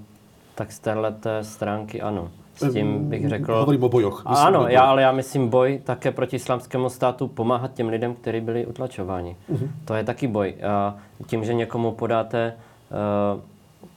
tak 0.55 0.73
z 0.73 0.79
této 0.79 1.31
stránky 1.43 2.01
ano. 2.01 2.31
S 2.55 2.73
tím 2.73 3.09
bych 3.09 3.29
řekl... 3.29 3.55
Hovorím 3.55 3.85
o 3.85 3.89
bojoch. 3.89 4.23
Ano, 4.27 4.69
já, 4.69 4.83
ale 4.83 5.03
já 5.03 5.13
myslím 5.13 5.49
boj 5.49 5.81
také 5.85 6.11
proti 6.11 6.37
islámskému 6.37 6.89
státu 6.89 7.29
pomáhat 7.29 7.75
těm 7.75 7.89
lidem, 7.89 8.15
kteří 8.15 8.41
byli 8.41 8.67
utlačováni. 8.67 9.37
Uh-huh. 9.53 9.69
To 9.85 9.95
je 9.95 10.05
taky 10.05 10.27
boj. 10.27 10.55
A 10.63 10.97
tím, 11.27 11.45
že 11.45 11.55
někomu 11.55 11.93
podáte, 11.93 12.55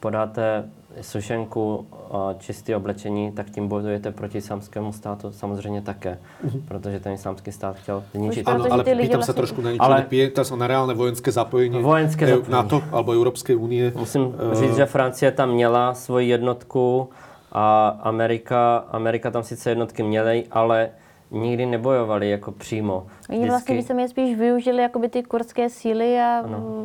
podáte 0.00 0.64
sušenku 1.00 1.86
a 2.10 2.34
čisté 2.38 2.76
oblečení, 2.76 3.32
tak 3.32 3.50
tím 3.50 3.68
bojujete 3.68 4.12
proti 4.12 4.38
islámskému 4.38 4.92
státu 4.92 5.32
samozřejmě 5.32 5.82
také, 5.82 6.18
uh-huh. 6.46 6.60
protože 6.68 7.00
ten 7.00 7.12
islámský 7.12 7.52
stát 7.52 7.76
chtěl 7.76 8.04
zničit. 8.14 8.48
Ano, 8.48 8.64
ale 8.70 8.84
pýtam 8.84 8.98
vlastně... 8.98 9.22
se 9.22 9.32
trošku 9.32 9.60
na 9.62 9.70
niečo, 9.70 9.84
ale... 9.84 10.02
pýtam 10.08 10.44
se 10.44 10.56
na 10.56 10.66
reálné 10.66 10.94
vojenské 10.94 11.32
zapojení 11.32 11.82
vojenské 11.82 12.26
EU, 12.26 12.30
zapojení. 12.30 12.52
NATO 12.52 12.82
alebo 12.92 13.12
Evropské 13.12 13.56
unie. 13.56 13.92
Musím 13.96 14.22
uh... 14.22 14.54
říct, 14.54 14.76
že 14.76 14.86
Francie 14.86 15.32
tam 15.32 15.50
měla 15.50 15.94
svoji 15.94 16.28
jednotku 16.28 17.08
A 17.52 17.88
Amerika, 18.02 18.84
Amerika 18.92 19.30
tam 19.30 19.42
sice 19.42 19.70
jednotky 19.70 20.02
měly, 20.02 20.44
ale 20.50 20.90
nikdy 21.30 21.66
nebojovali 21.66 22.30
jako 22.30 22.52
přímo. 22.52 23.06
Oni 23.30 23.48
vlastně 23.48 23.74
víceméně 23.74 24.08
spíš 24.08 24.38
využili 24.38 24.82
jakoby 24.82 25.08
ty 25.08 25.22
kurdské 25.22 25.70
síly, 25.70 26.20
a, 26.20 26.44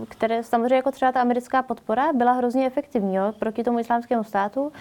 které 0.09 0.43
samozřejmě 0.43 0.75
jako 0.75 0.91
třeba 0.91 1.11
ta 1.11 1.21
americká 1.21 1.63
podpora 1.63 2.13
byla 2.13 2.31
hrozně 2.31 2.65
efektivní 2.65 3.15
jo, 3.15 3.33
proti 3.39 3.63
tomu 3.63 3.79
islámskému 3.79 4.23
státu, 4.23 4.71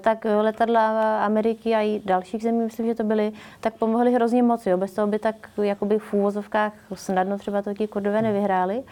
tak 0.00 0.26
letadla 0.40 1.18
Ameriky 1.24 1.74
a 1.74 1.80
i 1.80 2.00
dalších 2.04 2.42
zemí, 2.42 2.58
myslím, 2.58 2.86
že 2.86 2.94
to 2.94 3.04
byly, 3.04 3.32
tak 3.60 3.74
pomohly 3.74 4.12
hrozně 4.12 4.42
moc. 4.42 4.66
Jo. 4.66 4.76
Bez 4.76 4.92
toho 4.92 5.06
by 5.06 5.18
tak 5.18 5.34
jakoby 5.62 5.98
v 5.98 6.14
úvozovkách 6.14 6.72
snadno 6.94 7.38
třeba 7.38 7.62
to 7.62 7.74
ti 7.74 7.88
kurdové 7.88 8.22
nevyhráli. 8.22 8.82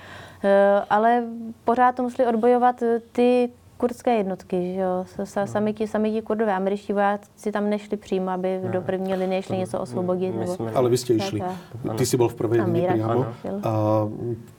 Eh, 0.44 0.82
ale 0.90 1.24
pořád 1.64 1.94
to 1.94 2.02
museli 2.02 2.28
odbojovat 2.28 2.82
ty 3.12 3.50
kurdské 3.76 4.16
jednotky, 4.16 4.74
že 4.74 4.80
jo, 4.80 5.04
no. 5.18 5.46
sami 5.46 5.74
ti, 5.74 5.86
sami 5.86 6.12
ti 6.12 6.22
kurdové, 6.22 6.52
američtí 6.52 6.92
vojáci 6.92 7.52
tam 7.52 7.70
nešli 7.70 7.96
přímo, 7.96 8.30
aby 8.30 8.60
ne. 8.62 8.70
do 8.70 8.80
první 8.80 9.14
linie 9.14 9.42
šli 9.42 9.56
něco 9.56 9.80
osvobodit. 9.80 10.36
Nebo... 10.36 10.54
Jsme... 10.54 10.72
Ale 10.72 10.90
vy 10.90 10.96
jste 10.96 11.14
išli. 11.14 11.42
Ty 11.96 12.06
jsi 12.06 12.16
byl 12.16 12.28
v 12.28 12.34
první 12.34 12.60
linii 12.60 12.88
přímo. 12.88 13.26
A 13.62 13.72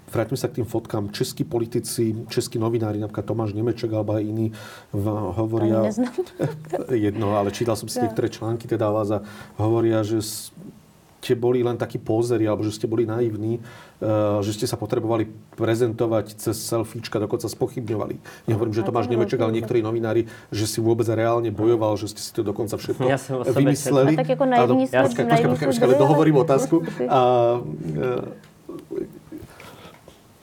vráťme 0.07 0.39
sa 0.39 0.47
k 0.47 0.63
tým 0.63 0.67
fotkám. 0.67 1.11
Českí 1.11 1.43
politici, 1.43 2.15
českí 2.31 2.59
novinári, 2.59 2.99
napríklad 2.99 3.27
Tomáš 3.27 3.51
Nemeček 3.53 3.91
alebo 3.91 4.15
aj 4.15 4.23
iní 4.23 4.47
hovoria... 5.35 5.83
Jedno, 6.91 7.35
ale 7.35 7.51
čítal 7.51 7.75
som 7.75 7.91
si 7.91 7.99
niektoré 7.99 8.31
články 8.31 8.67
teda 8.71 8.87
vás 8.87 9.11
a 9.11 9.19
hovoria, 9.59 10.03
že 10.07 10.23
ste 11.27 11.35
boli 11.35 11.59
len 11.59 11.75
takí 11.75 11.99
pózeri, 11.99 12.47
alebo 12.47 12.63
že 12.63 12.71
ste 12.71 12.87
boli 12.87 13.03
naivní, 13.03 13.59
eh, 13.59 14.39
že 14.39 14.55
ste 14.55 14.63
sa 14.63 14.79
potrebovali 14.79 15.27
prezentovať 15.59 16.39
cez 16.39 16.55
selfiečka, 16.55 17.19
dokonca 17.19 17.51
spochybňovali. 17.51 18.47
Nehovorím, 18.47 18.71
že 18.71 18.87
Tomáš 18.87 19.11
Nemeček, 19.11 19.43
ale 19.43 19.59
niektorí 19.59 19.83
novinári, 19.83 20.31
že 20.55 20.63
si 20.63 20.79
vôbec 20.79 21.03
reálne 21.11 21.51
bojoval, 21.51 21.99
že 21.99 22.15
ste 22.15 22.23
si 22.23 22.31
to 22.31 22.47
dokonca 22.47 22.79
všetko 22.79 23.11
ja 23.11 23.19
vymysleli. 23.51 24.15
A 24.15 24.19
tak 24.23 24.31
ako 24.39 24.45
naivní 24.47 24.87
sme... 24.87 25.03
Počkaj, 25.03 25.25
počkaj, 25.27 25.67
počkaj, 25.67 25.87
ale 25.91 25.95
dohovorím 25.99 26.39
otázku. 26.39 26.79
A, 27.07 27.19
eh, 27.97 29.16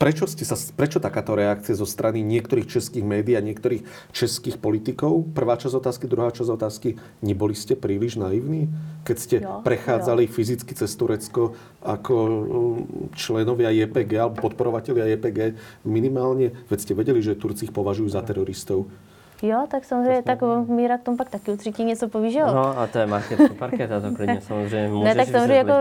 Prečo, 0.04 0.28
ste 0.28 0.44
sa, 0.44 0.52
prečo 0.76 1.00
takáto 1.00 1.32
reakcia 1.32 1.80
zo 1.80 1.88
strany 1.88 2.20
niektorých 2.20 2.68
českých 2.68 3.00
médií 3.00 3.40
a 3.40 3.46
niektorých 3.46 4.12
českých 4.12 4.60
politikov? 4.60 5.32
Prvá 5.32 5.56
časť 5.56 5.80
otázky, 5.80 6.04
druhá 6.04 6.28
časť 6.28 6.60
otázky. 6.60 7.00
Neboli 7.24 7.56
ste 7.56 7.72
príliš 7.72 8.20
naivní, 8.20 8.68
keď 9.08 9.16
ste 9.16 9.36
jo, 9.40 9.64
prechádzali 9.64 10.28
jo. 10.28 10.32
fyzicky 10.36 10.76
cez 10.76 10.92
Turecko 10.92 11.56
ako 11.80 12.14
um, 12.20 12.36
členovia 13.16 13.72
JPG 13.72 14.12
alebo 14.20 14.44
podporovatelia 14.44 15.08
JPG 15.16 15.56
minimálne? 15.88 16.52
Veď 16.68 16.78
ste 16.84 16.92
vedeli, 16.92 17.24
že 17.24 17.40
Turci 17.40 17.64
ich 17.64 17.72
považujú 17.72 18.12
za 18.12 18.20
teroristov. 18.20 18.84
Jo, 19.42 19.66
tak 19.70 19.84
samozřejmě, 19.84 20.22
tak 20.22 20.38
Míra 20.66 20.98
k 20.98 21.02
tomu 21.02 21.16
pak 21.16 21.30
taky 21.30 21.50
určitě 21.50 21.84
něco 21.84 22.08
poví, 22.08 22.32
že 22.32 22.38
jo? 22.38 22.46
No 22.46 22.78
a 22.78 22.86
to 22.86 22.98
je 22.98 23.06
market, 23.06 23.58
parket, 23.58 23.92
a 23.92 24.00
to 24.00 24.14
klidně 24.14 24.40
samozřejmě 24.46 24.88
můžeš 24.88 25.04
Ne, 25.04 25.24
tak 25.24 25.34
samozřejmě 25.34 25.54
jako 25.54 25.72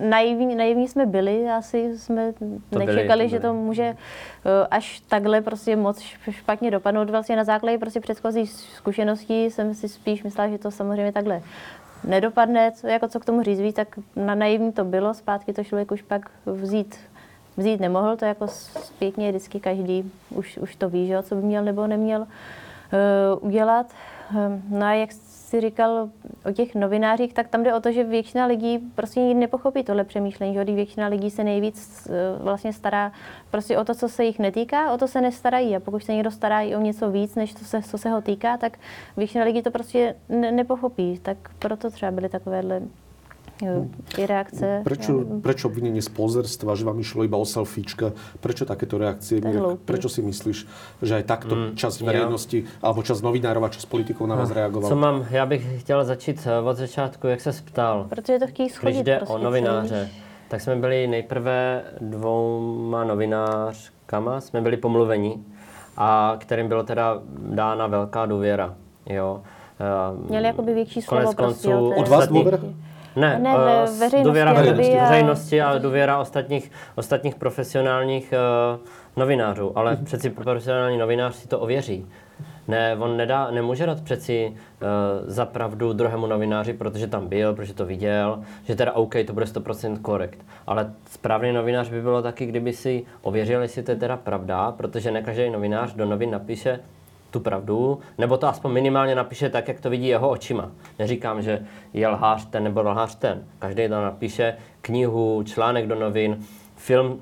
naivní, 0.00 0.54
naivní 0.54 0.88
jsme 0.88 1.06
byli, 1.06 1.50
asi 1.50 1.98
jsme 1.98 2.32
to 2.70 2.78
nečekali, 2.78 3.06
byli, 3.06 3.28
že 3.28 3.40
to 3.40 3.54
může 3.54 3.82
eh, 3.82 4.66
až 4.70 5.00
takhle 5.00 5.40
prostě 5.40 5.76
moc 5.76 6.00
špatně 6.30 6.70
dopadnout. 6.70 7.10
Vlastně 7.10 7.36
na 7.36 7.44
základě 7.44 7.78
prostě 7.78 8.00
předchozí 8.00 8.46
zkušeností 8.46 9.50
jsem 9.50 9.74
si 9.74 9.88
spíš 9.88 10.22
myslela, 10.22 10.50
že 10.50 10.58
to 10.58 10.70
samozřejmě 10.70 11.12
takhle 11.12 11.42
nedopadne, 12.04 12.72
co, 12.72 12.86
jako 12.86 13.08
co 13.08 13.20
k 13.20 13.24
tomu 13.24 13.42
říct 13.42 13.60
víc, 13.60 13.76
tak 13.76 13.88
na 14.16 14.34
naivní 14.34 14.72
to 14.72 14.84
bylo, 14.84 15.14
zpátky 15.14 15.52
to 15.52 15.64
člověk 15.64 15.92
už 15.92 16.02
pak 16.02 16.30
vzít 16.46 16.96
vzít 17.56 17.80
nemohl, 17.80 18.16
to 18.16 18.24
jako 18.24 18.48
zpětně 18.48 19.30
vždycky 19.30 19.60
každý 19.60 20.12
už, 20.30 20.58
už 20.58 20.76
to 20.76 20.88
ví, 20.88 21.06
že, 21.06 21.22
co 21.22 21.34
by 21.34 21.42
měl 21.42 21.64
nebo 21.64 21.86
neměl. 21.86 22.26
Udělat. 23.40 23.86
Ehm, 24.36 24.62
no 24.68 24.86
a 24.86 24.92
jak 24.92 25.12
si 25.12 25.60
říkal 25.60 26.08
o 26.44 26.52
těch 26.52 26.74
novinářích, 26.74 27.34
tak 27.34 27.48
tam 27.48 27.62
jde 27.62 27.74
o 27.74 27.80
to, 27.80 27.92
že 27.92 28.04
většina 28.04 28.46
lidí 28.46 28.78
prostě 28.78 29.20
nepochopí 29.20 29.84
tohle 29.84 30.04
přemýšlení, 30.04 30.54
že 30.54 30.64
většina 30.64 31.06
lidí 31.06 31.30
se 31.30 31.44
nejvíc 31.44 32.08
eh, 32.10 32.42
vlastně 32.42 32.72
stará 32.72 33.12
prostě 33.50 33.78
o 33.78 33.84
to, 33.84 33.94
co 33.94 34.08
se 34.08 34.24
jich 34.24 34.38
netýká, 34.38 34.92
o 34.92 34.98
to 34.98 35.08
se 35.08 35.20
nestarají. 35.20 35.76
A 35.76 35.80
pokud 35.80 36.04
se 36.04 36.12
někdo 36.12 36.30
stará 36.30 36.60
i 36.60 36.76
o 36.76 36.80
něco 36.80 37.10
víc, 37.10 37.34
než 37.34 37.54
to 37.54 37.64
se, 37.64 37.82
co 37.82 37.98
se 37.98 38.10
ho 38.10 38.20
týká, 38.20 38.56
tak 38.56 38.78
většina 39.16 39.44
lidí 39.44 39.62
to 39.62 39.70
prostě 39.70 40.14
ne, 40.28 40.52
nepochopí. 40.52 41.18
Tak 41.22 41.36
proto 41.58 41.90
třeba 41.90 42.10
byly 42.10 42.28
takovéhle 42.28 42.82
i 44.18 44.26
reakce. 44.26 44.84
Prečo, 44.84 45.12
ja. 45.24 45.40
prečo 45.40 45.72
obvinenie 45.72 46.04
z 46.04 46.12
pozerstva, 46.12 46.76
že 46.76 46.84
vám 46.84 47.00
išlo 47.00 47.24
iba 47.24 47.40
o 47.40 47.46
selfiečka? 47.48 48.12
Prečo 48.44 48.68
takéto 48.68 49.00
reakcie? 49.00 49.40
Prečo 49.84 50.12
si 50.12 50.20
myslíš, 50.20 50.58
že 51.00 51.12
aj 51.16 51.24
takto 51.24 51.54
mm, 51.56 51.68
časť 51.80 51.98
verejnosti, 52.04 52.58
ja. 52.68 52.68
alebo 52.84 53.00
časť 53.00 53.20
novinárov 53.24 53.64
a 53.64 53.70
časť 53.72 53.86
politikov 53.88 54.28
na 54.28 54.36
vás 54.36 54.52
no, 54.52 54.56
reagoval? 54.60 54.88
Co 54.88 54.96
mám? 54.96 55.26
Já 55.30 55.46
bych 55.46 55.80
chtěl 55.80 56.04
začít 56.04 56.46
eh, 56.46 56.60
od 56.60 56.76
začátku, 56.76 57.26
jak 57.26 57.40
se 57.40 57.52
ptal. 57.52 58.06
Protože 58.08 58.38
to 58.38 58.46
chtějí 58.46 58.68
schodit. 58.68 58.96
Když 58.96 59.04
jde 59.04 59.16
prostě 59.16 59.34
o 59.34 59.38
novináře, 59.38 60.10
tak 60.48 60.60
jsme 60.60 60.76
byli 60.76 61.06
nejprve 61.06 61.82
dvouma 62.00 63.04
novinářkama, 63.04 64.40
jsme 64.40 64.60
byli 64.60 64.76
pomluveni, 64.76 65.38
a 65.96 66.36
kterým 66.38 66.68
bylo 66.68 66.82
teda 66.82 67.18
dána 67.38 67.86
velká 67.86 68.26
důvěra. 68.26 68.74
Jo. 69.06 69.42
Měli 70.28 70.46
jakoby 70.46 70.74
větší 70.74 71.02
slovo 71.02 71.22
Konec 71.22 71.34
prostě, 71.34 71.68
konců, 71.68 71.90
od 72.00 72.08
vás 72.08 72.28
důvěra? 72.28 72.58
Ne, 73.16 73.38
ne 73.38 73.54
uh, 73.54 73.60
veřejnosti, 73.60 74.22
důvěra 74.24 74.52
veřejnosti, 74.52 74.98
a... 74.98 75.08
veřejnosti 75.08 75.62
a 75.62 75.78
důvěra 75.78 76.18
ostatních, 76.18 76.70
ostatních 76.94 77.34
profesionálních 77.34 78.34
uh, 78.72 78.80
novinářů. 79.16 79.78
Ale 79.78 79.94
hmm. 79.94 80.04
přeci 80.04 80.30
profesionální 80.30 80.98
novinář 80.98 81.34
si 81.34 81.48
to 81.48 81.60
ověří. 81.60 82.06
Ne, 82.68 82.96
on 82.98 83.16
nedá, 83.16 83.50
nemůže 83.50 83.86
dát 83.86 84.00
přeci 84.00 84.52
uh, 84.52 84.88
za 85.26 85.46
pravdu 85.46 85.92
druhému 85.92 86.26
novináři, 86.26 86.72
protože 86.72 87.06
tam 87.06 87.28
byl, 87.28 87.54
protože 87.54 87.74
to 87.74 87.86
viděl, 87.86 88.42
že 88.64 88.74
teda 88.74 88.92
OK, 88.92 89.14
to 89.26 89.32
bude 89.32 89.46
100% 89.46 90.02
korekt. 90.02 90.44
Ale 90.66 90.92
správný 91.10 91.52
novinář 91.52 91.88
by 91.88 92.02
bylo 92.02 92.22
taky, 92.22 92.46
kdyby 92.46 92.72
si 92.72 93.04
ověřil, 93.22 93.62
jestli 93.62 93.82
to 93.82 93.90
je 93.90 93.96
teda 93.96 94.16
pravda, 94.16 94.72
protože 94.72 95.10
ne 95.10 95.22
každý 95.22 95.50
novinář 95.50 95.94
do 95.94 96.06
novin 96.06 96.30
napíše 96.30 96.80
tu 97.36 97.40
pravdu, 97.40 98.00
nebo 98.18 98.36
to 98.36 98.48
aspoň 98.48 98.72
minimálně 98.72 99.14
napíše 99.14 99.48
tak, 99.48 99.68
jak 99.68 99.80
to 99.80 99.90
vidí 99.90 100.08
jeho 100.08 100.28
očima. 100.28 100.70
Neříkám, 100.98 101.42
že 101.42 101.66
je 101.92 102.08
lhář 102.08 102.46
ten 102.46 102.64
nebo 102.64 102.82
lhář 102.82 103.14
ten. 103.14 103.44
Každý 103.58 103.88
tam 103.88 104.02
napíše 104.02 104.56
knihu, 104.80 105.42
článek 105.42 105.86
do 105.86 105.94
novin, 105.94 106.38
film 106.76 107.20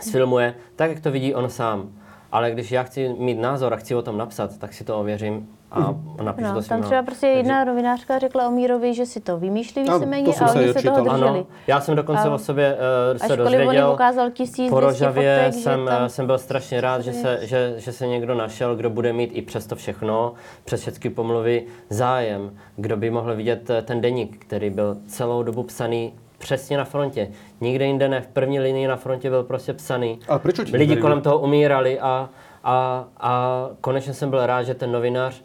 sfilmuje 0.00 0.54
tak, 0.76 0.90
jak 0.90 1.00
to 1.00 1.10
vidí 1.10 1.34
on 1.34 1.50
sám. 1.50 1.92
Ale 2.32 2.50
když 2.50 2.72
já 2.72 2.82
chci 2.82 3.08
mít 3.08 3.38
názor 3.38 3.74
a 3.74 3.76
chci 3.76 3.94
o 3.94 4.02
tom 4.02 4.18
napsat, 4.18 4.58
tak 4.58 4.72
si 4.72 4.84
to 4.84 5.00
ověřím 5.00 5.48
a 5.72 5.94
napíšu 6.22 6.48
no, 6.48 6.62
to 6.62 6.68
Tam 6.68 6.82
třeba 6.82 7.02
prostě 7.02 7.26
jedna 7.26 7.54
Takže... 7.54 7.70
novinářka 7.70 8.18
řekla 8.18 8.48
o 8.48 8.50
Mírovi, 8.50 8.94
že 8.94 9.06
si 9.06 9.20
to 9.20 9.38
vymýšlí 9.38 9.82
víceméně 9.82 10.34
a 10.40 10.54
oni 10.54 10.72
se 10.72 10.82
toho 10.82 11.04
drželi. 11.04 11.28
Ano, 11.28 11.46
já 11.66 11.80
jsem 11.80 11.96
dokonce 11.96 12.28
a... 12.28 12.34
o 12.34 12.38
sobě 12.38 12.76
uh, 13.12 13.26
se 13.26 13.36
dozvěděl. 13.36 13.92
ukázal 13.92 14.30
tisíc 14.30 14.70
po 14.70 14.80
Rožavě 14.80 15.50
jsem, 15.52 15.86
tam... 15.86 16.08
jsem 16.08 16.26
byl 16.26 16.38
strašně 16.38 16.80
rád, 16.80 17.00
že 17.00 17.12
se, 17.12 17.38
že, 17.42 17.74
že 17.76 17.92
se 17.92 18.06
někdo 18.06 18.34
našel, 18.34 18.76
kdo 18.76 18.90
bude 18.90 19.12
mít 19.12 19.30
i 19.32 19.42
přes 19.42 19.66
to 19.66 19.76
všechno, 19.76 20.32
přes 20.64 20.80
všechny 20.80 21.10
pomluvy, 21.10 21.66
zájem, 21.90 22.56
kdo 22.76 22.96
by 22.96 23.10
mohl 23.10 23.34
vidět 23.34 23.70
eh, 23.70 23.82
ten 23.82 24.00
deník, 24.00 24.36
který 24.38 24.70
byl 24.70 24.96
celou 25.06 25.42
dobu 25.42 25.62
psaný 25.62 26.12
přesně 26.38 26.76
na 26.76 26.84
frontě. 26.84 27.28
Nikde 27.60 27.86
jinde 27.86 28.08
ne, 28.08 28.20
v 28.20 28.26
první 28.26 28.60
linii 28.60 28.86
na 28.86 28.96
frontě 28.96 29.30
byl 29.30 29.42
prostě 29.42 29.72
psaný. 29.72 30.18
A 30.28 30.38
proč 30.38 30.58
Lidi 30.72 30.96
kolem 30.96 31.20
toho 31.20 31.38
umírali 31.38 32.00
a, 32.00 32.28
a, 32.64 33.04
a 33.20 33.68
konečně 33.80 34.14
jsem 34.14 34.30
byl 34.30 34.46
rád, 34.46 34.62
že 34.62 34.74
ten 34.74 34.92
novinář 34.92 35.42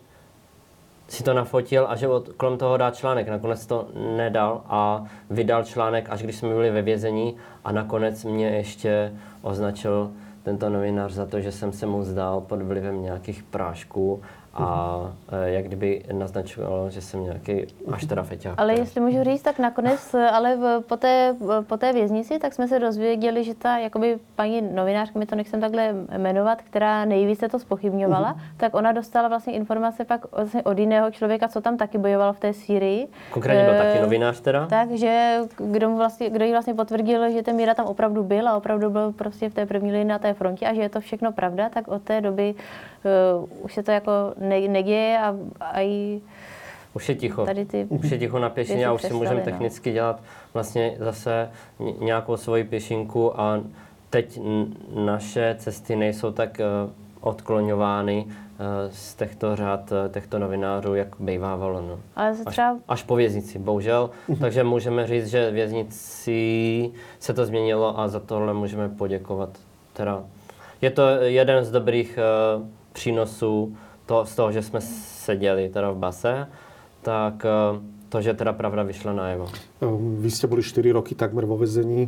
si 1.08 1.24
to 1.24 1.34
nafotil 1.34 1.86
a 1.90 1.96
že 1.96 2.08
od, 2.08 2.30
kolem 2.30 2.58
toho 2.58 2.78
dá 2.78 2.92
článek. 2.92 3.28
Nakonec 3.28 3.66
to 3.66 3.88
nedal 4.18 4.62
a 4.66 5.04
vydal 5.30 5.64
článek, 5.64 6.10
až 6.10 6.24
když 6.24 6.36
jsme 6.36 6.50
byli 6.50 6.72
ve 6.72 6.82
vězení 6.82 7.36
a 7.64 7.72
nakonec 7.72 8.24
mě 8.24 8.48
ještě 8.48 9.14
označil 9.42 10.12
tento 10.44 10.70
novinář 10.70 11.12
za 11.12 11.26
to, 11.26 11.42
že 11.42 11.52
jsem 11.52 11.72
se 11.72 11.86
mu 11.86 12.04
zdál 12.04 12.42
pod 12.42 12.62
vlivem 12.62 13.02
nějakých 13.02 13.44
prášků 13.44 14.22
a 14.58 15.00
e, 15.32 15.50
jak 15.50 15.66
kdyby 15.66 16.04
naznačovalo, 16.12 16.90
že 16.90 17.02
jsem 17.02 17.24
nějaký 17.24 17.68
až 17.92 18.06
teda 18.06 18.24
feťák. 18.24 18.54
Ale 18.58 18.74
jestli 18.74 19.02
můžu 19.02 19.24
říct, 19.24 19.42
tak 19.42 19.60
nakonec, 19.60 20.16
ale 20.32 20.56
v, 20.56 20.82
po, 20.88 20.98
té, 20.98 21.36
po 21.68 21.78
té 21.78 21.94
věznici, 21.94 22.40
tak 22.40 22.54
jsme 22.54 22.68
se 22.68 22.80
dozvěděli, 22.80 23.44
že 23.44 23.54
ta 23.56 23.78
jakoby 23.78 24.18
paní 24.36 24.62
novinářka, 24.62 25.20
mi 25.20 25.26
to 25.26 25.36
nechcem 25.36 25.62
takhle 25.62 25.94
jmenovat, 26.18 26.62
která 26.62 27.06
nejvíce 27.06 27.50
to 27.50 27.60
spochybňovala, 27.60 28.34
uh-huh. 28.34 28.58
tak 28.58 28.76
ona 28.76 28.92
dostala 28.92 29.28
vlastně 29.28 29.54
informace 29.54 30.06
pak 30.06 30.32
vlastně 30.32 30.64
od 30.64 30.80
jiného 30.80 31.12
člověka, 31.12 31.48
co 31.48 31.62
tam 31.62 31.78
taky 31.78 31.98
bojoval 31.98 32.34
v 32.34 32.40
té 32.40 32.54
Sýrii. 32.54 33.08
Konkrétně 33.32 33.64
byl 33.64 33.74
e, 33.74 33.78
taky 33.78 34.02
novinář 34.02 34.40
teda? 34.42 34.66
Takže 34.66 35.40
kdo, 35.58 35.90
mu 35.90 35.98
vlastně, 35.98 36.30
kdo 36.30 36.46
jí 36.46 36.52
vlastně 36.52 36.74
potvrdil, 36.74 37.32
že 37.32 37.44
ten 37.44 37.56
Míra 37.56 37.74
tam 37.74 37.86
opravdu 37.86 38.24
byl 38.24 38.50
a 38.50 38.58
opravdu 38.58 38.90
byl 38.90 39.12
prostě 39.12 39.50
v 39.50 39.54
té 39.54 39.66
první 39.66 39.92
linii 39.92 40.06
na 40.06 40.20
té 40.20 40.34
frontě 40.34 40.68
a 40.68 40.74
že 40.74 40.82
je 40.82 40.90
to 40.90 41.00
všechno 41.00 41.32
pravda, 41.32 41.70
tak 41.70 41.88
od 41.88 42.02
té 42.02 42.22
doby 42.22 42.56
uh, 43.38 43.66
už 43.66 43.74
se 43.74 43.84
to 43.84 43.92
jako 43.92 44.12
ne, 44.50 44.68
neděje 44.68 45.20
a, 45.20 45.36
a 45.60 45.82
i 45.82 46.22
už 46.94 47.10
je 47.10 47.16
ticho. 47.16 47.46
Tady 47.46 47.66
ty 47.66 47.86
už 47.90 48.12
je 48.12 48.18
ticho 48.18 48.40
na 48.40 48.50
pěšině 48.50 48.88
a 48.88 48.94
už 48.94 49.02
si 49.02 49.14
můžeme 49.14 49.40
no. 49.40 49.46
technicky 49.46 49.92
dělat 49.92 50.22
vlastně 50.54 50.96
zase 51.00 51.50
nějakou 52.00 52.38
svoji 52.38 52.64
pěšinku 52.64 53.40
a 53.40 53.62
teď 54.10 54.40
naše 54.96 55.56
cesty 55.60 55.96
nejsou 55.96 56.32
tak 56.32 56.60
uh, 56.60 56.92
odkloňovány 57.22 58.26
eh, 58.30 58.90
z 58.92 59.16
těchto 59.16 59.56
řád 59.56 59.92
eh, 59.92 60.10
těchto 60.10 60.40
novinářů, 60.40 60.96
jak 60.96 61.08
bývávalo. 61.20 61.82
No. 61.82 62.00
Ale 62.16 62.36
se 62.36 62.46
třeba... 62.46 62.72
až, 62.72 62.78
až 62.88 63.04
po 63.04 63.16
věznici, 63.16 63.60
bohužel. 63.60 64.10
Takže 64.40 64.64
můžeme 64.64 65.08
říct, 65.08 65.28
že 65.28 65.52
věznici 65.52 66.92
se 67.20 67.34
to 67.34 67.46
změnilo 67.46 68.00
a 68.00 68.08
za 68.08 68.20
tohle 68.20 68.54
můžeme 68.54 68.90
poděkovat. 68.90 69.50
Teda 69.94 70.24
je 70.82 70.92
to 70.92 71.02
jeden 71.22 71.66
z 71.66 71.72
dobrých 71.72 72.20
uh, 72.58 72.68
přínosů 72.94 73.78
to, 74.08 74.26
z 74.26 74.34
toho, 74.36 74.50
že 74.52 74.64
jsme 74.64 74.82
seděli 75.28 75.70
teda 75.70 75.92
v 75.92 75.98
base, 75.98 76.48
tak 77.04 77.46
uh, 77.46 77.78
to, 78.10 78.22
že 78.22 78.34
teda 78.34 78.54
pravda 78.56 78.84
vyšla 78.84 79.14
najevo. 79.14 79.52
Vy 80.20 80.30
ste 80.32 80.48
boli 80.48 80.64
4 80.64 80.80
roky 80.96 81.16
takmer 81.16 81.44
vo 81.44 81.60
vezení. 81.60 82.08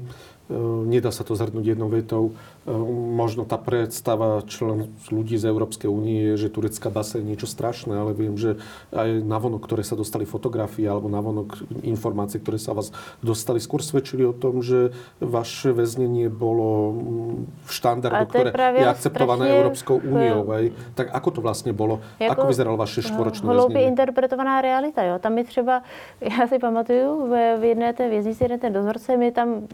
Nedá 0.87 1.11
sa 1.11 1.27
to 1.27 1.35
zhrnúť 1.35 1.75
jednou 1.75 1.91
vetou. 1.91 2.33
Ehm, 2.69 3.17
možno 3.17 3.49
tá 3.49 3.57
predstava 3.57 4.45
člen 4.45 4.93
ľudí 5.09 5.41
z 5.41 5.49
Európskej 5.49 5.89
únie 5.89 6.33
je, 6.33 6.45
že 6.45 6.53
turecká 6.53 6.93
basa 6.93 7.17
je 7.17 7.25
niečo 7.25 7.49
strašné, 7.49 7.97
ale 7.97 8.13
viem, 8.13 8.37
že 8.37 8.61
aj 8.93 9.25
navonok, 9.25 9.65
ktoré 9.65 9.81
sa 9.81 9.97
dostali 9.97 10.29
fotografie 10.29 10.85
alebo 10.85 11.09
navonok 11.09 11.65
informácie, 11.81 12.37
ktoré 12.37 12.61
sa 12.61 12.77
vás 12.77 12.93
dostali, 13.25 13.57
skôr 13.57 13.81
svedčili 13.81 14.21
o 14.21 14.37
tom, 14.37 14.61
že 14.61 14.93
vaše 15.17 15.73
väznenie 15.73 16.29
bolo 16.29 16.93
mm, 16.93 17.65
v 17.65 17.71
štandardu, 17.73 18.23
ktoré 18.29 18.49
je 18.53 18.85
akceptované 18.85 19.49
strašně, 19.49 19.57
Európskou 19.57 19.95
úniou. 20.05 20.41
Tak 20.93 21.09
ako 21.09 21.29
to 21.31 21.39
vlastne 21.41 21.73
bolo? 21.73 22.05
Jako 22.21 22.31
ako 22.37 22.43
vyzeralo 22.53 22.77
vaše 22.77 23.01
štvoročné 23.01 23.49
väznenie? 23.49 23.89
interpretovaná 23.89 24.61
realita. 24.61 25.01
Jo. 25.03 25.17
Tam 25.19 25.33
mi 25.33 25.43
třeba, 25.43 25.81
já 26.21 26.47
si 26.47 26.59
pamatuju, 26.59 27.33
v 27.59 27.63
jedné 27.63 27.93
té 27.93 28.09
věznici, 28.09 28.43
jeden 28.43 28.59
ten 28.59 28.73
dozorce, 28.73 29.17
my 29.17 29.31
tam 29.31 29.67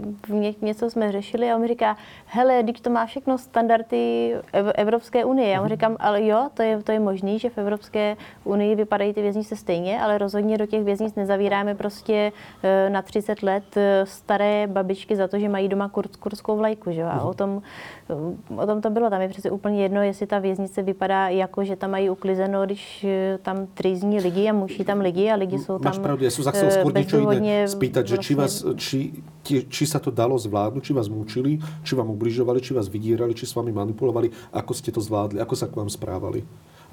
něco 0.62 0.90
jsme 0.90 1.12
řešili 1.12 1.52
a 1.52 1.56
on 1.56 1.62
mi 1.62 1.68
říká, 1.68 1.98
hele, 2.26 2.64
když 2.64 2.85
to 2.86 2.94
má 2.94 3.06
všechno 3.06 3.38
standardy 3.38 4.36
Evropské 4.78 5.26
unie. 5.26 5.50
Já 5.50 5.58
mu 5.58 5.66
mhm. 5.66 5.74
říkám, 5.74 5.96
ale 6.00 6.26
jo, 6.26 6.50
to 6.54 6.62
je, 6.62 6.84
to 6.84 6.92
je 6.92 7.00
možný, 7.00 7.40
že 7.40 7.50
v 7.50 7.58
Evropské 7.58 8.18
unii 8.44 8.76
vypadají 8.76 9.14
ty 9.14 9.22
věznice 9.22 9.56
stejně, 9.56 10.02
ale 10.02 10.18
rozhodně 10.18 10.58
do 10.58 10.66
těch 10.66 10.84
věznic 10.84 11.16
nezavíráme 11.16 11.76
prostě 11.76 12.32
eh, 12.64 12.90
na 12.90 13.02
30 13.02 13.44
let 13.44 13.64
eh, 13.76 14.06
staré 14.06 14.68
babičky 14.68 15.16
za 15.16 15.28
to, 15.28 15.40
že 15.40 15.50
mají 15.50 15.68
doma 15.68 15.90
kur, 15.90 16.06
kurskou 16.20 16.58
vlajku. 16.58 16.92
Že? 16.92 17.04
A 17.04 17.22
o 17.22 17.28
mhm. 17.28 17.34
tom, 17.34 17.62
eh, 18.10 18.62
o 18.62 18.66
tom 18.66 18.82
to 18.82 18.90
bylo. 18.90 19.10
Tam 19.10 19.22
je 19.22 19.30
přece 19.30 19.52
úplně 19.52 19.84
jedno, 19.84 20.02
jestli 20.04 20.28
ta 20.28 20.40
věznice 20.40 20.82
vypadá 20.82 21.28
jako, 21.30 21.64
že 21.64 21.76
tam 21.76 21.92
mají 21.92 22.10
uklizeno, 22.10 22.66
když 22.66 23.06
tam 23.42 23.68
trýzní 23.74 24.20
lidi 24.22 24.50
a 24.50 24.54
muší 24.54 24.84
tam 24.84 25.00
lidi 25.02 25.32
a 25.32 25.36
lidi 25.36 25.60
jsou 25.60 25.80
tam 25.80 25.90
Máš 25.90 26.00
pravdu, 26.00 26.30
chcel 26.30 26.70
skôr 26.72 26.94
niečo 26.94 27.18
iné 27.34 27.66
spýtať, 27.66 28.04
že 28.08 28.18
či, 28.22 28.34
vás, 28.36 28.62
či, 28.78 29.26
či 29.46 29.84
sa 29.86 30.02
to 30.02 30.10
dalo 30.10 30.36
zvládnuť, 30.36 30.82
či 30.82 30.94
vás 30.98 31.08
mučili, 31.08 31.62
či 31.86 31.94
vám 31.94 32.10
ubližovali, 32.10 32.60
či 32.60 32.74
vás 32.74 32.90
vydírali, 32.90 33.38
či 33.38 33.46
s 33.46 33.54
vami 33.54 33.70
manipulovali, 33.70 34.34
ako 34.50 34.72
ste 34.74 34.90
to 34.90 35.00
zvládli, 35.00 35.38
ako 35.38 35.54
sa 35.54 35.70
k 35.70 35.78
vám 35.78 35.90
správali. 35.90 36.42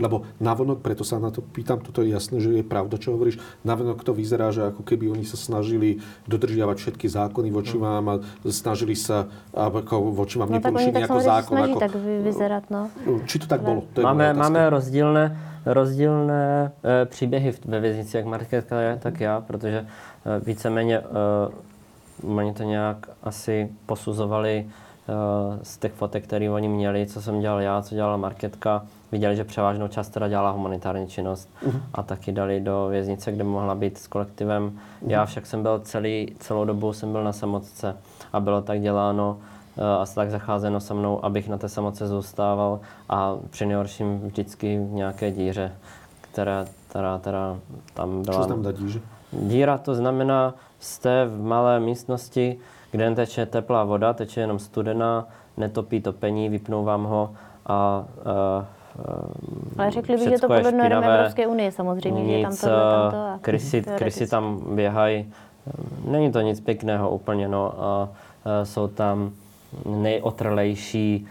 Lebo 0.00 0.24
navonok, 0.40 0.80
preto 0.80 1.04
sa 1.04 1.20
na 1.20 1.28
to 1.28 1.44
pýtam, 1.44 1.80
toto 1.80 2.00
je 2.00 2.16
jasné, 2.16 2.40
že 2.40 2.48
je 2.48 2.64
pravda, 2.64 2.96
čo 2.96 3.12
hovoríš, 3.12 3.36
navonok 3.60 4.00
to 4.00 4.16
vyzerá, 4.16 4.48
že 4.48 4.72
ako 4.72 4.80
keby 4.84 5.12
oni 5.12 5.24
sa 5.28 5.36
snažili 5.36 6.00
dodržiavať 6.24 6.76
všetky 6.80 7.06
zákony 7.12 7.48
voči 7.52 7.76
no. 7.76 7.84
vám 7.84 8.04
a 8.08 8.14
snažili 8.48 8.96
sa 8.96 9.28
ako 9.52 10.16
voči 10.16 10.40
vám 10.40 10.48
no, 10.48 10.56
neporušiť 10.60 10.92
nejako 10.96 11.20
zákon. 11.20 11.56
Snaží 11.56 11.72
ako, 11.76 11.80
tak 11.80 11.92
vyzerať, 12.00 12.64
no. 12.72 12.82
Či 13.28 13.36
to 13.44 13.46
tak 13.48 13.60
bolo? 13.60 13.84
To 13.92 14.00
je 14.00 14.04
máme, 14.08 14.32
máme 14.32 14.60
rozdílné, 14.72 15.24
rozdílné 15.66 16.72
e, 16.84 17.06
příběhy 17.06 17.52
ve 17.64 17.80
věznici, 17.80 18.16
jak 18.16 18.26
Marketka 18.26 18.80
je, 18.80 18.96
tak 18.96 19.20
já, 19.20 19.40
protože 19.40 19.78
e, 19.78 19.86
víceméně 20.40 20.98
e, 20.98 21.04
oni 22.24 22.52
to 22.52 22.62
nějak 22.62 23.08
asi 23.22 23.68
posuzovali 23.86 24.66
Eh, 25.08 25.58
z 25.62 25.78
těch 25.78 25.92
fotek, 25.92 26.24
které 26.24 26.50
oni 26.50 26.68
měli, 26.68 27.06
co 27.06 27.22
jsem 27.22 27.40
dělal 27.40 27.60
já, 27.60 27.82
co 27.82 27.94
dělala 27.94 28.16
marketka, 28.16 28.82
viděli, 29.12 29.36
že 29.36 29.44
převážnou 29.44 29.88
část 29.88 30.08
teda 30.08 30.28
dělala 30.28 30.50
humanitární 30.50 31.08
činnost 31.08 31.48
uh-huh. 31.66 31.80
a 31.94 32.02
taky 32.02 32.32
dali 32.32 32.60
do 32.60 32.86
věznice, 32.90 33.32
kde 33.32 33.44
mohla 33.44 33.74
být 33.74 33.98
s 33.98 34.06
kolektivem. 34.06 34.70
Uh-huh. 34.70 35.10
Já 35.10 35.24
však 35.24 35.46
jsem 35.46 35.62
byl 35.62 35.78
celý, 35.78 36.34
celou 36.38 36.64
dobu 36.64 36.92
jsem 36.92 37.12
byl 37.12 37.24
na 37.24 37.32
samotce 37.32 37.96
a 38.32 38.40
bylo 38.40 38.62
tak 38.62 38.80
děláno 38.80 39.38
uh, 39.76 39.84
a 39.84 40.06
tak 40.14 40.30
zacházeno 40.30 40.80
se 40.80 40.94
mnou, 40.94 41.24
abych 41.24 41.48
na 41.48 41.58
té 41.58 41.68
samotce 41.68 42.08
zůstával 42.08 42.80
a 43.08 43.36
při 43.50 43.66
nejhorším 43.66 44.20
vždycky 44.20 44.78
v 44.78 44.92
nějaké 44.92 45.30
díře, 45.30 45.72
která, 46.20 46.66
která, 46.88 47.18
která 47.18 47.56
tam 47.94 48.22
byla. 48.22 48.36
Co 48.36 48.42
znamená 48.42 48.72
díře? 48.72 49.00
Díra 49.32 49.78
to 49.78 49.94
znamená, 49.94 50.54
jste 50.82 51.24
v 51.24 51.42
malé 51.42 51.80
místnosti, 51.80 52.58
kde 52.90 53.10
neteče 53.10 53.46
teplá 53.46 53.84
voda, 53.84 54.12
teče 54.12 54.40
jenom 54.40 54.58
studená, 54.58 55.28
netopí 55.56 56.00
topení, 56.00 56.48
vypnou 56.48 56.84
vám 56.84 57.04
ho 57.04 57.30
a 57.66 58.04
uh, 58.58 58.64
ale 59.78 59.90
řekli 59.90 60.16
bych, 60.16 60.28
že 60.28 60.38
to 60.38 60.48
podle 60.48 60.72
norm 60.72 61.04
Evropské 61.04 61.46
unie 61.46 61.72
samozřejmě, 61.72 62.22
nic, 62.22 62.36
že 62.36 62.42
tam 62.42 62.56
to, 62.56 62.66
tam 62.66 63.10
to 63.10 63.16
a 63.16 63.38
krysy, 63.40 63.82
krysy 63.96 64.26
tam 64.26 64.74
běhají. 64.74 65.32
Není 66.04 66.32
to 66.32 66.40
nic 66.40 66.60
pěkného 66.60 67.10
úplně, 67.10 67.48
no. 67.48 67.74
A 67.78 68.02
uh, 68.02 68.64
jsou 68.64 68.88
tam 68.88 69.32
nejotrlejší 69.86 71.26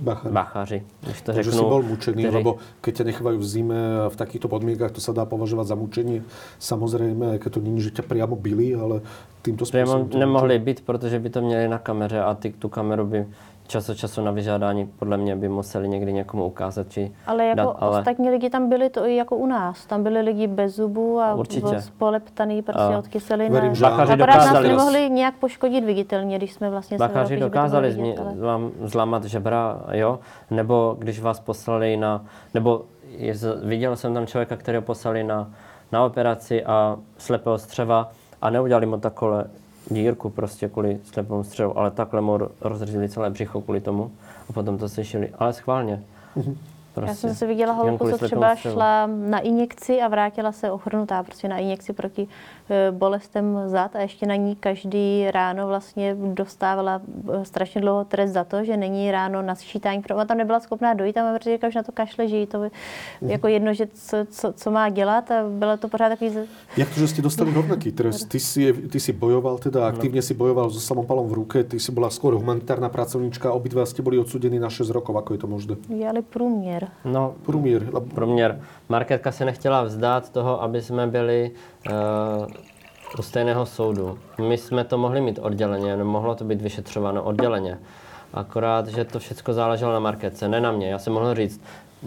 Bachári. 0.00 0.34
Bachári 0.34 0.82
když 1.00 1.20
to 1.22 1.32
Takže 1.32 1.50
řeknu, 1.50 1.58
si 1.58 1.70
bol 1.70 1.82
mučený, 1.82 2.22
kteří... 2.22 2.36
lebo 2.36 2.50
keď 2.80 2.92
ťa 2.94 3.04
nechávajú 3.04 3.38
v 3.38 3.46
zime 3.46 3.80
v 4.08 4.16
takýchto 4.16 4.48
podmienkach, 4.48 4.90
to 4.90 5.00
sa 5.00 5.12
dá 5.12 5.24
považovať 5.24 5.66
za 5.66 5.76
mučenie. 5.76 6.22
Samozrejme, 6.58 7.38
keď 7.38 7.50
to 7.52 7.60
není, 7.60 7.80
že 7.80 7.90
ťa 7.90 8.04
priamo 8.08 8.36
byli, 8.36 8.74
ale 8.74 9.00
týmto 9.42 9.68
spôsobom... 9.68 10.08
nemohli 10.18 10.58
být, 10.58 10.80
protože 10.80 11.18
by 11.18 11.30
to 11.30 11.40
měli 11.42 11.68
na 11.68 11.78
kameře 11.78 12.20
a 12.20 12.34
ty 12.34 12.52
tu 12.52 12.68
kameru 12.68 13.06
by 13.06 13.26
čas 13.66 13.88
od 13.88 13.94
času 13.94 14.24
na 14.24 14.30
vyžádání 14.30 14.86
podle 14.86 15.16
mě 15.16 15.36
by 15.36 15.48
museli 15.48 15.88
někdy 15.88 16.12
někomu 16.12 16.46
ukázat. 16.46 16.86
Či 16.88 17.12
ale 17.26 17.44
jako 17.46 17.56
dát, 17.56 17.76
ale... 17.78 17.98
ostatní 17.98 18.30
lidi 18.30 18.50
tam 18.50 18.68
byli 18.68 18.90
to 18.90 19.06
i 19.06 19.16
jako 19.16 19.36
u 19.36 19.46
nás. 19.46 19.86
Tam 19.86 20.02
byli 20.02 20.20
lidi 20.20 20.46
bez 20.46 20.76
zubů 20.76 21.20
a 21.20 21.34
Určitě. 21.34 21.82
poleptaný, 21.98 22.62
prostě 22.62 22.94
a... 22.94 22.98
od 22.98 23.08
kyseliny. 23.08 23.54
Verím, 23.54 23.74
že 23.74 23.84
dokázali 24.16 24.18
nás 24.26 24.62
nemohli 24.62 25.10
nějak 25.10 25.34
poškodit 25.34 25.84
viditelně, 25.84 26.38
když 26.38 26.52
jsme 26.52 26.70
vlastně 26.70 26.98
Bachaři 26.98 27.36
dokázali 27.36 27.90
vidět, 27.90 28.18
ale... 28.18 28.36
vám 28.36 28.70
zlamat 28.82 29.24
žebra, 29.24 29.80
jo? 29.92 30.18
Nebo 30.50 30.96
když 30.98 31.20
vás 31.20 31.40
poslali 31.40 31.96
na... 31.96 32.24
Nebo 32.54 32.82
je, 33.16 33.34
viděl 33.64 33.96
jsem 33.96 34.14
tam 34.14 34.26
člověka, 34.26 34.56
kterého 34.56 34.82
poslali 34.82 35.24
na, 35.24 35.50
na 35.92 36.04
operaci 36.04 36.64
a 36.64 36.96
slepého 37.18 37.58
střeva 37.58 38.10
a 38.42 38.50
neudělali 38.50 38.86
mu 38.86 38.96
takové 38.98 39.44
dírku 39.90 40.30
prostě 40.30 40.68
kvůli 40.68 40.98
slepému 41.04 41.44
střelu, 41.44 41.78
ale 41.78 41.90
takhle 41.90 42.20
mu 42.20 42.38
rozřezili 42.60 43.08
celé 43.08 43.30
břicho 43.30 43.60
kvůli 43.60 43.80
tomu 43.80 44.12
a 44.48 44.52
potom 44.52 44.78
to 44.78 44.88
slyšeli, 44.88 45.30
ale 45.38 45.52
schválně. 45.52 46.02
Mm-hmm. 46.36 46.56
Prostě. 46.94 47.10
Já 47.10 47.14
jsem 47.14 47.34
se 47.34 47.46
viděla 47.46 47.72
holku, 47.72 48.10
co 48.10 48.18
třeba 48.18 48.54
šla 48.54 49.06
na 49.06 49.38
injekci 49.38 50.00
a 50.00 50.08
vrátila 50.08 50.52
se 50.52 50.70
ochrnutá 50.70 51.22
prostě 51.22 51.48
na 51.48 51.58
injekci 51.58 51.92
proti 51.92 52.28
e, 52.70 52.92
bolestem 52.92 53.58
zad 53.66 53.96
a 53.96 54.00
ještě 54.00 54.26
na 54.26 54.36
ní 54.36 54.56
každý 54.56 55.30
ráno 55.30 55.66
vlastně 55.66 56.14
dostávala 56.14 57.00
e, 57.32 57.44
strašně 57.44 57.80
dlouho 57.80 58.04
trest 58.04 58.32
za 58.32 58.44
to, 58.44 58.64
že 58.64 58.76
není 58.76 59.10
ráno 59.10 59.42
na 59.42 59.54
sčítání. 59.54 60.02
Ona 60.14 60.24
tam 60.24 60.38
nebyla 60.38 60.60
schopná 60.60 60.94
dojít 60.94 61.16
a 61.16 61.38
protože 61.38 61.58
už 61.68 61.74
na 61.74 61.82
to 61.82 61.92
kašle, 61.92 62.28
že 62.28 62.36
jí 62.36 62.46
to 62.46 62.58
mm. 62.58 63.30
jako 63.30 63.48
jedno, 63.48 63.74
že 63.74 63.86
co, 63.94 64.16
co, 64.30 64.52
co, 64.52 64.70
má 64.70 64.88
dělat 64.88 65.30
a 65.30 65.34
bylo 65.48 65.76
to 65.76 65.88
pořád 65.88 66.08
takový... 66.08 66.30
Jak 66.76 66.88
to, 66.94 67.00
že 67.00 67.08
jste 67.08 67.22
dostali 67.22 67.52
rovnaký 67.54 67.92
trest? 67.92 68.24
Ty 68.24 68.40
si, 68.40 68.72
ty 68.72 69.00
si 69.00 69.12
bojoval 69.12 69.58
teda, 69.58 69.88
aktivně 69.88 70.22
si 70.22 70.34
bojoval 70.34 70.70
so 70.70 70.80
samopalom 70.80 71.28
v 71.28 71.32
ruke, 71.32 71.64
ty 71.64 71.80
si 71.80 71.92
byla 71.92 72.10
skoro 72.10 72.38
humanitárna 72.38 72.88
pracovníčka, 72.88 73.52
obidva 73.52 73.86
ste 73.86 74.02
boli 74.02 74.18
odsudení 74.18 74.58
na 74.58 74.70
6 74.70 74.90
rokov, 74.90 75.16
ako 75.16 75.34
je 75.34 75.38
to 75.38 75.46
možné? 75.46 75.74
Jali 75.88 76.22
průměr. 76.22 76.83
No, 77.04 77.34
průměr. 77.46 77.82
Průměr. 78.14 78.60
Marketka 78.88 79.32
se 79.32 79.44
nechtěla 79.44 79.82
vzdát 79.82 80.30
toho, 80.30 80.62
aby 80.62 80.82
jsme 80.82 81.06
byli 81.06 81.50
uh, 81.90 82.46
u 83.18 83.22
stejného 83.22 83.66
soudu. 83.66 84.18
My 84.48 84.58
jsme 84.58 84.84
to 84.84 84.98
mohli 84.98 85.20
mít 85.20 85.38
odděleně, 85.42 85.96
mohlo 85.96 86.34
to 86.34 86.44
být 86.44 86.62
vyšetřováno 86.62 87.22
odděleně. 87.22 87.78
Akorát, 88.34 88.88
že 88.88 89.04
to 89.04 89.18
všechno 89.18 89.54
záleželo 89.54 89.92
na 89.92 89.98
marketce, 89.98 90.48
ne 90.48 90.60
na 90.60 90.72
mě. 90.72 90.90
Já 90.90 90.98
jsem 90.98 91.12
mohl 91.12 91.34
říct, 91.34 91.60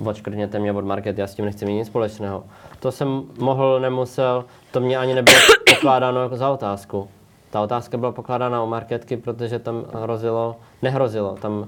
odškrtněte 0.05 0.59
mě 0.59 0.71
od 0.71 0.85
market, 0.85 1.17
já 1.17 1.27
s 1.27 1.35
tím 1.35 1.45
nechci 1.45 1.65
mít 1.65 1.73
nic 1.73 1.87
společného. 1.87 2.43
To 2.79 2.91
jsem 2.91 3.23
mohl, 3.39 3.79
nemusel, 3.79 4.45
to 4.71 4.79
mě 4.79 4.97
ani 4.97 5.15
nebylo 5.15 5.37
pokládáno 5.75 6.21
jako 6.21 6.37
za 6.37 6.49
otázku. 6.49 7.07
Ta 7.49 7.61
otázka 7.61 7.97
byla 7.97 8.11
pokládána 8.11 8.63
u 8.63 8.67
marketky, 8.67 9.17
protože 9.17 9.59
tam 9.59 9.85
hrozilo, 9.93 10.55
nehrozilo, 10.81 11.35
tam 11.41 11.65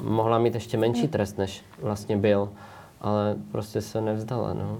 mohla 0.00 0.38
mít 0.38 0.54
ještě 0.54 0.76
menší 0.76 1.08
trest, 1.08 1.38
než 1.38 1.64
vlastně 1.82 2.16
byl, 2.16 2.48
ale 3.00 3.36
prostě 3.52 3.80
se 3.80 4.00
nevzdala. 4.00 4.52
No. 4.52 4.78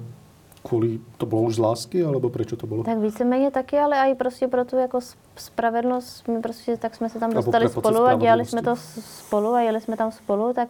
Kvůli, 0.62 1.00
to 1.16 1.26
bylo 1.26 1.42
už 1.42 1.54
z 1.54 1.58
lásky, 1.58 2.04
alebo 2.04 2.30
proč 2.30 2.54
to 2.56 2.66
bylo? 2.66 2.84
Tak 2.84 2.98
víceméně 2.98 3.50
taky, 3.50 3.78
ale 3.78 4.10
i 4.10 4.14
prostě 4.14 4.48
pro 4.48 4.64
tu 4.64 4.76
jako 4.76 4.98
spravedlnost, 5.36 6.28
my 6.28 6.40
prostě, 6.40 6.76
tak 6.76 6.94
jsme 6.94 7.08
se 7.08 7.20
tam 7.20 7.32
dostali 7.32 7.68
spolu 7.68 8.04
a 8.04 8.14
dělali 8.14 8.44
jsme 8.44 8.62
to 8.62 8.76
spolu 9.00 9.54
a 9.54 9.60
jeli 9.60 9.80
jsme 9.80 9.96
tam 9.96 10.12
spolu, 10.12 10.52
tak 10.52 10.68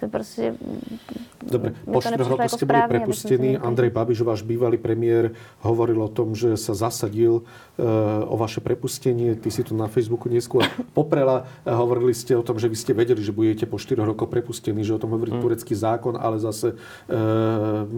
To 0.00 0.08
prostě... 0.08 0.54
Dobre, 1.42 1.72
po 1.92 2.00
štyroch 2.00 2.28
rokoch 2.28 2.50
ste 2.50 2.66
boli 2.66 2.82
prepustení. 2.88 3.56
Andrej 3.56 3.90
Babiš, 3.90 4.20
váš 4.20 4.42
bývalý 4.42 4.76
premiér, 4.76 5.32
hovoril 5.64 6.02
o 6.02 6.10
tom, 6.10 6.36
že 6.36 6.54
sa 6.60 6.74
zasadil 6.76 7.40
uh, 7.40 8.26
o 8.28 8.36
vaše 8.36 8.60
prepustenie. 8.60 9.32
Ty 9.34 9.48
si 9.50 9.64
to 9.64 9.72
na 9.72 9.88
Facebooku 9.88 10.28
neskôr 10.28 10.66
poprela. 10.92 11.48
Hovorili 11.64 12.12
ste 12.12 12.36
o 12.36 12.44
tom, 12.44 12.60
že 12.60 12.68
vy 12.68 12.76
ste 12.76 12.92
vedeli, 12.92 13.24
že 13.24 13.32
budete 13.32 13.64
po 13.64 13.80
štyroch 13.80 14.12
rokoch 14.12 14.28
prepustení, 14.28 14.84
že 14.84 14.94
o 14.94 15.00
tom 15.00 15.14
hovorí 15.16 15.32
mm. 15.32 15.40
turecký 15.40 15.72
zákon, 15.72 16.20
ale 16.20 16.36
zase 16.36 16.76
uh, 16.76 17.88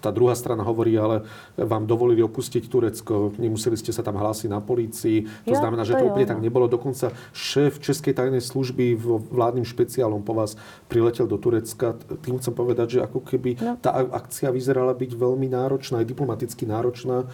tá 0.00 0.10
druhá 0.10 0.32
strana 0.32 0.64
hovorí, 0.64 0.96
ale 0.96 1.24
vám 1.56 1.84
dovolili 1.84 2.24
opustiť 2.24 2.64
Turecko, 2.66 3.36
nemuseli 3.36 3.76
ste 3.76 3.92
sa 3.92 4.00
tam 4.00 4.16
hlásiť 4.16 4.48
na 4.48 4.60
polícii. 4.64 5.28
To 5.48 5.54
jo, 5.54 5.60
znamená, 5.60 5.84
že 5.84 5.96
to, 5.96 6.04
to 6.04 6.08
úplne 6.12 6.28
tak 6.28 6.40
nebolo. 6.40 6.68
Dokonca 6.68 7.12
šéf 7.36 7.80
Českej 7.80 8.16
tajnej 8.16 8.40
služby 8.40 8.96
v 8.96 9.06
vládnym 9.28 9.68
špeciálom 9.68 10.24
po 10.24 10.32
vás 10.36 10.56
priletel 10.88 11.28
do 11.28 11.36
Turecka. 11.36 11.96
Tým 12.24 12.40
chcem 12.40 12.54
povedať, 12.56 12.98
že 12.98 13.04
ako 13.04 13.20
keby 13.22 13.60
no. 13.60 13.76
tá 13.78 13.92
akcia 13.94 14.48
vyzerala 14.48 14.96
byť 14.96 15.10
veľmi 15.14 15.48
náročná, 15.52 16.00
aj 16.00 16.08
diplomaticky 16.08 16.64
náročná. 16.64 17.28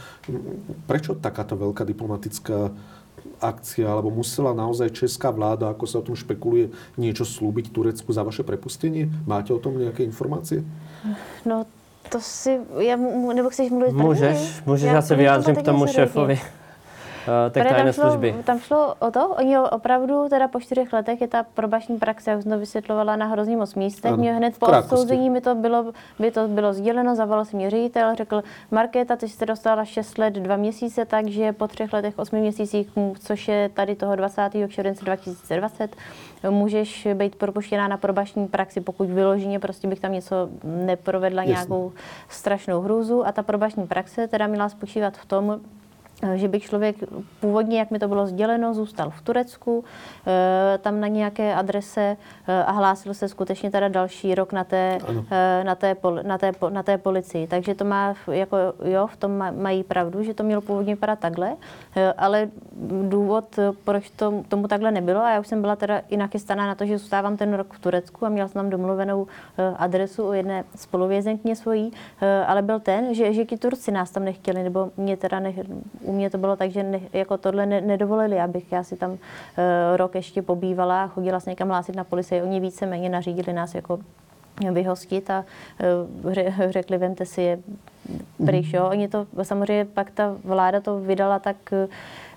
Prečo 0.90 1.14
takáto 1.18 1.54
veľká 1.54 1.86
diplomatická 1.86 2.74
akcia, 3.40 3.88
alebo 3.88 4.08
musela 4.12 4.56
naozaj 4.56 4.94
česká 4.94 5.28
vláda, 5.32 5.70
ako 5.70 5.84
sa 5.84 6.00
o 6.00 6.06
tom 6.06 6.16
špekuluje, 6.16 6.72
niečo 6.96 7.24
slúbiť 7.24 7.72
Turecku 7.72 8.08
za 8.12 8.24
vaše 8.24 8.44
prepustenie? 8.44 9.08
Máte 9.28 9.52
o 9.52 9.60
tom 9.60 9.76
nejaké 9.76 10.04
informácie? 10.04 10.64
No, 11.44 11.68
to 12.08 12.20
si, 12.20 12.60
já, 12.78 12.96
nebo 13.34 13.50
chceš 13.50 13.70
mluvit 13.70 13.92
Můžeš, 13.92 14.62
můžeš, 14.66 14.86
já, 14.86 14.94
já 14.94 15.02
se 15.02 15.16
vyjádřím 15.16 15.56
k 15.56 15.62
tomu 15.62 15.86
šéfovi. 15.86 16.34
Uh, 16.34 16.63
tak 17.50 17.68
tajné 17.68 17.84
tam 17.84 17.92
šlo, 17.92 18.04
služby. 18.04 18.34
Tam 18.44 18.58
šlo 18.58 18.94
o 18.98 19.10
to, 19.10 19.28
oni 19.28 19.58
opravdu 19.58 20.28
teda 20.28 20.48
po 20.48 20.60
čtyřech 20.60 20.92
letech 20.92 21.20
je 21.20 21.28
ta 21.28 21.42
probační 21.54 21.98
praxe, 21.98 22.30
jak 22.30 22.42
jsem 22.42 22.52
to 22.52 22.58
vysvětlovala 22.58 23.16
na 23.16 23.26
hrozně 23.26 23.56
moc 23.56 23.74
místech. 23.74 24.12
Mě 24.16 24.32
hned 24.32 24.58
po 24.58 24.66
odsouzení 24.66 25.30
mi 25.30 25.40
to 25.40 25.54
bylo, 25.54 25.92
by 26.18 26.30
to 26.30 26.48
bylo 26.48 26.72
sděleno, 26.72 27.14
zavolal 27.16 27.44
si 27.44 27.56
mě 27.56 27.70
ředitel, 27.70 28.14
řekl, 28.14 28.42
Markéta, 28.70 29.16
ty 29.16 29.28
jste 29.28 29.46
dostala 29.46 29.84
6 29.84 30.18
let, 30.18 30.34
2 30.34 30.56
měsíce, 30.56 31.04
takže 31.04 31.52
po 31.52 31.68
třech 31.68 31.92
letech, 31.92 32.18
8 32.18 32.38
měsících, 32.38 32.88
což 33.20 33.48
je 33.48 33.68
tady 33.68 33.96
toho 33.96 34.16
20. 34.16 34.50
července 34.68 35.04
2020, 35.04 35.96
můžeš 36.50 37.08
být 37.14 37.36
propuštěná 37.36 37.88
na 37.88 37.96
probační 37.96 38.48
praxi, 38.48 38.80
pokud 38.80 39.08
vyloženě 39.08 39.58
prostě 39.58 39.88
bych 39.88 40.00
tam 40.00 40.12
něco 40.12 40.48
neprovedla, 40.64 41.42
Jasně. 41.42 41.52
nějakou 41.52 41.92
strašnou 42.28 42.80
hrůzu. 42.80 43.26
A 43.26 43.32
ta 43.32 43.42
probační 43.42 43.86
praxe 43.86 44.28
teda 44.28 44.46
měla 44.46 44.68
spočívat 44.68 45.16
v 45.16 45.26
tom, 45.26 45.60
Eh, 45.60 45.83
že 46.34 46.48
by 46.48 46.60
člověk 46.60 46.96
původně, 47.40 47.78
jak 47.78 47.90
mi 47.90 47.98
to 47.98 48.08
bylo 48.08 48.26
sděleno, 48.26 48.74
zůstal 48.74 49.10
v 49.10 49.22
Turecku, 49.22 49.84
eh, 50.26 50.78
tam 50.78 51.00
na 51.00 51.08
nějaké 51.08 51.54
adrese 51.54 52.16
eh, 52.46 52.64
a 52.64 52.72
hlásil 52.72 53.14
se 53.14 53.28
skutečně 53.28 53.70
teda 53.70 53.88
další 53.88 54.34
rok 54.34 54.52
na 54.52 54.64
té, 54.64 54.98
na 55.62 55.74
té, 55.74 55.96
na 56.22 56.38
té, 56.38 56.52
na 56.68 56.82
té 56.82 56.98
policii. 56.98 57.46
Takže 57.46 57.74
to 57.74 57.84
má, 57.84 58.14
jako 58.32 58.56
jo, 58.84 59.06
v 59.06 59.16
tom 59.16 59.44
mají 59.62 59.84
pravdu, 59.84 60.22
že 60.22 60.34
to 60.34 60.42
mělo 60.42 60.60
původně 60.60 60.94
vypadat 60.94 61.18
takhle, 61.18 61.56
ale 62.18 62.48
důvod, 63.02 63.44
proč 63.84 64.10
to, 64.10 64.42
tomu 64.48 64.68
takhle 64.68 64.90
nebylo, 64.90 65.20
a 65.20 65.30
já 65.30 65.40
už 65.40 65.46
jsem 65.46 65.60
byla 65.60 65.76
teda 65.76 66.00
i 66.08 66.16
nachystaná 66.16 66.66
na 66.66 66.74
to, 66.74 66.86
že 66.86 66.98
zůstávám 66.98 67.36
ten 67.36 67.54
rok 67.54 67.72
v 67.72 67.78
Turecku 67.78 68.26
a 68.26 68.28
měla 68.28 68.48
jsem 68.48 68.62
tam 68.62 68.70
domluvenou 68.70 69.26
adresu 69.76 70.28
u 70.28 70.32
jedné 70.32 70.64
spoluvězenkyně 70.76 71.56
svojí, 71.56 71.92
ale 72.46 72.62
byl 72.62 72.80
ten, 72.80 73.14
že, 73.14 73.32
že 73.32 73.44
ti 73.44 73.56
Turci 73.56 73.92
nás 73.92 74.10
tam 74.10 74.24
nechtěli, 74.24 74.62
nebo 74.62 74.90
mě 74.96 75.16
teda 75.16 75.40
nech, 75.40 75.56
u 76.04 76.12
mě 76.12 76.30
to 76.30 76.38
bylo 76.38 76.56
tak, 76.56 76.70
že 76.70 76.82
ne, 76.82 77.00
jako 77.12 77.36
tohle 77.36 77.66
ne, 77.66 77.80
nedovolili, 77.80 78.40
abych 78.40 78.72
já 78.72 78.84
si 78.84 78.96
tam 78.96 79.10
uh, 79.10 79.18
rok 79.96 80.14
ještě 80.14 80.42
pobývala 80.42 81.04
a 81.04 81.06
chodila 81.06 81.40
se 81.40 81.50
někam 81.50 81.68
hlásit 81.68 81.96
na 81.96 82.04
policii. 82.04 82.42
Oni 82.42 82.60
víceméně 82.60 83.08
nařídili 83.08 83.52
nás 83.52 83.74
jako 83.74 83.98
vyhostit 84.72 85.30
a 85.30 85.44
uh, 86.24 86.32
řekli, 86.70 86.98
vemte 86.98 87.26
si 87.26 87.42
je 87.42 87.58
pryč. 88.46 88.72
Jo. 88.72 88.88
Oni 88.90 89.08
to, 89.08 89.26
samozřejmě 89.42 89.84
pak 89.84 90.10
ta 90.10 90.36
vláda 90.44 90.80
to 90.80 90.98
vydala 90.98 91.38
tak, 91.38 91.56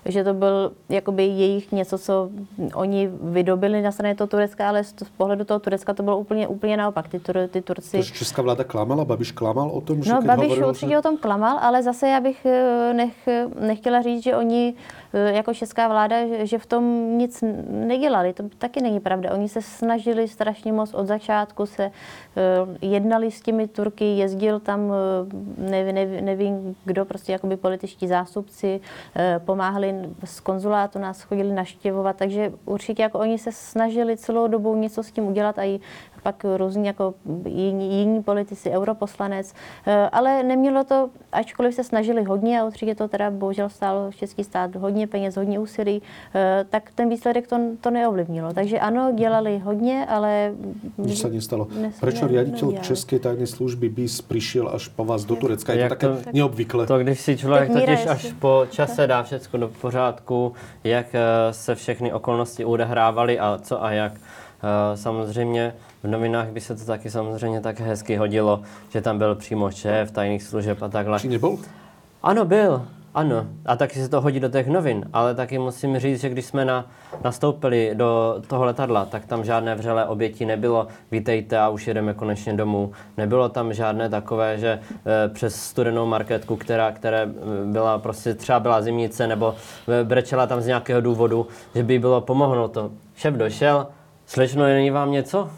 že 0.08 0.24
to 0.24 0.34
byl 0.34 0.72
jakoby 0.88 1.24
jejich 1.24 1.72
něco, 1.72 1.98
co 1.98 2.30
oni 2.74 3.10
vydobili 3.22 3.82
na 3.82 3.92
straně 3.92 4.14
toho 4.14 4.28
Turecka, 4.28 4.68
ale 4.68 4.84
z 4.84 4.94
pohledu 5.16 5.44
toho 5.44 5.60
Turecka 5.60 5.94
to 5.94 6.02
bylo 6.02 6.18
úplně, 6.18 6.48
úplně 6.48 6.76
naopak. 6.76 7.08
Ty, 7.08 7.18
tur, 7.18 7.36
ty 7.50 7.62
Turci... 7.62 7.90
Takže 7.90 8.14
česká 8.14 8.42
vláda 8.42 8.64
klamala? 8.64 9.04
Babiš 9.04 9.32
klamal 9.32 9.68
o 9.70 9.80
tom, 9.80 10.02
že 10.02 10.12
No, 10.12 10.22
Babiš 10.22 10.58
určitě 10.58 10.92
že... 10.92 10.98
o 10.98 11.02
tom 11.02 11.16
klamal, 11.16 11.58
ale 11.60 11.82
zase 11.82 12.08
já 12.08 12.20
bych 12.20 12.46
eh, 12.46 12.92
nech, 12.94 13.28
nechtěla 13.60 14.02
říct, 14.02 14.22
že 14.22 14.36
oni 14.36 14.74
jako 15.12 15.54
česká 15.54 15.88
vláda, 15.88 16.16
že 16.44 16.58
v 16.58 16.66
tom 16.66 16.84
nic 17.18 17.44
nedělali. 17.68 18.32
To 18.32 18.42
taky 18.58 18.80
není 18.82 19.00
pravda. 19.00 19.32
Oni 19.32 19.48
se 19.48 19.62
snažili 19.62 20.28
strašně 20.28 20.72
moc 20.72 20.94
od 20.94 21.06
začátku, 21.06 21.66
se 21.66 21.84
eh, 21.84 22.86
jednali 22.86 23.30
s 23.30 23.40
těmi 23.40 23.68
Turky, 23.68 24.04
jezdil 24.04 24.60
tam, 24.60 24.92
eh, 24.92 25.70
nevím, 25.70 25.94
nevím, 25.94 26.24
nevím 26.24 26.76
kdo, 26.84 27.04
prostě 27.04 27.32
jakoby 27.32 27.56
političtí 27.56 28.08
zástupci, 28.08 28.80
pomáhali 29.44 29.94
z 30.24 30.40
konzulátu, 30.40 30.98
nás 30.98 31.22
chodili 31.22 31.52
naštěvovat, 31.52 32.16
takže 32.16 32.52
určitě 32.64 33.02
jako 33.02 33.18
oni 33.18 33.38
se 33.38 33.52
snažili 33.52 34.16
celou 34.16 34.48
dobu 34.48 34.76
něco 34.76 35.02
s 35.02 35.12
tím 35.12 35.24
udělat 35.24 35.58
a 35.58 35.64
i 35.64 35.80
pak 36.22 36.44
různí 36.56 36.86
jako 36.86 37.14
jiní, 37.46 37.98
jiní 37.98 38.22
politici, 38.22 38.70
europoslanec, 38.70 39.54
ale 40.12 40.42
nemělo 40.42 40.84
to, 40.84 41.10
ačkoliv 41.32 41.74
se 41.74 41.84
snažili 41.84 42.24
hodně 42.24 42.60
a 42.60 42.64
určitě 42.64 42.94
to 42.94 43.08
teda 43.08 43.30
bohužel 43.30 43.68
stálo 43.68 44.12
český 44.12 44.44
stát 44.44 44.76
hodně 44.76 45.06
peněz, 45.06 45.36
hodně 45.36 45.58
úsilí, 45.58 46.02
eh, 46.34 46.64
tak 46.70 46.90
ten 46.94 47.08
výsledek 47.08 47.46
to, 47.46 47.60
to 47.80 47.90
neovlivnilo. 47.90 48.52
Takže 48.52 48.78
ano, 48.78 49.12
dělali 49.14 49.58
hodně, 49.58 50.06
ale... 50.08 50.52
Nic 50.98 51.20
se 51.20 51.30
nestalo. 51.30 51.68
Proč 52.00 52.22
riaditel 52.22 52.70
ne, 52.70 52.80
České 52.80 53.18
tajné 53.18 53.46
služby 53.46 53.88
BIS 53.88 54.22
přišel 54.22 54.68
až 54.68 54.88
po 54.88 55.04
vás 55.04 55.24
do 55.24 55.36
Turecka? 55.36 55.72
Je 55.72 55.88
to 55.88 55.94
také 55.94 56.08
neobvyklé. 56.32 56.86
To, 56.86 56.98
když 56.98 57.20
si 57.20 57.36
člověk 57.36 57.72
totiž 57.72 58.06
až 58.06 58.32
po 58.38 58.66
čase 58.70 59.06
dá 59.06 59.22
všechno 59.22 59.58
do 59.58 59.68
pořádku, 59.68 60.52
jak 60.84 61.06
eh, 61.14 61.52
se 61.52 61.74
všechny 61.74 62.12
okolnosti 62.12 62.64
odehrávaly 62.64 63.38
a 63.38 63.58
co 63.62 63.84
a 63.84 63.90
jak. 63.92 64.12
Eh, 64.12 64.96
samozřejmě 64.96 65.74
v 66.02 66.06
novinách 66.08 66.48
by 66.48 66.60
se 66.60 66.74
to 66.76 66.84
taky 66.84 67.10
samozřejmě 67.10 67.60
tak 67.60 67.80
hezky 67.80 68.16
hodilo, 68.16 68.62
že 68.90 69.00
tam 69.00 69.18
byl 69.18 69.34
přímo 69.34 69.70
šéf 69.70 70.10
tajných 70.10 70.42
služeb 70.42 70.82
a 70.82 70.88
takhle. 70.88 71.20
Či 71.20 71.28
nebyl? 71.28 71.58
Ano, 72.22 72.44
byl. 72.44 72.82
Ano, 73.14 73.46
a 73.66 73.76
taky 73.76 74.00
se 74.00 74.08
to 74.08 74.20
hodí 74.20 74.40
do 74.40 74.48
těch 74.48 74.66
novin, 74.68 75.04
ale 75.12 75.34
taky 75.34 75.58
musím 75.58 75.98
říct, 75.98 76.20
že 76.20 76.28
když 76.28 76.44
jsme 76.44 76.64
na, 76.64 76.86
nastoupili 77.24 77.90
do 77.94 78.36
toho 78.46 78.64
letadla, 78.64 79.04
tak 79.04 79.24
tam 79.24 79.44
žádné 79.44 79.74
vřelé 79.74 80.06
oběti 80.06 80.46
nebylo. 80.46 80.86
Vítejte 81.10 81.58
a 81.58 81.68
už 81.68 81.86
jedeme 81.86 82.14
konečně 82.14 82.52
domů. 82.52 82.92
Nebylo 83.16 83.48
tam 83.48 83.72
žádné 83.72 84.08
takové, 84.08 84.58
že 84.58 84.68
e, 84.68 85.28
přes 85.28 85.62
studenou 85.62 86.06
marketku, 86.06 86.56
která, 86.56 86.92
která 86.92 87.18
eh, 87.18 87.28
byla 87.64 87.98
prostě 87.98 88.34
třeba 88.34 88.60
byla 88.60 88.82
zimnice 88.82 89.26
nebo 89.26 89.54
e, 90.00 90.04
brečela 90.04 90.46
tam 90.46 90.60
z 90.60 90.66
nějakého 90.66 91.00
důvodu, 91.00 91.46
že 91.74 91.82
by 91.82 91.98
bylo 91.98 92.20
pomohlo 92.20 92.68
to. 92.68 92.90
Šéf 93.16 93.34
došel, 93.34 93.86
slečno, 94.26 94.64
není 94.64 94.90
vám 94.90 95.12
něco? 95.12 95.50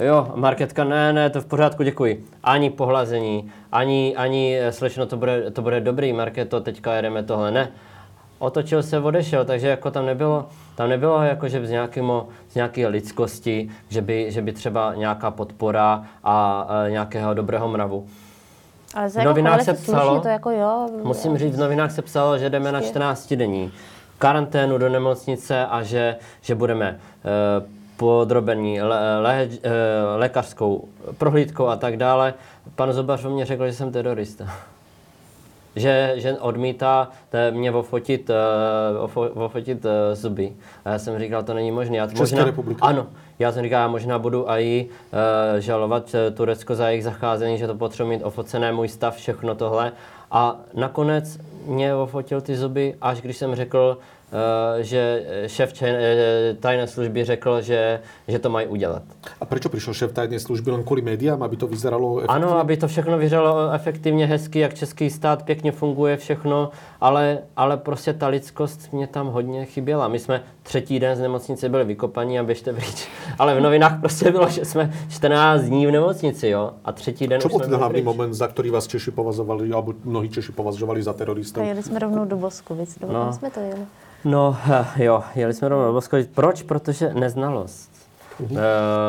Jo, 0.00 0.32
marketka, 0.34 0.84
ne, 0.84 1.12
ne, 1.12 1.30
to 1.30 1.40
v 1.40 1.46
pořádku, 1.46 1.82
děkuji. 1.82 2.24
Ani 2.44 2.70
pohlazení, 2.70 3.52
ani, 3.72 4.16
ani 4.16 4.58
eh, 4.58 4.72
slečno, 4.72 5.06
to 5.06 5.16
bude, 5.16 5.50
to 5.50 5.62
bude 5.62 5.80
dobrý, 5.80 6.12
marketo, 6.12 6.60
teďka 6.60 6.94
jedeme 6.94 7.22
tohle, 7.22 7.50
ne. 7.50 7.68
Otočil 8.38 8.82
se, 8.82 8.98
odešel, 8.98 9.44
takže 9.44 9.68
jako 9.68 9.90
tam 9.90 10.06
nebylo, 10.06 10.46
tam 10.74 10.88
nebylo 10.88 11.22
jako, 11.22 11.48
že 11.48 11.66
z, 11.66 11.70
nějakýmo, 11.70 12.28
z 12.50 12.54
nějaké 12.54 12.86
lidskosti, 12.86 13.70
že 13.88 14.02
by, 14.02 14.32
že 14.32 14.42
by 14.42 14.52
třeba 14.52 14.94
nějaká 14.94 15.30
podpora 15.30 16.04
a, 16.24 16.60
a 16.60 16.88
nějakého 16.88 17.34
dobrého 17.34 17.68
mravu. 17.68 18.06
Ale 18.94 19.08
v 19.08 19.24
novinách 19.24 19.62
se 19.62 19.74
psalo, 19.74 20.20
to 20.20 20.28
jako 20.28 20.50
jo, 20.50 20.88
musím 21.02 21.38
říct, 21.38 21.56
v 21.56 21.60
novinách 21.60 21.92
se 21.92 22.02
psalo, 22.02 22.38
že 22.38 22.50
jdeme 22.50 22.72
na 22.72 22.80
14 22.80 23.32
denní 23.32 23.72
karanténu 24.18 24.78
do 24.78 24.88
nemocnice 24.88 25.66
a 25.66 25.82
že, 25.82 26.16
že 26.40 26.54
budeme 26.54 27.00
uh, 27.60 27.75
podrobení 27.96 28.82
lé, 28.82 29.18
lé, 29.20 29.48
eh, 29.62 29.70
lékařskou 30.16 30.88
prohlídkou 31.18 31.66
a 31.66 31.76
tak 31.76 31.96
dále. 31.96 32.34
Pan 32.74 32.92
Zobař 32.92 33.24
mě 33.24 33.44
řekl, 33.44 33.66
že 33.66 33.72
jsem 33.72 33.92
terorista. 33.92 34.44
že, 35.76 36.12
že 36.16 36.32
odmítá 36.32 37.08
mě 37.50 37.72
ofotit, 37.72 38.30
uh, 38.30 39.44
ofotit 39.44 39.84
uh, 39.84 39.90
zuby. 40.12 40.52
A 40.84 40.90
já 40.90 40.98
jsem 40.98 41.18
říkal, 41.18 41.42
to 41.42 41.54
není 41.54 41.70
možné. 41.70 41.96
Já 41.96 42.08
možná, 42.18 42.44
republiky. 42.44 42.80
Ano. 42.82 43.06
Já 43.38 43.52
jsem 43.52 43.62
říkal, 43.62 43.80
já 43.80 43.88
možná 43.88 44.18
budu 44.18 44.50
i 44.50 44.88
uh, 44.88 45.60
žalovat 45.60 46.14
Turecko 46.34 46.74
za 46.74 46.88
jejich 46.88 47.04
zacházení, 47.04 47.58
že 47.58 47.66
to 47.66 47.74
potřebuji 47.74 48.08
mít 48.10 48.24
ofocené, 48.24 48.72
můj 48.72 48.88
stav, 48.88 49.16
všechno 49.16 49.54
tohle. 49.54 49.92
A 50.30 50.56
nakonec 50.74 51.38
mě 51.66 51.94
ofotil 51.94 52.40
ty 52.40 52.56
zuby, 52.56 52.94
až 53.00 53.20
když 53.20 53.36
jsem 53.36 53.54
řekl, 53.54 53.98
eh, 54.00 54.04
že 54.80 55.26
šéf 55.46 55.82
eh, 55.82 56.56
tajné 56.60 56.86
služby 56.86 57.24
řekl, 57.24 57.60
že, 57.60 58.00
že 58.28 58.38
to 58.38 58.50
mají 58.50 58.66
udělat. 58.66 59.02
A 59.40 59.44
proč 59.44 59.66
přišel 59.66 59.94
šéf 59.94 60.12
tajné 60.12 60.40
služby 60.40 60.70
jen 60.70 60.84
kvůli 60.84 61.02
médiám, 61.02 61.42
aby 61.42 61.56
to 61.56 61.66
vyzeralo 61.66 62.18
efektivně? 62.18 62.46
Ano, 62.46 62.58
aby 62.58 62.76
to 62.76 62.88
všechno 62.88 63.18
vyzeralo 63.18 63.72
efektivně, 63.72 64.26
hezky, 64.26 64.58
jak 64.58 64.74
český 64.74 65.10
stát 65.10 65.42
pěkně 65.42 65.72
funguje, 65.72 66.16
všechno, 66.16 66.70
ale, 67.00 67.38
ale 67.56 67.76
prostě 67.76 68.12
ta 68.12 68.28
lidskost 68.28 68.92
mě 68.92 69.06
tam 69.06 69.26
hodně 69.26 69.64
chyběla. 69.64 70.08
My 70.08 70.18
jsme 70.18 70.42
třetí 70.62 71.00
den 71.00 71.16
z 71.16 71.20
nemocnice 71.20 71.68
byli 71.68 71.84
vykopaní 71.84 72.38
a 72.38 72.42
běžte 72.42 72.72
pryč. 72.72 73.08
Ale 73.38 73.54
v 73.54 73.60
novinách 73.60 74.00
prostě 74.00 74.30
bylo, 74.30 74.48
že 74.48 74.64
jsme 74.64 74.92
14 75.08 75.62
dní 75.62 75.86
v 75.86 75.90
nemocnici, 75.90 76.48
jo? 76.48 76.70
A 76.84 76.92
třetí 76.92 77.26
den 77.26 77.40
Co 77.40 77.48
byl 77.48 77.58
ten 77.58 77.74
hlavní 77.74 77.92
pryč. 77.92 78.04
moment, 78.04 78.34
za 78.34 78.48
který 78.48 78.70
vás 78.70 78.86
Češi 78.86 79.10
považovali, 79.10 79.72
alebo 79.72 79.94
mnohí 80.04 80.28
Češi 80.28 80.52
považovali 80.52 81.02
za 81.02 81.12
teroristů? 81.12 81.60
A 81.60 81.64
jeli 81.64 81.82
jsme 81.82 81.98
rovnou 81.98 82.24
do 82.24 82.36
Boskovic, 82.36 82.98
do 82.98 83.12
no. 83.12 83.32
jsme 83.32 83.50
to 83.50 83.60
jeli. 83.60 83.86
No 84.24 84.56
jo, 84.96 85.22
jeli 85.34 85.54
jsme 85.54 85.68
do 85.68 85.92
Boskovic. 85.92 86.30
Proč? 86.34 86.62
Protože 86.62 87.14
neznalost. 87.14 87.90
Uh-huh. 88.42 88.58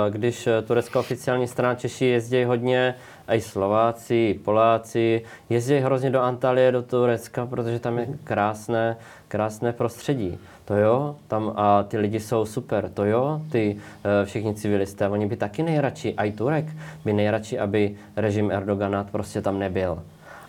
Když 0.10 0.50
turecká 0.68 1.00
oficiální 1.00 1.48
strana 1.48 1.76
Češi 1.76 2.06
jezdí 2.06 2.44
hodně, 2.44 2.96
a 3.28 3.34
i 3.34 3.42
Slováci, 3.42 4.16
i 4.16 4.40
Poláci, 4.44 5.22
jezdí 5.50 5.78
hrozně 5.78 6.10
do 6.10 6.22
Antalie, 6.22 6.72
do 6.72 6.82
Turecka, 6.82 7.46
protože 7.46 7.80
tam 7.80 8.00
je 8.00 8.08
krásné, 8.24 8.98
krásné 9.28 9.74
prostředí. 9.74 10.38
To 10.66 10.76
jo, 10.76 11.16
tam 11.28 11.54
a 11.56 11.84
ty 11.84 11.98
lidi 11.98 12.20
jsou 12.20 12.46
super, 12.46 12.90
to 12.90 13.06
jo, 13.06 13.42
ty 13.52 13.76
uh, 13.76 14.26
všichni 14.26 14.54
civilisté, 14.54 15.10
oni 15.10 15.26
by 15.26 15.36
taky 15.36 15.64
nejradši, 15.64 16.14
a 16.18 16.24
i 16.24 16.32
Turek 16.32 16.66
by 17.06 17.14
nejradši, 17.14 17.60
aby 17.60 17.96
režim 18.16 18.52
Erdogana 18.52 19.08
prostě 19.12 19.42
tam 19.42 19.60
nebyl. 19.60 20.00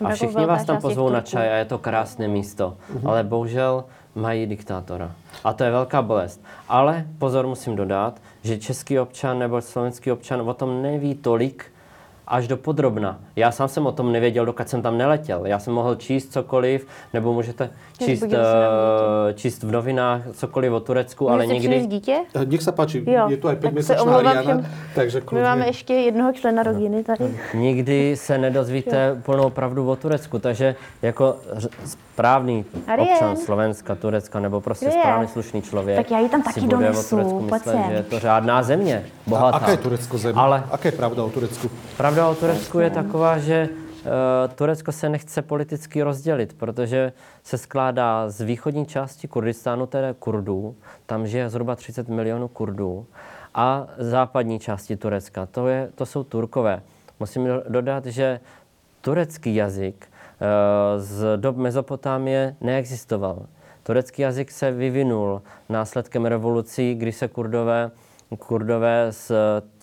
A 0.05 0.09
všichni 0.09 0.45
vás 0.45 0.65
tam 0.65 0.81
pozvou 0.81 1.09
na 1.09 1.21
čaj 1.21 1.51
a 1.51 1.55
je 1.55 1.65
to 1.65 1.77
krásné 1.77 2.27
místo. 2.27 2.77
Uh-huh. 2.93 3.09
Ale 3.09 3.23
bohužel 3.23 3.83
mají 4.19 4.45
diktátora. 4.45 5.11
A 5.43 5.53
to 5.53 5.63
je 5.63 5.71
velká 5.71 6.01
bolest. 6.01 6.43
Ale 6.69 7.05
pozor 7.17 7.47
musím 7.47 7.75
dodat, 7.75 8.21
že 8.43 8.57
český 8.57 8.99
občan 8.99 9.39
nebo 9.39 9.61
slovenský 9.61 10.11
občan 10.11 10.49
o 10.49 10.53
tom 10.53 10.81
neví 10.81 11.15
tolik, 11.15 11.65
až 12.29 12.47
do 12.47 12.57
podrobna. 12.57 13.19
Já 13.35 13.51
sám 13.51 13.67
jsem 13.67 13.85
o 13.85 13.91
tom 13.91 14.11
nevěděl, 14.11 14.45
dokud 14.45 14.69
jsem 14.69 14.81
tam 14.81 14.97
neletěl. 14.97 15.45
Já 15.45 15.59
jsem 15.59 15.73
mohl 15.73 15.95
číst 15.95 16.33
cokoliv, 16.33 16.87
nebo 17.13 17.33
můžete 17.33 17.69
číst, 18.05 18.23
uh, 18.23 18.29
číst 19.35 19.63
v 19.63 19.71
novinách 19.71 20.21
cokoliv 20.33 20.73
o 20.73 20.79
Turecku, 20.79 21.23
Můžete 21.23 21.43
ale 21.43 21.47
nikdy... 21.47 21.87
dítě? 21.87 22.17
Eh, 22.35 22.45
nech 22.45 22.61
se 22.61 22.71
páči, 22.71 23.03
jo. 23.07 23.29
je 23.29 23.37
to 23.37 23.47
aj 23.47 23.55
5 23.55 23.71
měsíčná 23.73 24.17
Ariana, 24.17 24.61
takže 24.95 25.21
kludně. 25.21 25.43
My 25.43 25.49
máme 25.49 25.67
ještě 25.67 25.93
jednoho 25.93 26.33
člena 26.33 26.63
rodiny 26.63 27.03
tady. 27.03 27.37
Nikdy 27.53 28.15
se 28.15 28.37
nedozvíte 28.37 29.21
plnou 29.25 29.49
pravdu 29.49 29.89
o 29.89 29.95
Turecku, 29.95 30.39
takže 30.39 30.75
jako 31.01 31.35
správný 31.85 32.65
občan 33.01 33.37
Slovenska, 33.37 33.95
Turecka, 33.95 34.39
nebo 34.39 34.61
prostě 34.61 34.85
Arien. 34.85 35.01
správný 35.01 35.27
slušný 35.27 35.61
člověk 35.61 35.97
tak 35.97 36.11
já 36.11 36.19
ji 36.19 36.29
tam 36.29 36.41
taky 36.41 36.61
donesu, 36.61 37.15
o 37.15 37.19
Turecku 37.19 37.39
myslet, 37.39 37.77
že 37.87 37.93
je 37.93 38.03
to 38.03 38.19
řádná 38.19 38.63
země, 38.63 39.05
bohatá. 39.27 39.57
A 39.57 39.59
aká 39.59 39.71
je 39.71 39.77
Turecko 39.77 40.17
země? 40.17 40.41
Ale... 40.41 40.63
Aká 40.71 40.87
je 40.87 40.91
pravda 40.91 41.23
o 41.23 41.29
Turecku? 41.29 41.69
Pravda 41.97 42.18
o 42.27 42.35
Turecku 42.35 42.79
je 42.79 42.89
taková, 42.89 43.37
že 43.37 43.69
uh, 43.69 44.53
Turecko 44.55 44.91
se 44.91 45.09
nechce 45.09 45.41
politicky 45.41 46.03
rozdělit, 46.03 46.53
protože 46.53 47.13
se 47.43 47.57
skládá 47.57 48.29
z 48.29 48.41
východní 48.41 48.85
části 48.85 49.27
Kurdistánu, 49.27 49.85
tedy 49.85 50.07
Kurdů, 50.19 50.75
tam 51.05 51.27
žije 51.27 51.49
zhruba 51.49 51.75
30 51.75 52.07
milionů 52.07 52.47
Kurdů, 52.47 53.05
a 53.53 53.87
západní 53.97 54.59
části 54.59 54.97
Turecka, 54.97 55.45
to, 55.45 55.67
je, 55.67 55.89
to 55.95 56.05
jsou 56.05 56.23
Turkové. 56.23 56.81
Musím 57.19 57.47
dodat, 57.69 58.05
že 58.05 58.39
turecký 59.01 59.55
jazyk 59.55 60.09
Eh, 60.41 60.99
z 60.99 61.37
dob 61.37 61.57
Mezopotámie 61.57 62.55
neexistoval. 62.61 63.45
Turecký 63.83 64.21
jazyk 64.21 64.51
se 64.51 64.71
vyvinul 64.71 65.41
následkem 65.69 66.25
revolucí, 66.25 66.95
kdy 66.95 67.11
se 67.11 67.27
kurdové, 67.27 67.91
kurdové 68.37 69.07
s 69.09 69.31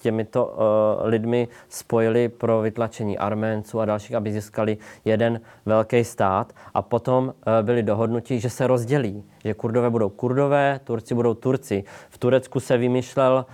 těmito 0.01 0.47
uh, 0.47 1.09
lidmi 1.09 1.49
spojili 1.68 2.28
pro 2.28 2.61
vytlačení 2.61 3.18
Arménců 3.18 3.80
a 3.80 3.84
dalších, 3.84 4.16
aby 4.16 4.32
získali 4.32 4.78
jeden 5.05 5.40
velký 5.66 6.05
stát. 6.05 6.53
A 6.74 6.82
potom 6.82 7.24
uh, 7.24 7.32
byli 7.62 7.82
dohodnutí, 7.82 8.40
že 8.40 8.51
se 8.51 8.66
rozdělí, 8.66 9.24
že 9.44 9.55
kurdové 9.55 9.90
budou 9.90 10.09
kurdové, 10.09 10.80
Turci 10.84 11.14
budou 11.14 11.34
Turci. 11.34 11.84
V 12.11 12.18
Turecku 12.18 12.61
se 12.61 12.76
vymýšlela 12.76 13.47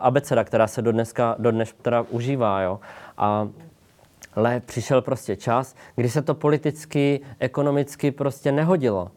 abeceda, 0.00 0.44
která 0.44 0.66
se 0.66 0.82
do 0.82 0.92
dneska, 0.92 1.36
do 1.38 1.50
dnes 1.50 1.74
teda 1.82 2.04
užívá. 2.10 2.60
Jo. 2.60 2.80
A 3.18 3.48
ale 4.36 4.60
přišel 4.60 5.02
prostě 5.02 5.36
čas, 5.36 5.74
kdy 5.94 6.08
se 6.08 6.22
to 6.22 6.34
politicky, 6.34 7.20
ekonomicky 7.38 8.10
prostě 8.10 8.52
nehodilo 8.52 9.10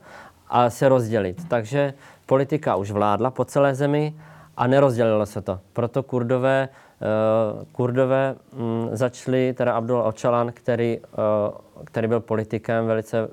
a 0.48 0.70
se 0.70 0.90
rozdělit. 0.90 1.48
Takže 1.48 1.94
politika 2.26 2.76
už 2.76 2.92
vládla 2.92 3.32
po 3.32 3.46
celé 3.46 3.76
zemi 3.76 4.14
a 4.60 4.68
nerozdělilo 4.68 5.26
se 5.26 5.42
to. 5.42 5.60
Proto 5.74 6.04
kurdové 6.04 6.70
Eh, 7.02 7.66
Kurdové 7.72 8.36
mm, 8.54 8.90
začali, 8.92 9.54
teda 9.54 9.74
Abdul 9.74 10.02
Ocalan, 10.02 10.52
který, 10.52 11.00
eh, 11.04 11.82
který 11.84 12.08
byl 12.08 12.20
politikem, 12.20 12.88
velice 12.88 13.20
eh, 13.20 13.30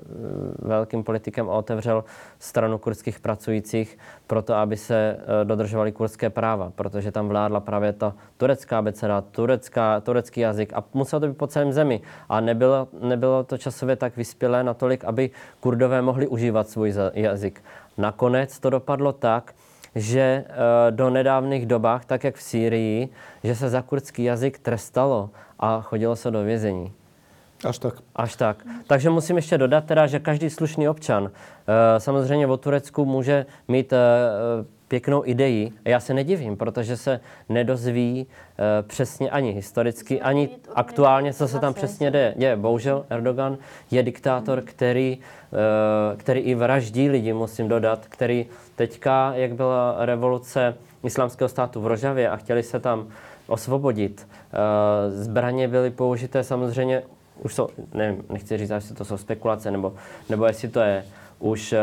velkým 0.59 1.03
politikem 1.03 1.49
a 1.49 1.53
otevřel 1.53 2.03
stranu 2.39 2.77
kurdských 2.77 3.19
pracujících 3.19 3.97
proto, 4.27 4.53
aby 4.53 4.77
se 4.77 5.19
dodržovali 5.43 5.91
kurdské 5.91 6.29
práva, 6.29 6.71
protože 6.75 7.11
tam 7.11 7.27
vládla 7.27 7.59
právě 7.59 7.93
ta 7.93 8.13
turecká 8.37 8.77
abeceda, 8.77 9.21
turecká, 9.21 9.99
turecký 10.01 10.41
jazyk 10.41 10.73
a 10.73 10.83
muselo 10.93 11.19
to 11.19 11.27
být 11.27 11.37
po 11.37 11.47
celém 11.47 11.73
zemi. 11.73 12.01
A 12.29 12.39
nebylo, 12.39 12.87
nebylo 13.01 13.43
to 13.43 13.57
časově 13.57 13.95
tak 13.95 14.17
vyspělé 14.17 14.63
natolik, 14.63 15.05
aby 15.05 15.29
kurdové 15.59 16.01
mohli 16.01 16.27
užívat 16.27 16.69
svůj 16.69 16.93
jazyk. 17.13 17.63
Nakonec 17.97 18.59
to 18.59 18.69
dopadlo 18.69 19.13
tak, 19.13 19.53
že 19.97 20.19
eh, 20.19 20.91
do 20.91 21.09
nedávných 21.09 21.65
dobách, 21.65 22.05
tak 22.05 22.23
jak 22.23 22.35
v 22.35 22.41
Sýrii, 22.41 23.09
že 23.43 23.55
se 23.55 23.69
za 23.69 23.81
kurdský 23.81 24.23
jazyk 24.23 24.59
trestalo 24.59 25.29
a 25.59 25.81
chodilo 25.81 26.15
se 26.15 26.31
do 26.31 26.43
vězení. 26.43 26.93
Až 27.63 27.79
tak. 27.79 27.93
Až 28.15 28.35
tak. 28.35 28.57
Takže 28.87 29.09
musím 29.09 29.35
ještě 29.35 29.57
dodat 29.57 29.85
teda, 29.85 30.07
že 30.07 30.19
každý 30.19 30.49
slušný 30.49 30.89
občan 30.89 31.31
eh, 31.31 31.99
samozřejmě 31.99 32.47
o 32.47 32.57
Turecku 32.57 33.05
může 33.05 33.45
mít 33.67 33.93
eh, 33.93 33.97
pěknou 34.87 35.25
idei. 35.25 35.71
A 35.85 35.89
já 35.89 35.99
se 35.99 36.13
nedivím, 36.13 36.57
protože 36.57 36.97
se 36.97 37.19
nedozví 37.49 38.27
přesně 38.81 39.29
ani 39.29 39.51
historicky, 39.51 40.21
ani 40.21 40.49
aktuálně, 40.75 41.33
co 41.33 41.47
se 41.47 41.59
tam 41.59 41.73
přesně 41.73 42.11
děje. 42.11 42.33
Je, 42.37 42.55
bohužel 42.55 43.05
Erdogan 43.09 43.57
je 43.91 44.03
diktátor, 44.03 44.61
který, 44.61 45.17
který 46.17 46.39
i 46.39 46.55
vraždí 46.55 47.09
lidi, 47.09 47.33
musím 47.33 47.67
dodat, 47.67 48.05
který 48.09 48.45
Teďka, 48.77 49.33
jak 49.35 49.53
byla 49.53 49.95
revoluce 49.99 50.75
islámského 51.03 51.49
státu 51.49 51.81
v 51.81 51.87
Rožavě 51.87 52.29
a 52.29 52.35
chtěli 52.35 52.63
se 52.63 52.79
tam 52.79 53.07
osvobodit, 53.47 54.27
eh, 54.53 54.57
zbraně 55.11 55.67
byly 55.67 55.89
použité 55.89 56.43
samozřejmě, 56.43 57.03
už 57.43 57.55
jsou, 57.55 57.67
nevím, 57.93 58.23
nechci 58.29 58.57
říct, 58.57 58.69
jestli 58.69 58.95
to 58.95 59.05
jsou 59.05 59.17
spekulace, 59.17 59.71
nebo, 59.71 59.93
nebo 60.29 60.45
jestli 60.45 60.67
to 60.67 60.79
je 60.79 61.05
už 61.39 61.73
eh, 61.73 61.79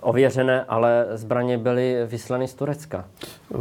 ověřené, 0.00 0.64
ale 0.68 1.06
zbraně 1.12 1.58
byly 1.58 2.06
vyslané 2.06 2.48
z 2.48 2.54
Turecka. 2.54 3.04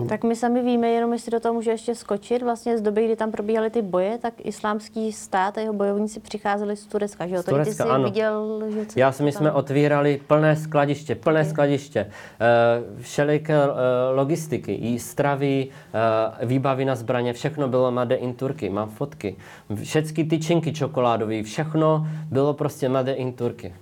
Tak 0.09 0.23
my 0.23 0.35
sami 0.35 0.61
víme, 0.61 0.87
jenom 0.87 1.13
jestli 1.13 1.31
do 1.31 1.39
toho 1.39 1.53
může 1.53 1.71
ještě 1.71 1.95
skočit, 1.95 2.41
vlastně 2.41 2.77
z 2.77 2.81
doby, 2.81 3.05
kdy 3.05 3.15
tam 3.15 3.31
probíhaly 3.31 3.69
ty 3.69 3.81
boje, 3.81 4.17
tak 4.17 4.33
islámský 4.37 5.11
stát 5.11 5.57
a 5.57 5.61
jeho 5.61 5.73
bojovníci 5.73 6.19
přicházeli 6.19 6.75
z 6.75 6.85
Turecka, 6.85 7.27
že 7.27 7.35
jo? 7.35 7.41
Z 7.41 7.45
Turecka, 7.45 7.71
ty 7.71 7.75
jsi 7.75 7.83
ano. 7.83 8.03
viděl, 8.03 8.63
že 8.69 8.85
co 8.85 8.99
Já 8.99 9.11
si 9.11 9.23
my 9.23 9.31
jsme 9.31 9.51
otvírali 9.51 10.21
plné 10.27 10.55
skladiště, 10.55 11.15
plné 11.15 11.39
okay. 11.39 11.51
skladiště, 11.51 12.05
uh, 12.05 13.01
všelijaké 13.01 13.67
uh, 13.67 13.73
logistiky, 14.15 14.71
jí 14.71 14.99
stravy, 14.99 15.67
uh, 16.39 16.47
výbavy 16.47 16.85
na 16.85 16.95
zbraně, 16.95 17.33
všechno 17.33 17.67
bylo 17.67 17.91
Made 17.91 18.15
in 18.15 18.33
Turky, 18.33 18.69
mám 18.69 18.89
fotky. 18.89 19.35
Všechny 19.83 20.23
tyčinky 20.23 20.73
čokoládové, 20.73 21.43
všechno 21.43 22.07
bylo 22.31 22.53
prostě 22.53 22.89
Made 22.89 23.13
in 23.13 23.33
Turky. 23.33 23.73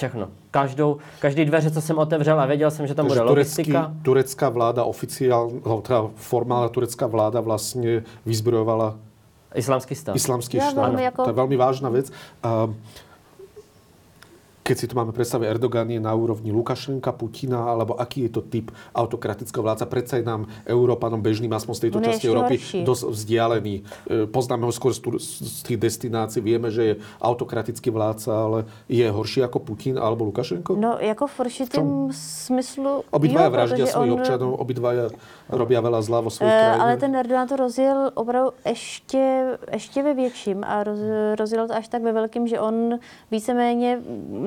Všechno. 0.00 0.28
Každou, 0.50 0.96
každý 1.18 1.44
dveře, 1.44 1.70
co 1.70 1.80
jsem 1.80 1.98
otevřel 1.98 2.40
a 2.40 2.46
věděl 2.46 2.70
jsem, 2.70 2.86
že 2.86 2.94
tam 2.94 3.06
Takže 3.06 3.20
bude 3.20 3.30
logistika. 3.30 3.82
Turecký, 3.82 4.02
turecká 4.02 4.48
vláda 4.48 4.84
oficiálně, 4.84 5.60
no, 5.66 5.80
teda 5.80 6.08
formálna 6.14 6.68
turecká 6.68 7.06
vláda 7.06 7.40
vlastně 7.40 8.04
vyzbrojovala 8.26 8.96
Islámský 9.54 9.94
stát. 9.94 10.16
Islámský 10.16 10.56
ja, 10.56 10.70
štát. 10.70 10.98
Jako... 10.98 11.22
To 11.22 11.30
je 11.30 11.34
velmi 11.34 11.56
vážná 11.56 11.88
věc. 11.88 12.12
Uh, 12.44 12.74
keď 14.60 14.76
si 14.76 14.86
to 14.86 14.94
máme 14.94 15.10
predstaviť, 15.16 15.56
Erdogan 15.56 15.88
je 15.88 15.98
na 15.98 16.12
úrovni 16.12 16.52
Lukašenka, 16.52 17.16
Putina, 17.16 17.64
alebo 17.64 17.96
aký 17.96 18.28
je 18.28 18.38
to 18.38 18.42
typ 18.44 18.68
autokratického 18.92 19.64
vládca. 19.64 19.88
Predsa 19.88 20.14
je 20.20 20.24
nám 20.28 20.46
Európanom 20.68 21.18
bežným, 21.18 21.50
aspoň 21.50 21.74
z 21.74 21.82
tejto 21.88 21.98
On 21.98 22.04
časti 22.04 22.26
Európy, 22.28 22.54
horší. 22.60 22.80
dosť 22.84 23.02
vzdialený. 23.08 23.74
E, 23.80 23.82
poznáme 24.28 24.68
ho 24.68 24.72
skôr 24.72 24.92
z 24.92 25.60
tých 25.64 25.80
destinácií, 25.80 26.44
vieme, 26.44 26.68
že 26.68 26.82
je 26.84 26.94
autokratický 27.24 27.88
vládca, 27.88 28.30
ale 28.30 28.58
je 28.86 29.06
horší 29.08 29.42
ako 29.48 29.58
Putin 29.64 29.96
alebo 29.96 30.28
Lukašenko? 30.28 30.76
No, 30.76 31.00
jako 31.00 31.26
v 31.26 31.36
určitém 31.40 31.88
smyslu... 32.12 33.08
Obidvaja 33.10 33.48
vraždia 33.48 33.86
svojich 33.88 34.12
on... 34.12 34.20
občanov, 34.20 34.50
obidvaja 34.60 35.08
robia 35.48 35.80
veľa 35.80 36.00
zla 36.04 36.20
vo 36.20 36.30
svojich 36.30 36.52
uh, 36.52 36.60
krajinách. 36.60 36.82
Ale 36.84 36.92
ten 37.00 37.12
Erdogan 37.16 37.48
to 37.48 37.56
rozjel 37.56 37.98
opravdu 38.14 38.52
ještě, 38.66 39.46
ještě 39.72 40.02
ve 40.02 40.14
větším 40.14 40.64
a 40.64 40.84
roz, 40.84 41.00
rozjel 41.38 41.68
to 41.68 41.74
až 41.74 41.88
tak 41.88 42.02
ve 42.02 42.12
velkým, 42.12 42.46
že 42.46 42.60
on 42.60 42.98
víceméně 43.30 43.98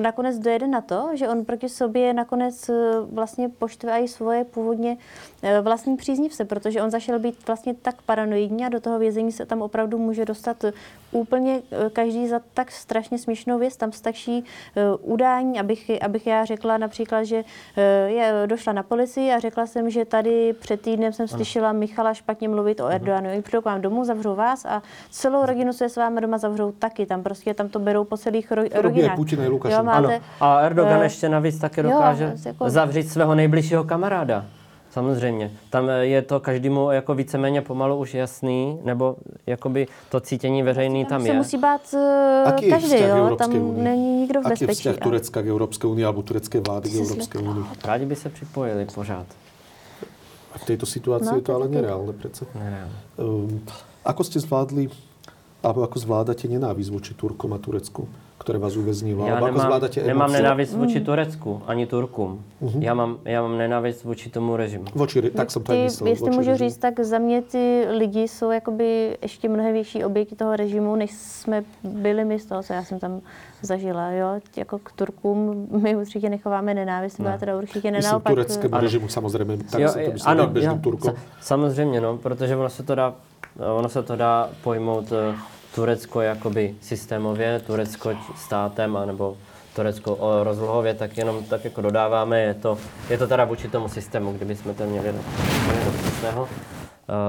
nakonec 0.04 0.38
dojede 0.38 0.66
na 0.66 0.80
to, 0.80 1.08
že 1.14 1.28
on 1.28 1.44
proti 1.44 1.68
sobě 1.68 2.12
nakonec 2.12 2.68
eh, 2.68 2.74
vlastně 3.12 3.48
poštve 3.48 4.00
i 4.00 4.08
svoje 4.08 4.44
původně 4.44 4.96
vlastní 5.62 5.96
příznivce, 5.96 6.44
protože 6.44 6.82
on 6.82 6.90
zašel 6.90 7.18
být 7.18 7.46
vlastně 7.46 7.74
tak 7.74 8.02
paranoidní 8.02 8.66
a 8.66 8.68
do 8.68 8.80
toho 8.80 8.98
vězení 8.98 9.32
se 9.32 9.46
tam 9.46 9.62
opravdu 9.62 9.98
může 9.98 10.24
dostat 10.24 10.64
úplně 11.12 11.60
každý 11.92 12.28
za 12.28 12.40
tak 12.54 12.72
strašně 12.72 13.18
směšnou 13.18 13.58
věc. 13.58 13.76
Tam 13.76 13.92
stačí 13.92 14.44
udání, 15.00 15.60
abych, 15.60 15.90
abych 16.02 16.26
já 16.26 16.44
řekla 16.44 16.78
například, 16.78 17.24
že 17.24 17.44
je, 18.06 18.32
došla 18.46 18.72
na 18.72 18.82
policii 18.82 19.32
a 19.32 19.38
řekla 19.38 19.66
jsem, 19.66 19.90
že 19.90 20.04
tady 20.04 20.52
před 20.52 20.80
týdnem 20.80 21.12
jsem 21.12 21.28
slyšela 21.28 21.72
Michala 21.72 22.14
špatně 22.14 22.48
mluvit 22.48 22.80
o 22.80 22.86
Erdoganu. 22.86 23.30
Oni 23.30 23.42
přijdou 23.42 23.60
k 23.60 23.64
vám 23.64 23.80
domů, 23.80 24.04
zavřou 24.04 24.34
vás 24.34 24.64
a 24.64 24.82
celou 25.10 25.46
rodinu 25.46 25.72
se 25.72 25.88
s 25.88 25.96
vámi 25.96 26.20
doma 26.20 26.38
zavřou 26.38 26.72
taky. 26.72 27.06
Tam 27.06 27.22
prostě 27.22 27.54
tam 27.54 27.68
to 27.68 27.78
berou 27.78 28.04
po 28.04 28.16
celých 28.16 28.52
ro- 28.52 28.80
rodinách. 28.82 29.16
Putin 29.16 29.40
a 29.40 29.48
Lukašenko. 29.48 29.84
máte, 29.84 30.14
ano. 30.14 30.24
A 30.40 30.60
Erdogan 30.60 30.96
uh, 30.96 31.02
ještě 31.02 31.28
navíc 31.28 31.58
taky 31.58 31.82
dokáže 31.82 32.24
jo, 32.24 32.30
jako... 32.44 32.70
zavřít 32.70 33.08
svého 33.08 33.34
nejbližšího 33.34 33.84
kamaráda. 33.84 34.44
Samozřejmě. 34.90 35.50
Tam 35.70 35.88
je 36.00 36.22
to 36.22 36.40
každému 36.40 36.90
jako 36.90 37.14
víceméně 37.14 37.62
pomalu 37.62 37.96
už 37.96 38.14
jasný, 38.14 38.78
nebo 38.84 39.16
jakoby 39.46 39.86
to 40.10 40.20
cítění 40.20 40.62
veřejný 40.62 41.04
tam, 41.04 41.08
tam 41.08 41.26
je. 41.26 41.32
se 41.32 41.38
musí 41.38 41.58
bát 41.58 41.80
uh, 41.94 42.48
Aký 42.48 42.70
každý, 42.70 43.00
jo? 43.00 43.36
Tam 43.36 43.50
unii? 43.50 43.82
není 43.82 44.20
nikdo 44.20 44.40
v 44.40 44.44
bezpečí. 44.44 44.64
Aký 44.64 44.70
je 44.70 44.74
vzťah 44.74 44.96
Turecka 45.04 45.42
k 45.42 45.46
Európskej 45.46 45.90
unii 45.90 46.04
alebo 46.04 46.22
turecké 46.22 46.60
vlády 46.60 46.90
k 46.90 46.94
Európskej 46.94 47.40
unii? 47.42 47.64
Rádi 47.84 48.06
by 48.06 48.16
se 48.16 48.28
připojili 48.28 48.86
pořád. 48.94 49.26
A 50.54 50.58
v 50.58 50.64
tejto 50.64 50.86
situácii 50.86 51.34
no, 51.34 51.36
je 51.36 51.42
to 51.42 51.54
ale 51.54 51.66
nereálne 51.68 52.12
přece. 52.14 52.46
Nereálne. 52.54 52.94
Um, 53.18 53.58
ako 54.06 54.22
ste 54.22 54.38
zvládli, 54.38 54.86
alebo 55.66 55.82
ako 55.82 55.98
zvládate 55.98 56.46
nenávisť 56.46 56.90
voči 56.94 57.12
Turkom 57.18 57.50
a 57.50 57.58
Turecku? 57.58 58.06
Které 58.38 58.58
vás 58.58 58.76
uvěznilo? 58.76 59.26
Já 59.26 59.40
nemám, 59.40 59.80
nemám 60.06 60.32
nenávist 60.32 60.74
vůči 60.74 60.98
mm. 60.98 61.04
Turecku, 61.04 61.62
ani 61.66 61.86
Turkům. 61.86 62.44
Uh-huh. 62.62 62.82
Já, 62.82 62.94
mám, 62.94 63.18
já 63.24 63.42
mám 63.42 63.58
nenávist 63.58 64.04
vůči 64.04 64.30
tomu 64.30 64.56
režimu. 64.56 64.84
Voči, 64.94 65.30
tak 65.30 65.50
jsem 65.50 65.62
to 65.62 65.72
ty, 65.72 65.82
myslel. 65.82 66.10
Jestli 66.10 66.30
můžu 66.30 66.50
režimu. 66.50 66.68
říct, 66.68 66.78
tak 66.78 67.00
za 67.00 67.18
mě 67.18 67.42
ty 67.42 67.86
lidi 67.90 68.28
jsou 68.28 68.50
jakoby 68.50 69.18
ještě 69.22 69.48
mnohem 69.48 69.72
větší 69.72 70.04
oběti 70.04 70.36
toho 70.36 70.56
režimu, 70.56 70.96
než 70.96 71.10
jsme 71.12 71.64
byli 71.82 72.24
my 72.24 72.38
z 72.38 72.46
toho, 72.46 72.62
co 72.62 72.72
já 72.72 72.84
jsem 72.84 72.98
tam 72.98 73.20
zažila. 73.62 74.10
Jo? 74.10 74.40
Jako 74.56 74.78
k 74.78 74.92
Turkům 74.92 75.68
my 75.82 75.96
určitě 75.96 76.30
nechováme 76.30 76.74
nenávist, 76.74 77.18
ne. 77.18 77.38
teda 77.38 77.56
určitě 77.56 77.90
nenaopak. 77.90 78.36
Myslím 78.36 78.46
tureckém 78.46 78.80
režimu 78.80 79.08
samozřejmě, 79.08 79.56
tak 79.70 79.80
jo, 79.80 79.88
se 79.88 80.04
to 80.04 80.12
myslí, 80.12 80.26
ano, 80.26 80.46
běžným 80.46 80.80
Turkom. 80.80 81.14
Samozřejmě, 81.40 82.00
no, 82.00 82.16
protože 82.16 82.56
ono 82.56 82.68
se 82.68 82.82
to 82.82 82.94
dá, 82.94 83.14
ono 83.76 83.88
se 83.88 84.02
to 84.02 84.16
dá 84.16 84.48
pojmout 84.62 85.12
uh, 85.12 85.18
Turecko 85.74 86.20
jakoby 86.20 86.74
systémově, 86.80 87.60
Turecko 87.66 88.12
státem, 88.36 88.96
anebo 88.96 89.36
Turecko 89.76 90.18
rozlohově, 90.42 90.94
tak 90.94 91.18
jenom 91.18 91.44
tak 91.44 91.64
jako 91.64 91.80
dodáváme, 91.80 92.40
je 92.40 92.54
to, 92.54 92.78
je 93.10 93.18
to 93.18 93.26
teda 93.26 93.44
vůči 93.44 93.68
tomu 93.68 93.88
systému, 93.88 94.32
kdyby 94.32 94.56
jsme 94.56 94.74
to 94.74 94.84
měli 94.84 95.12
do, 95.12 95.18
do 96.32 96.48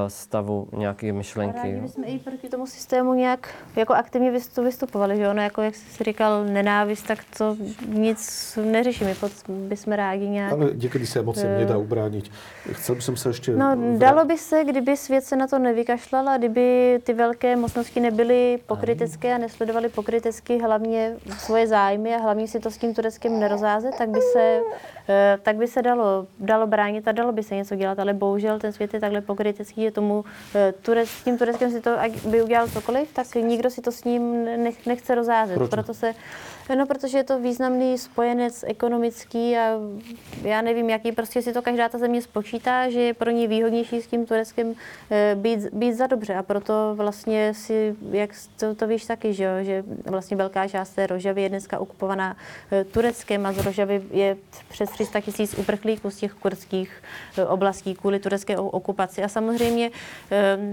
stavu 0.07 0.67
nějaké 0.73 1.13
myšlenky. 1.13 1.73
Rádi 1.73 1.88
jsme 1.88 2.07
i 2.07 2.19
proti 2.19 2.49
tomu 2.49 2.67
systému 2.67 3.13
nějak 3.13 3.55
jako 3.76 3.93
aktivně 3.93 4.32
vystupovali, 4.63 5.17
že 5.17 5.30
ono, 5.30 5.41
jako 5.41 5.61
jak 5.61 5.76
jsi 5.76 6.03
říkal, 6.03 6.43
nenávist, 6.45 7.07
tak 7.07 7.19
to 7.38 7.57
nic 7.88 8.59
neřeší. 8.63 9.03
My 9.03 9.15
bychom 9.49 9.93
rádi 9.93 10.30
nějak... 10.30 10.53
Ale 10.53 10.69
někdy 10.73 11.07
se 11.07 11.19
emocím 11.19 11.49
uh, 11.49 11.57
nedá 11.57 11.78
ubránit. 11.78 12.32
Chcel 12.71 12.95
bych 12.95 13.03
se 13.03 13.30
ještě... 13.30 13.51
No, 13.51 13.76
vrát... 13.76 13.97
dalo 13.97 14.26
by 14.26 14.38
se, 14.38 14.63
kdyby 14.63 14.97
svět 14.97 15.23
se 15.23 15.36
na 15.36 15.47
to 15.47 15.59
nevykašlal 15.59 16.30
a 16.30 16.38
kdyby 16.38 16.99
ty 17.03 17.13
velké 17.13 17.55
mocnosti 17.55 17.99
nebyly 17.99 18.59
pokrytecké 18.65 19.36
a 19.36 19.38
nesledovaly 19.38 19.89
pokrytecky 19.89 20.61
hlavně 20.61 21.15
svoje 21.38 21.67
zájmy 21.67 22.15
a 22.15 22.17
hlavně 22.17 22.47
si 22.47 22.59
to 22.59 22.71
s 22.71 22.78
tím 22.78 22.93
Tureckem 22.93 23.39
nerozázet, 23.39 23.97
tak 23.97 24.09
by 24.09 24.19
se, 24.21 24.59
uh, 24.61 25.41
tak 25.41 25.55
by 25.55 25.67
se 25.67 25.82
dalo, 25.82 26.28
dalo 26.39 26.67
bránit 26.67 27.07
a 27.07 27.11
dalo 27.11 27.32
by 27.32 27.43
se 27.43 27.55
něco 27.55 27.76
dělat, 27.76 27.99
ale 27.99 28.13
bohužel 28.13 28.59
ten 28.59 28.73
svět 28.73 28.93
je 28.93 28.99
takhle 28.99 29.21
pokrytecký 29.21 29.64
sympatický 29.66 29.82
je 29.82 29.91
tomu, 29.91 30.26
eh, 30.55 30.74
Turec, 30.82 31.09
s 31.09 31.24
tím 31.24 31.38
Tureckem 31.38 31.72
si 31.72 31.82
to, 31.82 31.97
by 32.26 32.43
udělal 32.43 32.68
cokoliv, 32.68 33.13
tak 33.13 33.36
nikdo 33.36 33.70
si 33.70 33.82
to 33.82 33.91
s 33.91 34.03
ním 34.03 34.45
nech, 34.45 34.86
nechce 34.86 35.16
rozázet. 35.16 35.55
Proč? 35.55 35.70
Proto 35.70 35.93
se 35.93 36.13
No, 36.74 36.86
protože 36.86 37.18
je 37.18 37.24
to 37.24 37.39
významný 37.39 37.97
spojenec 37.97 38.63
ekonomický 38.68 39.57
a 39.57 39.70
já 40.41 40.61
nevím, 40.61 40.89
jaký 40.89 41.11
prostě 41.11 41.41
si 41.41 41.53
to 41.53 41.61
každá 41.61 41.89
ta 41.89 41.97
země 41.97 42.22
spočítá, 42.22 42.89
že 42.89 43.01
je 43.01 43.13
pro 43.13 43.32
ní 43.32 43.47
výhodnější 43.47 44.01
s 44.01 44.07
tím 44.07 44.26
Tureckem 44.26 44.74
eh, 45.11 45.36
být, 45.36 45.59
být 45.74 45.93
za 45.93 46.07
dobře 46.07 46.36
a 46.36 46.43
proto 46.43 46.93
vlastně 46.95 47.53
si, 47.53 47.95
jak 48.11 48.30
to, 48.59 48.76
to 48.76 48.88
víš 48.88 49.05
taky, 49.05 49.34
že, 49.34 49.63
že 49.63 49.84
vlastně 50.05 50.38
velká 50.38 50.68
část 50.68 50.89
té 50.89 51.07
Rožavy 51.07 51.41
je 51.41 51.49
dneska 51.49 51.80
okupovaná 51.80 52.38
eh, 52.72 52.84
Tureckem 52.84 53.45
a 53.45 53.53
z 53.53 53.57
Rožavy 53.57 54.03
je 54.11 54.38
přes 54.70 54.89
300 54.89 55.22
tisíc 55.22 55.57
uprchlíků 55.57 56.09
z 56.09 56.18
těch 56.18 56.34
kurdských 56.34 57.03
eh, 57.38 57.45
oblastí 57.45 57.95
kvůli 57.95 58.20
turecké 58.20 58.57
okupaci. 58.57 59.24
A 59.24 59.28
samozřejmě 59.28 59.91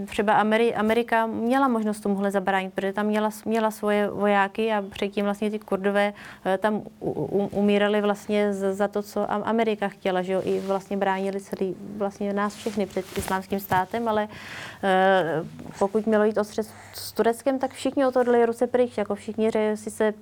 třeba 0.06 0.32
Amerika 0.76 1.26
měla 1.26 1.68
možnost 1.68 2.00
tomuhle 2.00 2.30
zabránit, 2.30 2.72
protože 2.74 2.92
tam 2.92 3.06
měla, 3.06 3.30
měla 3.44 3.70
svoje 3.70 4.10
vojáky 4.10 4.72
a 4.72 4.84
předtím 4.90 5.24
vlastně 5.24 5.50
ty 5.50 5.58
Kurdy 5.58 5.81
Kurdové 5.82 6.12
eh, 6.44 6.58
tam 6.58 6.82
umírali 7.50 8.00
vlastně 8.00 8.54
za 8.54 8.88
to, 8.88 9.02
co 9.02 9.30
Amerika 9.30 9.88
chtěla, 9.88 10.22
že 10.22 10.32
jo, 10.32 10.40
i 10.44 10.60
vlastně 10.60 10.96
bránili 10.96 11.40
celý, 11.40 11.74
vlastně 11.96 12.32
nás 12.32 12.54
všechny 12.54 12.86
před 12.86 13.18
islámským 13.18 13.60
státem, 13.60 14.08
ale 14.08 14.28
eh, 14.82 15.44
pokud 15.78 16.06
mělo 16.06 16.24
jít 16.24 16.38
o 16.38 16.44
střed 16.44 16.66
s 16.94 17.12
Tureckem, 17.12 17.58
tak 17.58 17.72
všichni 17.72 18.06
o 18.06 18.10
ruce 18.46 18.66
pryč, 18.66 18.98
jako 18.98 19.14
všichni 19.14 19.50
sice 19.74 20.14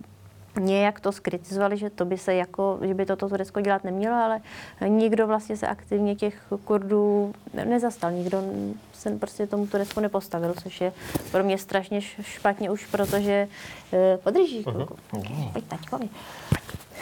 nějak 0.59 1.01
to 1.01 1.13
skritizovali, 1.13 1.77
že 1.77 1.91
to 1.91 2.05
by 2.05 2.19
se 2.19 2.35
jako, 2.35 2.79
že 2.83 2.95
by 2.95 3.07
toto 3.07 3.29
Turecko 3.29 3.61
dělat 3.61 3.85
nemělo, 3.85 4.17
ale 4.17 4.41
nikdo 4.89 5.27
vlastně 5.27 5.57
se 5.57 5.67
aktivně 5.67 6.17
těch 6.17 6.35
Kurdů 6.65 7.35
nezastal, 7.65 8.13
nikdo 8.13 8.43
se 8.93 9.11
prostě 9.11 9.47
tomu 9.47 9.67
Turecku 9.67 10.01
nepostavil, 10.01 10.55
což 10.63 10.81
je 10.81 10.93
pro 11.31 11.45
mě 11.45 11.59
strašně 11.59 12.01
špatně 12.01 12.71
už, 12.71 12.87
protože 12.87 13.49
uh, 13.93 13.99
podrží. 14.23 14.65
Uh-huh. 14.65 15.53
Pojď 15.53 15.65
taťkovi. 15.65 16.09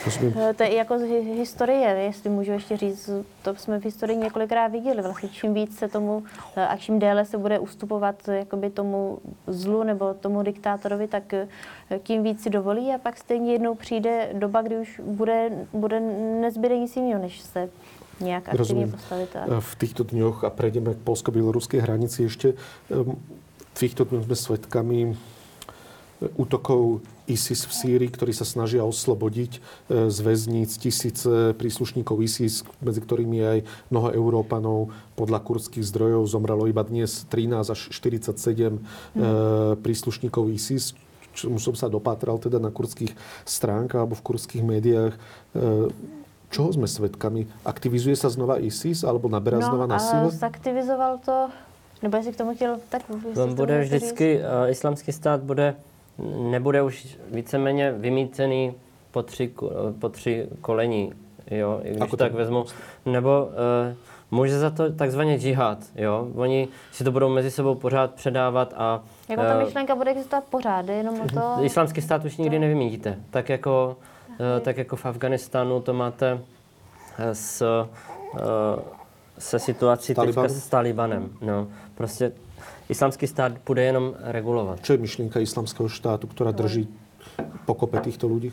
Eh, 0.07 0.55
to 0.55 0.62
je 0.62 0.74
jako 0.74 0.99
z 0.99 1.03
historie, 1.36 1.88
jestli 1.88 2.30
můžu 2.30 2.53
ještě 2.53 2.76
říct, 2.76 3.11
to 3.42 3.55
jsme 3.55 3.80
v 3.80 3.84
historii 3.84 4.18
několikrát 4.18 4.66
viděli. 4.68 5.03
Vlastně 5.03 5.28
čím 5.28 5.55
víc 5.55 5.78
se 5.78 5.88
tomu 5.88 6.22
eh, 6.57 6.66
a 6.66 6.76
čím 6.76 6.99
déle 6.99 7.24
se 7.24 7.38
bude 7.38 7.59
ustupovat 7.59 8.28
jakoby 8.28 8.70
tomu 8.70 9.18
zlu 9.46 9.82
nebo 9.82 10.14
tomu 10.14 10.42
diktátorovi, 10.42 11.09
tak 11.09 11.34
tím 12.03 12.22
víc 12.22 12.42
si 12.42 12.51
dovolí 12.51 12.90
a 12.94 12.99
pak 12.99 13.16
stejně 13.16 13.53
jednou 13.53 13.74
přijde 13.74 14.28
doba, 14.32 14.62
kdy 14.62 14.76
už 14.76 15.01
bude, 15.05 15.51
bude 15.72 16.01
nezbyde 16.40 16.78
nic 16.78 16.96
jiného, 16.96 17.22
než 17.22 17.40
se 17.40 17.68
nějak 18.20 18.49
aktivně 18.49 18.59
Rozumím. 18.59 18.90
postavit. 18.90 19.36
A... 19.36 19.61
V 19.61 19.78
těchto 19.78 20.03
dňoch, 20.03 20.44
a 20.44 20.51
prejdeme 20.51 20.94
k 20.94 20.99
polsko-bieloruskej 20.99 21.80
hranici, 21.80 22.22
ještě 22.22 22.55
v 23.74 23.78
těchto 23.78 24.05
dňoch 24.05 24.24
jsme 24.24 24.36
svědkami 24.36 25.16
útokov 26.36 27.01
ISIS 27.29 27.68
v 27.68 27.72
Sýrii, 27.72 28.11
ktorí 28.11 28.33
sa 28.33 28.49
snažia 28.49 28.83
oslobodiť 28.83 29.53
e, 29.57 29.61
z 30.09 30.18
väzníc 30.24 30.81
tisíce 30.81 31.53
príslušníkov 31.55 32.16
ISIS, 32.24 32.64
medzi 32.81 33.05
ktorými 33.05 33.37
je 33.39 33.47
aj 33.47 33.61
mnoho 33.93 34.09
Európanov. 34.16 34.91
Podľa 35.14 35.45
kurdských 35.45 35.85
zdrojov 35.85 36.26
zomrelo 36.26 36.64
iba 36.66 36.81
dnes 36.83 37.29
13 37.29 37.68
až 37.68 37.81
47 37.93 38.33
mm. 38.35 38.81
príslušníkov 39.85 40.49
ISIS, 40.51 40.97
čomu 41.37 41.61
som 41.61 41.76
sa 41.76 41.87
dopátral 41.87 42.41
teda 42.41 42.59
na 42.59 42.72
kurdských 42.72 43.14
stránkach 43.47 44.03
alebo 44.03 44.18
v 44.18 44.24
kurdských 44.24 44.64
médiách. 44.64 45.14
E, 45.14 46.18
čoho 46.51 46.72
jsme 46.72 46.89
svědkami? 46.89 47.47
Aktivizuje 47.64 48.16
se 48.16 48.31
znova 48.31 48.59
ISIS 48.59 49.05
alebo 49.05 49.29
naberá 49.29 49.59
no, 49.59 49.66
znova 49.66 49.87
na 49.87 49.99
síle? 49.99 50.31
zaktivizoval 50.31 51.18
to, 51.24 51.49
nebo 52.03 52.16
jestli 52.16 52.33
k 52.33 52.37
tomu 52.37 52.55
chtěl, 52.55 52.79
tak... 52.89 53.03
On 53.37 53.55
bude 53.55 53.81
vždycky, 53.81 54.41
uh, 54.41 54.70
islamský 54.70 55.12
stát 55.12 55.41
bude 55.41 55.76
nebude 56.51 56.83
už 56.83 57.19
víceméně 57.31 57.93
vymícený 57.93 58.75
po 59.11 59.23
tři, 59.23 59.55
po 59.99 60.09
tři 60.09 60.49
kolení, 60.61 61.12
jo, 61.51 61.81
když 61.83 62.01
Ako 62.01 62.16
tak 62.16 62.33
to? 62.33 62.39
vezmu. 62.39 62.64
Nebo 63.07 63.47
uh, 63.47 63.97
může 64.31 64.59
za 64.59 64.71
to 64.71 64.93
takzvaně 64.93 65.39
džihad, 65.39 65.79
jo. 65.95 66.29
Oni 66.35 66.69
si 66.93 67.05
to 67.05 67.12
budou 67.12 67.29
mezi 67.29 67.51
sebou 67.51 67.75
pořád 67.75 68.14
předávat 68.14 68.75
a... 68.77 69.03
Jako 69.29 69.43
ta 69.43 69.61
eh, 69.61 69.64
myšlenka 69.64 69.95
bude 69.95 70.11
existovat 70.11 70.45
pořád, 70.45 70.89
jenom 70.89 71.21
o 71.21 71.27
to... 71.27 71.64
Islámský 71.64 72.01
stát 72.01 72.25
už 72.25 72.37
nikdy 72.37 72.59
nevymítíte. 72.59 73.16
Tak 73.31 73.49
jako, 73.49 73.97
uh, 74.29 74.37
tak 74.61 74.77
jako 74.77 74.97
v 74.97 75.07
Afganistánu 75.07 75.81
to 75.81 75.95
máte 75.95 76.41
s, 77.33 77.62
uh, 77.62 78.41
se 79.39 79.59
situací 79.59 80.14
teďka 80.14 80.49
s 80.49 80.69
Talibanem. 80.69 81.31
No. 81.41 81.66
Prostě 81.95 82.33
islamský 82.89 83.27
stát 83.27 83.53
bude 83.67 83.83
jenom 83.83 84.15
regulovat. 84.21 84.79
Co 84.83 84.93
je 84.93 84.99
myšlenka 84.99 85.41
islamského 85.41 85.89
štátu, 85.89 86.27
která 86.27 86.51
drží 86.51 86.89
pokope 87.67 88.01
těchto 88.01 88.27
lidí? 88.29 88.53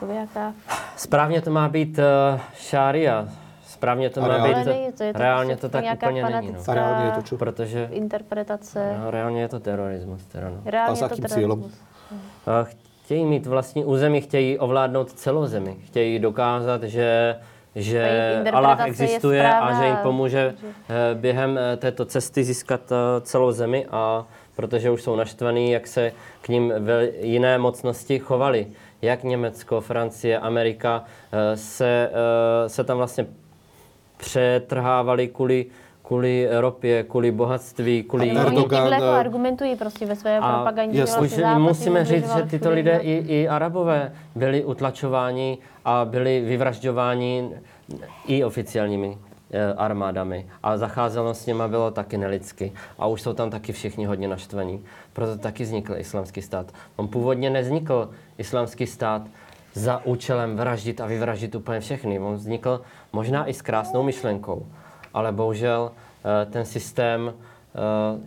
To 0.00 0.06
je 0.12 0.18
jaká... 0.20 0.54
Správně 0.96 1.42
to 1.42 1.50
má 1.50 1.68
být 1.68 1.98
uh, 1.98 2.40
šária. 2.58 3.28
Správně 3.66 4.10
to 4.10 4.20
má 4.20 4.38
být... 4.38 4.66
Není, 4.66 4.92
to 4.92 5.02
je 5.02 5.12
to 5.12 5.18
reálně 5.18 5.56
to 5.56 5.68
tak 5.68 5.84
úplně 5.94 6.24
není. 6.24 6.52
No. 6.52 6.60
A 6.68 6.74
reálně 6.74 7.06
je 7.06 7.12
to 7.12 7.22
čo? 7.22 7.36
Protože... 7.36 7.88
Interpretace. 7.92 8.96
No, 9.04 9.10
reálně 9.10 9.40
je 9.40 9.48
to 9.48 9.60
terorismus. 9.60 10.24
Teda, 10.24 10.50
no. 10.50 10.60
Reálně 10.64 10.92
A 10.92 10.96
s 10.96 11.00
jakým 11.00 11.24
cílem? 11.24 11.58
Uh, 11.60 11.70
chtějí 13.04 13.24
mít 13.24 13.46
vlastní 13.46 13.84
území, 13.84 14.20
chtějí 14.20 14.58
ovládnout 14.58 15.12
celou 15.12 15.46
zemi. 15.46 15.76
Chtějí 15.84 16.18
dokázat, 16.18 16.82
že 16.82 17.36
že 17.76 18.42
Allah 18.52 18.86
existuje 18.86 19.54
a 19.54 19.80
že 19.80 19.86
jim 19.86 19.96
pomůže 19.96 20.54
eh, 20.54 21.14
během 21.14 21.58
eh, 21.58 21.76
této 21.76 22.04
cesty 22.04 22.44
získat 22.44 22.92
eh, 22.92 23.20
celou 23.20 23.52
zemi 23.52 23.86
a 23.90 24.26
protože 24.56 24.90
už 24.90 25.02
jsou 25.02 25.16
naštvaní, 25.16 25.72
jak 25.72 25.86
se 25.86 26.12
k 26.40 26.48
ním 26.48 26.72
jiné 27.20 27.58
mocnosti 27.58 28.18
chovaly. 28.18 28.66
Jak 29.02 29.24
Německo, 29.24 29.80
Francie, 29.80 30.38
Amerika 30.38 31.04
se, 31.54 32.10
se 32.66 32.84
tam 32.84 32.96
vlastně 32.96 33.26
přetrhávali 34.16 35.28
kvůli 35.28 35.66
kvůli 36.06 36.48
ropě, 36.50 37.02
kvůli 37.02 37.32
bohatství, 37.32 38.02
kvůli... 38.02 38.30
A 38.30 38.42
Erdogan... 38.42 38.82
Oni 38.82 38.92
jako 38.92 39.04
argumentují 39.04 39.76
prostě 39.76 40.06
ve 40.06 40.16
své 40.16 40.38
propagandě. 40.40 41.04
Už 41.04 41.10
musíme 41.58 42.04
říct, 42.04 42.34
že 42.36 42.42
tyto 42.42 42.70
lidé 42.70 42.98
i, 43.02 43.24
i 43.28 43.48
Arabové 43.48 44.12
byli 44.34 44.64
utlačováni 44.64 45.58
a 45.84 46.04
byli 46.04 46.40
vyvražďováni 46.40 47.50
i 48.26 48.44
oficiálními 48.44 49.18
eh, 49.50 49.74
armádami. 49.74 50.46
A 50.62 50.76
zacházelo 50.76 51.34
s 51.34 51.46
nimi 51.46 51.62
bylo 51.68 51.90
taky 51.90 52.18
nelidsky. 52.18 52.72
A 52.98 53.06
už 53.06 53.22
jsou 53.22 53.32
tam 53.32 53.50
taky 53.50 53.72
všichni 53.72 54.06
hodně 54.06 54.28
naštvaní. 54.28 54.84
Proto 55.12 55.38
taky 55.38 55.62
vznikl 55.62 55.96
islamský 55.96 56.42
stát. 56.42 56.72
On 56.96 57.08
původně 57.08 57.50
neznikl 57.50 58.10
islamský 58.38 58.86
stát 58.86 59.22
za 59.74 60.04
účelem 60.04 60.56
vraždit 60.56 61.00
a 61.00 61.06
vyvraždit 61.06 61.54
úplně 61.54 61.80
všechny. 61.80 62.18
On 62.20 62.34
vznikl 62.34 62.80
možná 63.12 63.46
i 63.46 63.54
s 63.54 63.62
krásnou 63.62 64.02
myšlenkou, 64.02 64.66
ale 65.16 65.32
bohužel 65.32 65.90
eh, 65.90 66.46
ten 66.52 66.64
systém 66.64 67.32
eh, 67.32 67.80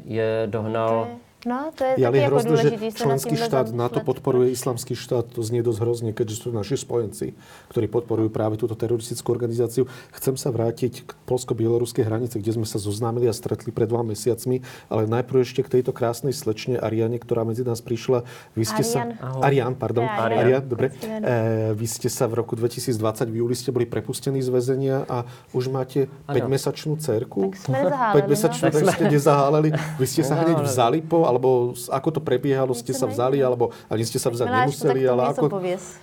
je 0.06 0.44
dohnal 0.50 1.08
No, 1.48 1.72
to 1.72 1.88
je, 1.88 2.04
ale 2.04 2.20
jako 2.20 2.36
hrozné, 2.36 2.56
že 2.60 2.92
členský 3.00 3.40
štát 3.40 3.72
NATO 3.72 4.04
podporuje 4.04 4.52
islamský 4.52 4.92
štát. 4.92 5.32
To 5.32 5.40
znie 5.40 5.64
dosť 5.64 5.80
hrozne, 5.80 6.12
keďže 6.12 6.36
sú 6.44 6.48
naši 6.52 6.76
spojenci, 6.76 7.32
ktorí 7.72 7.88
podporujú 7.88 8.28
práve 8.28 8.60
túto 8.60 8.76
teroristickú 8.76 9.32
organizáciu. 9.32 9.88
Chcem 10.12 10.36
sa 10.36 10.52
vrátiť 10.52 11.08
k 11.08 11.10
polsko-bieloruskej 11.24 12.04
hranice, 12.04 12.44
kde 12.44 12.60
sme 12.60 12.68
sa 12.68 12.76
zoznámili 12.76 13.32
a 13.32 13.34
stretli 13.36 13.72
pred 13.72 13.88
dvoma 13.88 14.12
mesiacmi, 14.12 14.68
ale 14.92 15.08
najprv 15.08 15.40
ešte 15.40 15.64
k 15.64 15.80
tejto 15.80 15.96
krásnej 15.96 16.36
slečne 16.36 16.76
Ariane, 16.76 17.16
ktorá 17.16 17.48
medzi 17.48 17.64
nás 17.64 17.80
prišla. 17.80 18.28
Vy 18.60 18.64
ste 18.68 18.84
Arian. 18.84 19.16
sa... 19.16 19.40
Arian, 19.40 19.74
pardon. 19.80 20.12
Arian. 20.12 20.44
Arian, 20.44 20.64
dobre. 20.68 20.92
E, 21.00 21.72
vy 21.72 21.88
ste 21.88 22.12
sa 22.12 22.28
v 22.28 22.44
roku 22.44 22.60
2020 22.60 23.32
v 23.32 23.36
júli 23.40 23.56
ste 23.56 23.72
boli 23.72 23.88
prepustení 23.88 24.44
z 24.44 24.52
väzenia 24.52 25.08
a 25.08 25.24
už 25.56 25.72
máte 25.72 26.12
5-mesačnú 26.28 27.00
cerku. 27.00 27.56
Tak 27.56 27.64
sme 27.64 27.78
nezaháleli. 27.88 28.20
5-mesačnú, 28.28 28.64
no. 28.68 28.74
tak 28.76 28.84
ste 28.92 29.06
nezaháleli. 29.08 29.70
Vy 29.96 30.06
ste 30.06 30.22
sa 30.28 30.36
hneď 30.36 30.68
vzali 30.68 31.00
po 31.00 31.29
alebo 31.30 31.78
ako 31.94 32.10
to 32.18 32.22
prebiehalo, 32.26 32.74
ste 32.74 32.92
sa 32.98 33.06
vzali, 33.06 33.38
alebo 33.38 33.70
ani 33.86 34.02
ste 34.02 34.18
sa 34.18 34.34
vzať 34.34 34.50
nemuseli, 34.50 35.02
ale 35.06 35.22
ako 35.30 35.46
to 35.46 35.58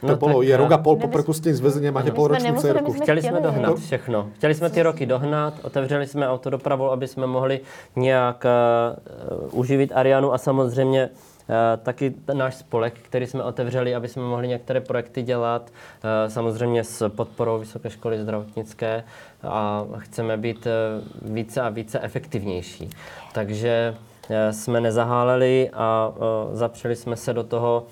no, 0.06 0.14
bolo, 0.14 0.46
je 0.46 0.54
rok 0.54 0.70
a 0.70 0.78
pol 0.78 0.96
po 1.02 1.10
prepustení 1.10 1.58
z 1.58 1.62
väzenia, 1.62 1.90
máte 1.90 2.14
polročnú 2.14 2.54
cerku. 2.62 2.94
Chtěli 2.94 3.22
jsme 3.22 3.40
dohnat 3.40 3.78
všechno. 3.78 4.30
Chtěli 4.38 4.54
jsme 4.54 4.70
ty 4.70 4.82
roky 4.82 5.06
dohnat, 5.06 5.54
otevřeli 5.62 6.06
jsme 6.06 6.28
autodopravu, 6.28 6.90
aby 6.90 7.08
jsme 7.08 7.26
mohli 7.26 7.60
nějak 7.96 8.46
uh, 8.46 9.58
uživit 9.58 9.92
Arianu 9.94 10.32
a 10.32 10.38
samozřejmě 10.38 11.10
Uh, 11.48 11.82
taky 11.82 12.14
náš 12.32 12.54
spolek, 12.54 12.94
který 13.02 13.26
jsme 13.26 13.42
otevřeli, 13.42 13.94
aby 13.94 14.08
jsme 14.08 14.22
mohli 14.22 14.48
některé 14.48 14.80
projekty 14.80 15.22
dělat, 15.22 15.70
uh, 15.70 16.32
samozřejmě 16.32 16.84
s 16.84 17.08
podporou 17.08 17.58
Vysoké 17.58 17.90
školy 17.90 18.22
zdravotnické 18.22 19.04
a 19.42 19.86
chceme 19.98 20.36
být 20.36 20.66
uh, 20.66 21.32
více 21.34 21.60
a 21.60 21.68
více 21.68 22.00
efektivnější. 22.00 22.90
Takže 23.32 23.94
Eh, 23.94 24.15
jsme 24.50 24.80
nezaháleli 24.80 25.70
a 25.72 26.12
eh, 26.16 26.56
zapřeli 26.56 26.96
jsme 26.96 27.16
se 27.16 27.32
do 27.32 27.42
toho. 27.44 27.86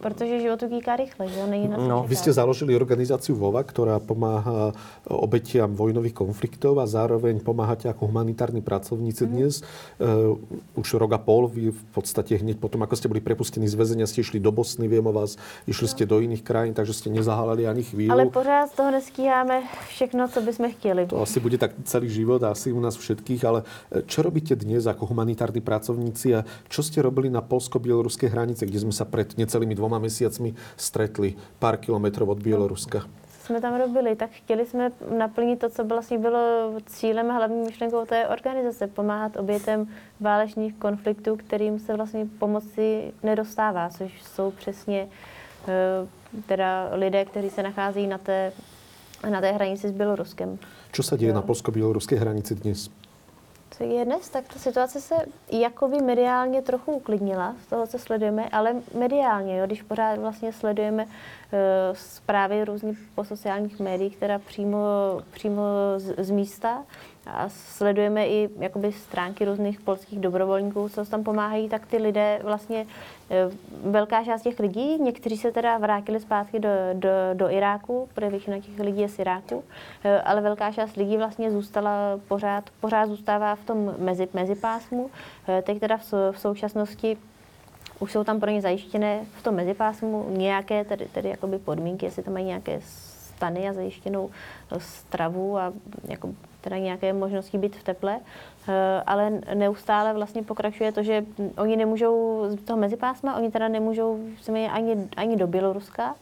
Protože 0.00 0.40
život 0.40 0.62
utíká 0.62 0.96
rychle, 0.96 1.28
že 1.28 1.42
Není 1.46 1.68
na 1.68 1.76
no. 1.76 2.04
Vy 2.08 2.16
ste 2.16 2.32
založili 2.32 2.72
organizáciu 2.72 3.36
VOVA, 3.36 3.66
ktorá 3.66 4.00
pomáha 4.00 4.72
obetiam 5.04 5.74
vojnových 5.74 6.16
konfliktov 6.16 6.80
a 6.80 6.86
zároveň 6.86 7.44
pomáhate 7.44 7.90
ako 7.90 8.08
humanitárni 8.08 8.64
pracovníci 8.64 9.26
mm. 9.26 9.30
dnes. 9.30 9.60
Uh, 10.00 10.38
už 10.78 10.96
rok 10.96 11.12
a 11.12 11.20
pol, 11.20 11.50
vy 11.50 11.74
v 11.74 11.84
podstate 11.92 12.38
hneď 12.38 12.56
potom, 12.62 12.80
ako 12.86 12.94
ste 12.96 13.10
boli 13.10 13.20
prepustení 13.20 13.66
z 13.68 13.74
väzenia, 13.74 14.06
ste 14.08 14.22
išli 14.22 14.38
do 14.40 14.54
Bosny, 14.54 14.88
viem 14.88 15.04
o 15.04 15.12
vás, 15.12 15.36
išli 15.66 15.86
no. 15.86 15.92
ste 15.92 16.04
do 16.06 16.16
iných 16.22 16.40
krajín, 16.46 16.72
takže 16.72 16.94
ste 16.94 17.08
nezahálali 17.10 17.66
ani 17.66 17.82
chvíľu. 17.82 18.14
Ale 18.14 18.30
pořád 18.30 18.70
z 18.70 18.74
toho 18.78 18.90
nestíháme 18.90 19.56
všechno, 19.88 20.28
co 20.28 20.38
by 20.40 20.52
sme 20.52 20.68
chtěli. 20.72 21.02
To 21.06 21.22
asi 21.22 21.40
bude 21.40 21.58
tak 21.58 21.74
celý 21.84 22.08
život, 22.08 22.42
asi 22.42 22.72
u 22.72 22.80
nás 22.80 22.96
všetkých, 22.96 23.42
ale 23.44 23.66
e, 23.90 24.02
čo 24.06 24.22
robíte 24.22 24.56
dnes 24.56 24.86
ako 24.86 25.10
humanitárni 25.10 25.60
pracovníci 25.60 26.26
a 26.38 26.40
čo 26.68 26.80
ste 26.80 27.02
robili 27.02 27.28
na 27.28 27.42
polsko-bieloruskej 27.42 28.30
hranice, 28.30 28.64
kde 28.64 28.78
sme 28.78 28.94
sa 28.94 29.04
pred 29.04 29.31
necelými 29.36 29.74
dvoma 29.74 29.98
mesiacmi 29.98 30.54
stretli 30.76 31.34
pár 31.58 31.76
kilometrov 31.76 32.28
od 32.28 32.42
Běloruska. 32.42 33.02
jsme 33.44 33.60
tam 33.60 33.80
robili, 33.80 34.16
tak 34.16 34.30
chtěli 34.30 34.66
jsme 34.66 34.90
naplnit 35.18 35.58
to, 35.58 35.68
co 35.68 35.84
vlastně 35.84 36.18
bylo 36.18 36.72
cílem 36.86 37.30
a 37.30 37.34
hlavní 37.34 37.62
myšlenkou 37.62 38.04
té 38.04 38.28
organizace, 38.28 38.86
pomáhat 38.86 39.36
obětem 39.36 39.86
válečných 40.20 40.74
konfliktů, 40.74 41.36
kterým 41.36 41.78
se 41.78 41.96
vlastně 41.96 42.26
pomoci 42.38 43.12
nedostává, 43.22 43.90
což 43.90 44.22
jsou 44.22 44.50
přesně 44.50 45.08
eh, 45.68 46.42
teda 46.46 46.88
lidé, 46.92 47.24
kteří 47.24 47.50
se 47.50 47.62
nacházejí 47.62 48.06
na 48.06 48.18
té, 48.18 48.52
na 49.30 49.40
té 49.40 49.52
hranici 49.52 49.88
s 49.88 49.92
Běloruskem. 49.92 50.58
Co 50.92 51.02
se 51.02 51.18
děje 51.18 51.32
na 51.32 51.42
polsko-běloruské 51.42 52.16
hranici 52.16 52.54
dnes? 52.54 52.90
Je 53.82 54.04
dnes, 54.04 54.28
tak 54.28 54.48
ta 54.48 54.58
situace 54.58 55.00
se 55.00 55.14
jakoby 55.50 56.00
mediálně 56.00 56.62
trochu 56.62 56.92
uklidnila 56.92 57.56
z 57.62 57.66
toho, 57.66 57.86
co 57.86 57.98
sledujeme, 57.98 58.48
ale 58.48 58.74
mediálně, 58.98 59.58
jo, 59.58 59.66
když 59.66 59.82
pořád 59.82 60.18
vlastně 60.18 60.52
sledujeme 60.52 61.04
uh, 61.04 61.10
zprávy 61.92 62.64
různých 62.64 62.98
po 63.14 63.24
sociálních 63.24 63.80
médiích, 63.80 64.16
která 64.16 64.38
přímo, 64.38 64.78
přímo 65.30 65.62
z, 65.96 66.14
z 66.24 66.30
místa, 66.30 66.84
a 67.26 67.48
sledujeme 67.48 68.26
i 68.26 68.48
jakoby 68.58 68.92
stránky 68.92 69.44
různých 69.44 69.80
polských 69.80 70.20
dobrovolníků, 70.20 70.88
co 70.88 71.04
tam 71.04 71.24
pomáhají, 71.24 71.68
tak 71.68 71.86
ty 71.86 71.96
lidé 71.96 72.40
vlastně, 72.42 72.86
e, 73.30 73.50
velká 73.90 74.24
část 74.24 74.42
těch 74.42 74.60
lidí, 74.60 75.02
někteří 75.02 75.36
se 75.36 75.52
teda 75.52 75.78
vrátili 75.78 76.20
zpátky 76.20 76.60
do, 76.60 76.68
do, 76.92 77.08
do 77.34 77.50
Iráku, 77.50 78.08
protože 78.14 78.30
většina 78.30 78.60
těch 78.60 78.78
lidí 78.78 79.00
je 79.00 79.08
z 79.08 79.18
Iráku, 79.18 79.64
e, 80.04 80.22
ale 80.22 80.40
velká 80.40 80.72
část 80.72 80.96
lidí 80.96 81.16
vlastně 81.16 81.50
zůstala 81.50 82.20
pořád, 82.28 82.64
pořád 82.80 83.08
zůstává 83.08 83.54
v 83.54 83.64
tom 83.64 83.94
mezi, 83.98 84.28
mezipásmu. 84.34 85.10
E, 85.48 85.62
teď 85.62 85.80
teda 85.80 85.96
v, 85.96 86.12
v 86.32 86.38
současnosti 86.38 87.16
už 87.98 88.12
jsou 88.12 88.24
tam 88.24 88.40
pro 88.40 88.50
ně 88.50 88.60
zajištěné 88.60 89.20
v 89.38 89.42
tom 89.42 89.54
mezipásmu 89.54 90.26
nějaké 90.30 90.84
tedy, 90.84 91.06
tedy 91.12 91.28
jakoby 91.28 91.58
podmínky, 91.58 92.06
jestli 92.06 92.22
tam 92.22 92.34
mají 92.34 92.46
nějaké 92.46 92.80
stany 93.42 93.68
a 93.68 93.72
zajištěnou 93.72 94.30
stravu 94.78 95.58
a 95.58 95.72
jako 96.08 96.28
teda 96.60 96.78
nějaké 96.78 97.12
možnosti 97.12 97.58
být 97.58 97.76
v 97.76 97.82
teple, 97.82 98.20
eh, 98.68 99.02
ale 99.06 99.30
neustále 99.54 100.14
vlastně 100.14 100.42
pokračuje 100.42 100.92
to, 100.92 101.02
že 101.02 101.24
oni 101.58 101.76
nemůžou 101.76 102.44
z 102.48 102.64
toho 102.64 102.78
mezipásma, 102.78 103.36
oni 103.36 103.50
teda 103.50 103.68
nemůžou 103.68 104.18
ani, 104.70 105.08
ani 105.16 105.36
do 105.36 105.46
Běloruska, 105.46 106.14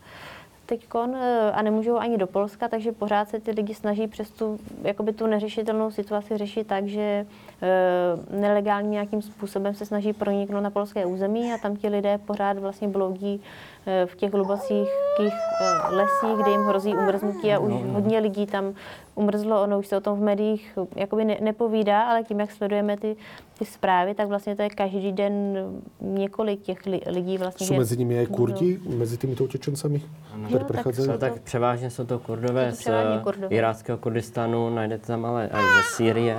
teďkon 0.66 1.16
eh, 1.16 1.52
a 1.52 1.62
nemůžou 1.62 1.96
ani 1.96 2.18
do 2.18 2.26
Polska, 2.26 2.68
takže 2.68 2.92
pořád 2.92 3.28
se 3.28 3.40
ty 3.40 3.50
lidi 3.50 3.74
snaží 3.74 4.06
přes 4.06 4.30
tu, 4.30 4.58
jakoby 4.82 5.12
tu 5.12 5.26
neřešitelnou 5.26 5.90
situaci 5.90 6.38
řešit 6.38 6.66
tak, 6.66 6.86
že 6.86 7.26
nelegálně 8.30 8.88
nějakým 8.88 9.22
způsobem 9.22 9.74
se 9.74 9.86
snaží 9.86 10.12
proniknout 10.12 10.60
na 10.60 10.70
polské 10.70 11.06
území 11.06 11.52
a 11.52 11.58
tam 11.58 11.76
ti 11.76 11.88
lidé 11.88 12.18
pořád 12.18 12.58
vlastně 12.58 12.88
bloudí 12.88 13.40
e, 13.86 14.06
v 14.06 14.16
těch 14.16 14.32
hlubokých 14.32 14.88
lesích, 15.90 16.36
kde 16.42 16.50
jim 16.50 16.60
hrozí 16.60 16.94
umrznutí 16.94 17.52
a 17.52 17.58
už 17.58 17.72
no, 17.72 17.82
no. 17.84 17.92
hodně 17.92 18.18
lidí 18.18 18.46
tam 18.46 18.74
umrzlo, 19.14 19.62
ono 19.62 19.78
už 19.78 19.86
se 19.86 19.96
o 19.96 20.00
tom 20.00 20.18
v 20.18 20.22
médiích 20.22 20.78
jakoby 20.96 21.24
ne, 21.24 21.36
nepovídá, 21.40 22.02
ale 22.02 22.22
tím, 22.22 22.40
jak 22.40 22.50
sledujeme 22.50 22.96
ty, 22.96 23.16
ty 23.58 23.64
zprávy, 23.64 24.14
tak 24.14 24.28
vlastně 24.28 24.56
to 24.56 24.62
je 24.62 24.70
každý 24.70 25.12
den 25.12 25.58
několik 26.00 26.62
těch 26.62 26.86
li, 26.86 27.00
lidí. 27.06 27.38
Vlastně, 27.38 27.66
jsou 27.66 27.74
mezi 27.74 27.96
nimi 27.96 28.22
i 28.22 28.26
Kurdi, 28.26 28.80
no. 28.88 28.96
mezi 28.96 29.16
těmito 29.16 29.44
utečencami, 29.44 30.02
které 30.48 30.64
přecházejí? 30.64 31.08
Tak, 31.08 31.18
tak 31.18 31.40
převážně 31.40 31.90
jsou 31.90 32.04
to 32.04 32.18
Kurdové 32.18 32.72
z 32.72 32.88
Kurdové. 33.22 33.56
iráckého 33.56 33.98
Kurdistanu, 33.98 34.70
najdete 34.70 35.06
tam 35.06 35.24
ale 35.24 35.50
i 35.52 35.76
ze 35.76 35.96
Sýrie. 35.96 36.36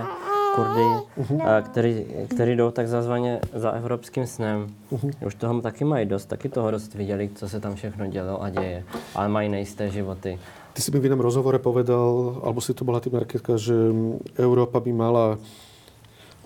Kurdy, 0.55 0.87
uh-huh. 1.17 1.63
který, 1.63 2.05
který 2.27 2.55
jdou 2.55 2.71
tak 2.71 2.87
zazvaně 2.87 3.39
za 3.53 3.71
evropským 3.71 4.27
snem. 4.27 4.67
Uh-huh. 4.91 5.11
Už 5.25 5.35
toho 5.35 5.61
taky 5.61 5.83
mají 5.85 6.05
dost, 6.05 6.25
taky 6.25 6.49
toho 6.49 6.71
dost 6.71 6.93
viděli, 6.93 7.29
co 7.35 7.49
se 7.49 7.59
tam 7.59 7.75
všechno 7.75 8.07
dělo 8.07 8.43
a 8.43 8.49
děje. 8.49 8.83
Ale 9.15 9.27
mají 9.27 9.49
nejisté 9.49 9.89
životy. 9.89 10.39
Ty 10.73 10.81
si 10.81 10.91
mi 10.91 10.99
v 10.99 11.11
jednom 11.11 11.19
rozhovore 11.19 11.59
povedal, 11.59 12.39
alebo 12.43 12.63
si 12.63 12.71
to 12.73 12.87
bola 12.87 13.03
ty 13.03 13.11
marketka, 13.11 13.59
že 13.59 13.75
Európa 14.39 14.79
by 14.79 14.91
mala 14.95 15.35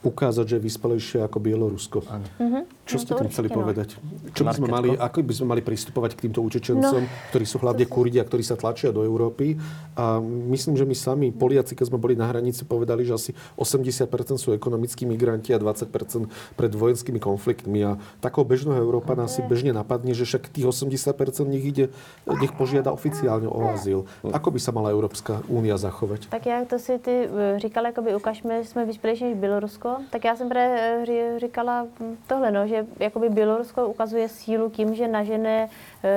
ukázať, 0.02 0.46
že 0.50 0.56
je 0.58 0.66
vyspelejšia 0.66 1.20
ako 1.30 1.38
Bielorusko. 1.42 2.02
Áno. 2.10 2.26
Mm-hmm. 2.42 2.64
Čo 2.86 2.96
No 2.96 3.02
ste 3.02 3.12
tým 3.18 3.30
chceli 3.34 3.50
no. 3.50 3.56
povedať? 3.58 3.98
Čo 4.38 4.46
by 4.46 4.54
sme 4.54 4.68
mali, 4.70 4.90
ako 4.94 5.26
by 5.26 5.34
sme 5.34 5.48
mali 5.58 5.62
pristupovať 5.66 6.12
k 6.14 6.20
týmto 6.30 6.46
utečencom, 6.46 7.02
No, 7.02 7.10
ktorí 7.34 7.46
sú 7.50 7.58
hlavne 7.58 7.90
Kurdi 7.90 8.22
a 8.22 8.26
ktorí 8.26 8.46
sa 8.46 8.54
tlačia 8.54 8.94
do 8.94 9.02
Európy? 9.02 9.58
A 9.98 10.22
myslím, 10.22 10.78
že 10.78 10.86
my 10.86 10.94
sami, 10.94 11.34
Poliaci, 11.34 11.74
keď 11.74 11.90
sme 11.90 11.98
boli 11.98 12.14
na 12.14 12.30
hranici, 12.30 12.62
povedali, 12.62 13.02
že 13.02 13.18
asi 13.18 13.32
80% 13.58 14.38
sú 14.38 14.54
ekonomickí 14.54 15.10
migranti 15.10 15.50
a 15.50 15.58
20% 15.58 16.30
pred 16.54 16.72
vojenskými 16.72 17.18
konfliktmi. 17.18 17.82
A 17.82 17.98
takého 18.22 18.46
bežného 18.46 18.78
Európana 18.78 19.26
si 19.26 19.42
bežne 19.42 19.74
napadne, 19.74 20.14
že 20.14 20.30
však 20.30 20.54
tých 20.54 20.70
80% 20.70 21.10
nech 21.50 21.66
ide, 21.66 21.86
nech 22.30 22.54
požiada 22.54 22.94
oficiálne 22.94 23.50
o 23.50 23.66
azyl. 23.66 24.06
Ako 24.22 24.54
by 24.54 24.60
sa 24.62 24.70
mala 24.70 24.94
Európska 24.94 25.42
únia 25.50 25.74
zachovať? 25.82 26.30
Tak 26.30 26.46
jak 26.46 26.70
to 26.70 26.78
si 26.78 27.00
ty 27.02 27.26
eh, 27.26 27.58
říkal, 27.58 27.86
jakoby 27.86 28.16
ukažme, 28.16 28.64
jsme 28.64 28.86
vyspělejší 28.86 29.24
než 29.24 29.38
Bělorusko, 29.42 29.98
tak 30.10 30.22
já 30.26 30.36
jsem 30.36 30.52
eh, 30.54 31.02
ří- 31.04 31.40
říkala 31.40 31.88
hm, 32.00 32.16
tohle, 32.28 32.52
no, 32.52 32.68
že 32.68 32.75
jakoby 33.00 33.30
Bělorusko 33.30 33.88
ukazuje 33.88 34.30
sílu 34.30 34.70
tím, 34.70 34.96
že 34.96 35.08
nažene 35.08 35.70
eh, 36.04 36.10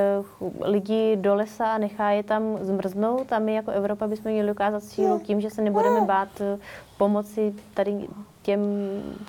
lidi 0.64 1.16
do 1.16 1.34
lesa 1.34 1.72
a 1.72 1.78
nechá 1.78 2.10
je 2.10 2.22
tam 2.22 2.58
zmrznout 2.60 3.32
a 3.32 3.38
my 3.38 3.54
jako 3.54 3.70
Evropa 3.70 4.06
bychom 4.06 4.32
měli 4.32 4.50
ukázat 4.50 4.82
sílu 4.82 5.18
tím, 5.18 5.40
že 5.40 5.50
se 5.50 5.62
nebudeme 5.62 6.00
bát 6.00 6.28
eh, 6.40 6.58
pomoci 6.98 7.54
tady 7.74 8.08
těm, 8.42 8.60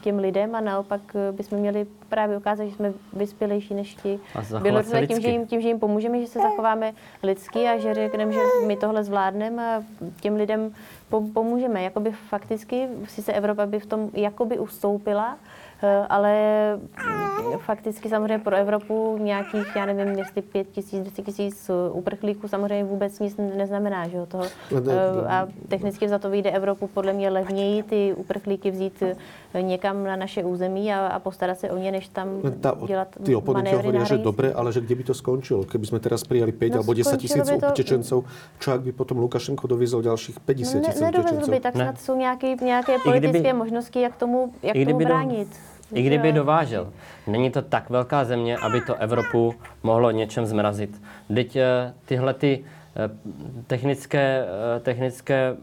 těm 0.02 0.20
lidem 0.20 0.56
a 0.56 0.62
naopak 0.62 1.02
eh, 1.16 1.32
bychom 1.32 1.60
měli 1.60 1.88
právě 2.10 2.38
ukázat, 2.38 2.66
že 2.66 2.76
jsme 2.76 2.94
vyspělejší 3.14 3.74
než 3.74 3.96
ti 3.96 4.20
Bělorusové 4.62 5.00
se 5.00 5.08
tím, 5.08 5.22
že 5.22 5.30
jim, 5.30 5.48
tím, 5.48 5.62
že 5.62 5.68
jim 5.68 5.80
pomůžeme, 5.80 6.22
že 6.22 6.28
se 6.28 6.40
zachováme 6.40 6.94
lidsky 7.24 7.68
a 7.68 7.78
že 7.78 7.94
řekneme, 7.94 8.34
že 8.34 8.40
my 8.68 8.78
tohle 8.78 9.04
zvládneme 9.04 9.76
a 9.76 9.84
těm 10.22 10.36
lidem 10.36 10.74
pom- 11.12 11.34
pomůžeme. 11.34 11.84
Jakoby 11.84 12.12
fakticky, 12.12 12.88
sice 13.08 13.34
Evropa 13.34 13.66
by 13.66 13.80
v 13.80 13.86
tom 13.86 14.10
jakoby 14.14 14.60
ustoupila, 14.60 15.38
ale 16.10 16.34
mm, 16.78 17.58
fakticky 17.60 18.10
samozřejmě 18.10 18.40
pro 18.40 18.56
Evropu 18.56 19.18
nějakých, 19.22 19.76
já 19.76 19.86
nevím, 19.86 20.18
jestli 20.18 20.42
pět 20.42 20.68
tisíc, 20.72 21.04
deset 21.04 21.26
tisíc 21.26 21.70
eh, 21.70 21.74
uprchlíků 21.92 22.48
samozřejmě 22.48 22.84
vůbec 22.84 23.20
nic 23.20 23.36
neznamená, 23.58 24.08
že 24.08 24.18
jo, 24.18 24.26
toho. 24.26 24.44
Ne- 24.44 24.50
Eh, 24.90 25.28
A 25.28 25.48
technicky 25.68 26.10
za 26.10 26.20
to 26.20 26.30
vyjde 26.30 26.52
Evropu 26.52 26.88
podle 26.88 27.14
mě 27.14 27.30
levněji 27.30 27.84
ty 27.84 28.14
uprchlíky 28.18 28.72
vzít 28.72 29.04
eh, 29.54 29.62
někam 29.62 30.04
na 30.04 30.16
naše 30.16 30.44
území 30.44 30.94
a, 30.94 31.08
a 31.08 31.20
postarat 31.20 31.60
se 31.60 31.70
o 31.72 31.78
ně, 31.78 31.92
než 31.92 32.08
tam 32.08 32.28
Len 32.44 32.54
tá, 32.60 32.76
dělat 32.88 33.08
oponenti 33.36 33.54
manévry 33.72 33.78
hovoria, 33.78 34.00
na 34.00 34.06
že 34.06 34.18
dobre, 34.18 34.54
ale 34.54 34.74
že 34.74 34.82
kde 34.82 34.96
by 34.96 35.04
to 35.04 35.14
skončilo? 35.14 35.64
Keby 35.64 35.86
sme 35.88 36.00
teraz 36.00 36.24
prijali 36.24 36.52
5 36.52 36.70
No, 36.70 36.76
alebo 36.84 36.94
10 36.94 37.04
skončilo 37.04 37.22
tisíc 37.22 37.50
by 37.50 37.60
to- 37.60 37.68
utečencov, 37.72 38.20
čo 38.60 38.68
ak 38.72 38.82
by 38.82 38.92
potom 38.92 39.18
Lukašenko 39.20 39.64
doviezol 39.68 40.02
ďalších 40.04 40.40
50 40.44 40.82
tisíc 40.86 41.02
Ne, 41.02 41.10
utečencov? 41.10 41.50
by, 41.50 41.60
tak 41.60 41.74
Ne. 41.76 41.84
snad 41.86 41.98
jsou 42.02 42.16
nějaké, 42.16 42.48
nějaké 42.62 42.92
kdyby- 42.92 43.04
politické 43.04 43.54
možnosti, 43.54 44.02
jak 44.02 44.16
tomu, 44.16 44.54
jak 44.64 44.74
tomu 44.74 44.84
kdyby, 44.86 45.04
do, 45.04 45.10
bránit. 45.10 45.50
I 45.94 46.02
kdyby 46.04 46.28
Že- 46.28 46.34
dovážel. 46.34 46.94
Není 47.28 47.52
to 47.52 47.62
tak 47.62 47.90
velká 47.90 48.26
země, 48.26 48.58
aby 48.58 48.82
to 48.82 48.96
Evropu 48.96 49.56
mohlo 49.84 50.12
něčem 50.12 50.46
zmrazit. 50.46 51.02
Teď 51.34 51.56
eh, 51.56 51.94
tyhle 52.06 52.34
ty 52.34 52.64
eh, 52.96 53.10
technické, 53.68 54.46
eh, 54.76 54.80
technické 54.80 55.56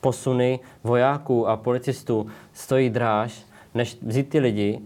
posuny 0.00 0.60
vojáků 0.84 1.48
a 1.48 1.56
policistů 1.56 2.26
stojí 2.52 2.90
dráž, 2.90 3.46
než 3.74 3.96
vzít 4.02 4.28
ty 4.28 4.38
lidi, 4.38 4.80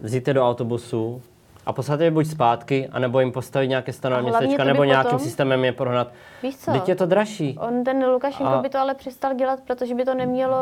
vzít 0.00 0.28
je 0.28 0.34
do 0.34 0.48
autobusu 0.48 1.22
a 1.68 1.72
poslat 1.72 2.00
je 2.00 2.10
buď 2.10 2.26
zpátky, 2.26 2.88
anebo 2.92 3.20
jim 3.20 3.32
postavit 3.32 3.68
nějaké 3.68 3.92
stanové 3.92 4.22
městečka, 4.22 4.64
nebo 4.64 4.84
nějakým 4.84 5.10
potom- 5.10 5.18
systémem 5.26 5.64
je 5.64 5.72
prohnat. 5.72 6.08
Víš 6.42 6.56
co? 6.56 6.72
Teď 6.72 6.88
je 6.88 6.94
to 6.96 7.06
dražší. 7.06 7.58
On 7.60 7.84
ten 7.84 8.04
Lukašenko 8.04 8.52
A- 8.52 8.62
by 8.62 8.68
to 8.68 8.78
ale 8.78 8.94
přestal 8.94 9.34
dělat, 9.34 9.60
protože 9.66 9.94
by 9.94 10.04
to 10.04 10.14
nemělo 10.14 10.56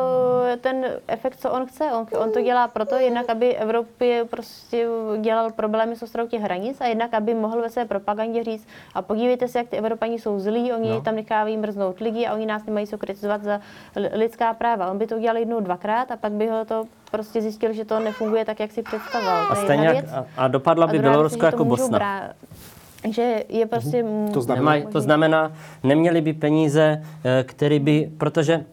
ten 0.61 0.87
efekt, 1.09 1.41
co 1.41 1.51
on 1.51 1.67
chce. 1.67 1.85
On, 1.85 2.07
on 2.19 2.33
to 2.33 2.43
dělá 2.43 2.69
proto, 2.69 2.95
jednak 2.95 3.31
aby 3.31 3.57
Evropě 3.57 4.25
prostě 4.25 4.87
dělal 5.21 5.53
problémy 5.53 5.97
s 5.97 6.03
ostrou 6.03 6.27
těch 6.27 6.43
hranic 6.43 6.81
a 6.81 6.87
jednak 6.87 7.15
aby 7.15 7.35
mohl 7.35 7.61
ve 7.63 7.71
své 7.71 7.85
propagandě 7.85 8.45
říct 8.45 8.67
a 8.95 9.03
podívejte 9.03 9.49
se, 9.49 9.59
jak 9.59 9.69
ty 9.69 9.77
Evropani 9.77 10.19
jsou 10.19 10.39
zlí, 10.39 10.73
oni 10.73 10.91
no. 10.91 11.01
tam 11.01 11.15
nechávají 11.15 11.57
mrznout 11.57 11.99
lidi 12.01 12.27
a 12.27 12.35
oni 12.35 12.47
nás 12.47 12.65
nemají 12.67 12.87
co 12.87 12.99
kritizovat 12.99 13.43
za 13.43 13.61
li- 13.97 14.11
lidská 14.13 14.55
práva. 14.55 14.91
On 14.91 14.99
by 14.99 15.07
to 15.07 15.17
udělal 15.17 15.37
jednou, 15.37 15.61
dvakrát 15.61 16.11
a 16.11 16.17
pak 16.17 16.33
by 16.33 16.47
ho 16.49 16.65
to 16.65 16.85
prostě 17.17 17.43
zjistil, 17.43 17.73
že 17.73 17.85
to 17.85 18.01
nefunguje 18.01 18.45
tak, 18.45 18.61
jak 18.61 18.73
si 18.73 18.83
představoval. 18.83 19.47
A 19.51 19.55
stejně 19.55 19.87
jak, 19.87 20.05
a, 20.13 20.25
a 20.37 20.49
dopadla 20.49 20.87
by 20.87 20.97
je, 20.97 21.03
Bělorusko 21.03 21.47
jako 21.47 21.65
Bosna. 21.65 21.99
brát- 21.99 22.31
že 23.11 23.45
je 23.49 23.67
prostě... 23.67 24.03
mm, 24.03 24.29
To 24.33 24.41
znamená, 24.43 24.61
Nemají, 24.61 24.87
to 24.93 25.01
znamená, 25.01 25.53
neměli 25.83 26.21
by 26.21 26.33
peníze, 26.33 27.03
eh, 27.25 27.45
které 27.49 27.79
by, 27.79 28.11
protože 28.19 28.65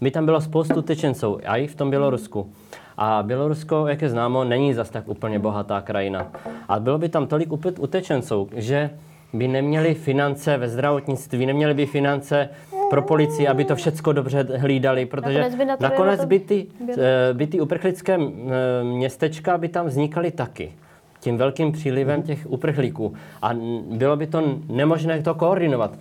by 0.00 0.10
tam 0.10 0.24
bylo 0.24 0.40
spoustu 0.40 0.74
utečenců, 0.74 1.38
a 1.46 1.56
i 1.56 1.66
v 1.66 1.74
tom 1.74 1.90
Bělorusku. 1.90 2.50
A 2.96 3.22
Bělorusko, 3.22 3.86
jak 3.86 4.02
je 4.02 4.08
známo, 4.08 4.44
není 4.44 4.74
zas 4.74 4.90
tak 4.90 5.08
úplně 5.08 5.38
bohatá 5.38 5.80
krajina. 5.80 6.26
A 6.68 6.80
bylo 6.80 6.98
by 6.98 7.08
tam 7.08 7.26
tolik 7.26 7.52
utečenců, 7.78 8.48
že 8.56 8.90
by 9.32 9.48
neměli 9.48 9.94
finance 9.94 10.56
ve 10.56 10.68
zdravotnictví, 10.68 11.46
neměli 11.46 11.74
by 11.74 11.86
finance 11.86 12.48
pro 12.92 13.02
policii, 13.02 13.48
aby 13.48 13.64
to 13.64 13.76
všecko 13.76 14.12
dobře 14.12 14.46
hlídali, 14.56 15.06
protože 15.06 15.38
Nakonec 15.38 15.54
by 15.54 15.64
na 15.64 15.76
to 15.76 15.82
nakonec 15.82 16.20
to 16.20 16.26
by 16.26 16.38
ty, 16.40 16.66
bylo. 16.80 16.98
eh, 17.00 17.34
by 17.34 17.46
ty 17.46 17.60
uprchlické 17.60 18.14
eh, 18.20 18.84
městečka 18.84 19.58
by 19.58 19.68
tam 19.68 19.86
vznikaly 19.86 20.30
taky 20.30 20.72
tím 21.20 21.36
velkým 21.36 21.72
přílivem 21.72 22.22
těch 22.22 22.50
uprchlíků. 22.50 23.14
A 23.42 23.50
bylo 23.90 24.16
by 24.16 24.26
to 24.26 24.58
nemožné 24.68 25.22
to 25.22 25.34
koordinovat. 25.34 25.98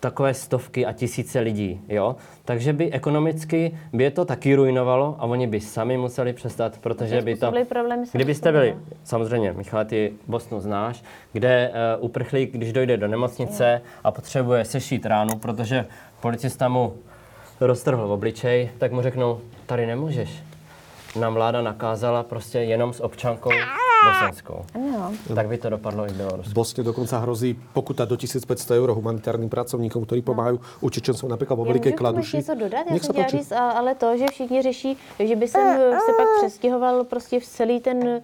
Takové 0.00 0.34
stovky 0.34 0.86
a 0.86 0.92
tisíce 0.92 1.40
lidí, 1.40 1.80
jo? 1.88 2.16
Takže 2.44 2.72
by 2.72 2.92
ekonomicky 2.92 3.78
by 3.92 4.04
je 4.04 4.10
to 4.10 4.24
taky 4.24 4.54
ruinovalo 4.54 5.16
a 5.18 5.24
oni 5.24 5.46
by 5.46 5.60
sami 5.60 5.96
museli 5.96 6.32
přestat, 6.32 6.78
protože 6.78 7.22
by 7.22 7.36
to... 7.36 7.52
Problémy 7.68 8.06
Kdybyste 8.12 8.52
byli, 8.52 8.74
no. 8.74 8.96
samozřejmě, 9.04 9.52
Michale, 9.52 9.84
ty 9.84 10.12
Bosnu 10.26 10.60
znáš, 10.60 11.02
kde 11.32 11.70
uh, 11.98 12.04
uprchlík, 12.04 12.52
když 12.52 12.72
dojde 12.72 12.96
do 12.96 13.08
nemocnice 13.08 13.80
a 14.04 14.10
potřebuje 14.10 14.64
sešít 14.64 15.06
ránu, 15.06 15.36
protože 15.38 15.86
policista 16.24 16.72
mu 16.72 16.96
roztrhl 17.60 18.00
obličej, 18.08 18.80
tak 18.80 18.92
mu 18.92 19.02
řeknou, 19.04 19.40
tady 19.66 19.86
nemůžeš. 19.86 20.30
Nám 21.20 21.34
vláda 21.34 21.62
nakázala 21.62 22.22
prostě 22.22 22.58
jenom 22.58 22.92
s 22.92 23.00
občankou 23.00 23.52
bosenskou. 24.04 24.64
Ano. 24.74 25.12
Tak 25.34 25.48
by 25.48 25.58
to 25.58 25.70
dopadlo 25.70 26.06
i 26.06 26.10
v 26.10 26.12
v 26.12 26.16
Bělorusku. 26.16 26.52
Bosne 26.52 26.84
dokonca 26.84 27.18
hrozí 27.18 27.56
pokuta 27.72 28.04
do 28.04 28.16
1500 28.16 28.70
eur 28.70 28.90
humanitárnym 28.92 29.48
pracovníkom, 29.48 30.04
ktorí 30.04 30.20
pomáhajú 30.20 30.60
utečencom 30.80 31.28
napríklad 31.28 31.56
vo 31.56 31.64
Já 31.64 31.72
Veľkej 31.72 31.92
můžu 31.92 31.96
k 31.96 32.00
tomu 32.00 32.18
ještě 32.18 32.36
Kladuši. 32.36 32.36
něco 32.36 32.54
dodat? 32.54 32.84
Já 32.90 32.98
jsem 32.98 33.12
chtěla 33.12 33.28
říct, 33.28 33.52
ale 33.52 33.94
to, 33.94 34.16
že 34.16 34.26
všichni 34.30 34.62
řeší, 34.62 34.96
že 35.18 35.36
by 35.36 35.48
sem 35.48 35.66
eh, 35.66 36.00
se 36.06 36.12
pak 36.16 36.28
přestěhoval 36.38 37.04
prostě 37.04 37.40
v 37.40 37.44
celý 37.44 37.80
ten, 37.80 38.20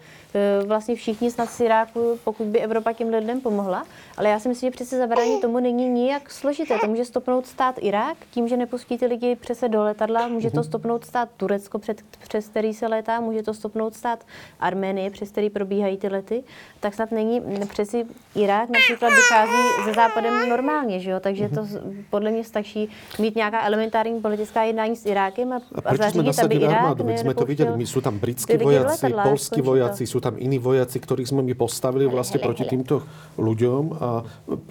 vlastně 0.66 0.94
všichni 0.94 1.30
snad 1.30 1.50
z 1.50 1.60
Iráku, 1.60 2.18
pokud 2.24 2.46
by 2.46 2.58
Evropa 2.60 2.92
těm 2.92 3.08
lidem 3.08 3.40
pomohla. 3.40 3.84
Ale 4.16 4.28
já 4.28 4.38
si 4.38 4.48
myslím, 4.48 4.66
že 4.66 4.74
přece 4.74 4.98
zabránit 4.98 5.40
tomu 5.40 5.60
není 5.60 5.88
nijak 5.88 6.30
složité. 6.30 6.78
To 6.80 6.86
může 6.86 7.04
stopnout 7.04 7.46
stát 7.46 7.74
Irák 7.80 8.16
tím, 8.30 8.48
že 8.48 8.56
nepustí 8.56 8.98
ty 8.98 9.06
lidi 9.06 9.36
přese 9.36 9.68
do 9.68 9.82
letadla, 9.82 10.28
může 10.28 10.48
Mhm. 10.48 10.54
to 10.54 10.64
stopnout 10.64 11.04
stát 11.04 11.28
Turecko, 11.36 11.78
před, 11.78 12.02
přes 12.28 12.48
který 12.48 12.74
se 12.74 12.86
létá, 12.86 13.20
může 13.20 13.42
to 13.42 13.54
stopnout 13.54 13.94
stát 13.94 14.24
Arménie, 14.60 15.10
přes 15.10 15.30
který 15.30 15.50
probíhají 15.50 15.96
ty 15.98 16.08
lety. 16.08 16.42
Tak 16.80 16.94
snad 16.94 17.10
není, 17.12 17.40
přeci 17.68 18.06
Irák 18.34 18.68
například 18.68 19.08
vychází 19.10 19.62
ze 19.84 19.92
západem 19.92 20.48
normálně, 20.48 21.00
že 21.00 21.10
jo? 21.10 21.20
takže 21.20 21.48
to 21.48 21.64
z- 21.64 21.80
podle 22.10 22.30
mě 22.30 22.44
stačí 22.44 22.88
mít 23.18 23.36
nějaká 23.36 23.66
elementární 23.66 24.20
politická 24.20 24.62
jednání 24.62 24.96
s 24.96 25.06
Irákem 25.06 25.52
a, 25.52 25.56
A 25.56 25.90
a 25.90 25.96
zařídit, 25.96 26.38
aby 26.38 26.54
Irák 26.54 26.76
armádu? 26.76 27.04
Veď 27.04 27.16
ne- 27.16 27.22
sme 27.22 27.34
to 27.34 27.44
videli, 27.44 27.70
my 27.76 27.86
sú 27.86 28.00
tam 28.00 28.18
britskí 28.18 28.56
vojaci, 28.56 29.06
letadla, 29.06 29.22
polskí 29.22 29.60
skončí 29.60 29.66
to. 29.66 30.19
Sú 30.20 30.28
tam 30.28 30.36
iní 30.36 30.60
vojaci, 30.60 31.00
ktorých 31.00 31.32
sme 31.32 31.40
my 31.40 31.56
postavili 31.56 32.04
vlastne 32.04 32.36
proti 32.44 32.68
týmto 32.68 33.00
ľuďom. 33.40 33.82
A 33.96 34.08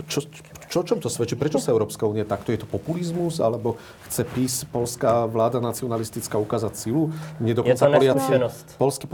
čo, 0.06 0.22
čo, 0.70 0.78
o 0.78 0.86
čom 0.86 1.02
to 1.02 1.10
svedčí? 1.10 1.34
Prečo 1.34 1.58
sa 1.58 1.74
Európska 1.74 2.06
únia 2.06 2.22
takto? 2.22 2.54
Je 2.54 2.62
to 2.62 2.70
populizmus? 2.70 3.41
Alebo 3.41 3.82
chce 4.06 4.30
PIS, 4.30 4.70
polská 4.70 5.26
vláda 5.26 5.58
nacionalistická, 5.58 6.38
ukázať 6.38 6.78
silu? 6.78 7.10
Mne 7.41 7.58
dokonca 7.58 7.82
to 7.82 7.97
Poliaci, 7.97 8.32
polskí 8.78 9.10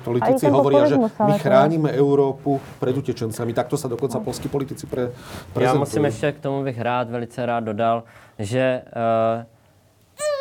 politici 0.00 0.48
hovoria, 0.48 0.88
že 0.88 0.96
my 0.96 1.36
chránime 1.36 1.92
Európu 1.92 2.56
pred 2.80 2.96
utečencami. 2.96 3.52
Takto 3.52 3.76
sa 3.76 3.92
dokonca 3.92 4.16
polskí 4.24 4.48
politici 4.48 4.88
pre, 4.88 5.12
Já 5.12 5.52
prezentujú. 5.52 5.80
musím 5.80 6.04
ještě 6.04 6.32
k 6.32 6.40
tomu 6.40 6.64
bych 6.64 6.80
rád, 6.80 7.10
velice 7.10 7.46
rád 7.46 7.60
dodal, 7.60 8.04
že 8.38 8.82
uh, 8.86 9.44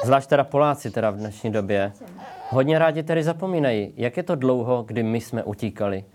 zvlášť 0.06 0.30
teda 0.30 0.44
Poláci 0.44 0.92
teda 0.92 1.10
v 1.10 1.18
dnešní 1.18 1.52
době, 1.52 1.92
hodně 2.50 2.80
rádi 2.80 3.04
tedy 3.04 3.24
zapomínají, 3.24 3.94
jak 3.98 4.18
je 4.18 4.24
to 4.24 4.36
dlouho, 4.36 4.84
kdy 4.84 5.04
my 5.04 5.22
jsme 5.22 5.44
utíkali. 5.44 6.06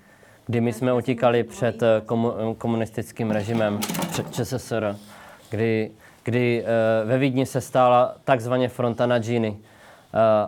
Kdy 0.46 0.60
my 0.60 0.72
jsme 0.72 0.92
utíkali 0.92 1.44
před 1.44 1.82
eh, 1.82 2.02
komu, 2.06 2.54
komunistickým 2.58 3.30
režimem, 3.30 3.78
před 4.10 4.34
ČSSR, 4.34 4.96
kdy, 5.50 5.90
kdy 6.24 6.64
uh, 6.64 7.08
ve 7.08 7.18
Vídni 7.18 7.46
se 7.46 7.60
stála 7.60 8.14
takzvaně 8.24 8.68
fronta 8.68 9.06
na 9.06 9.18
džíny, 9.18 9.56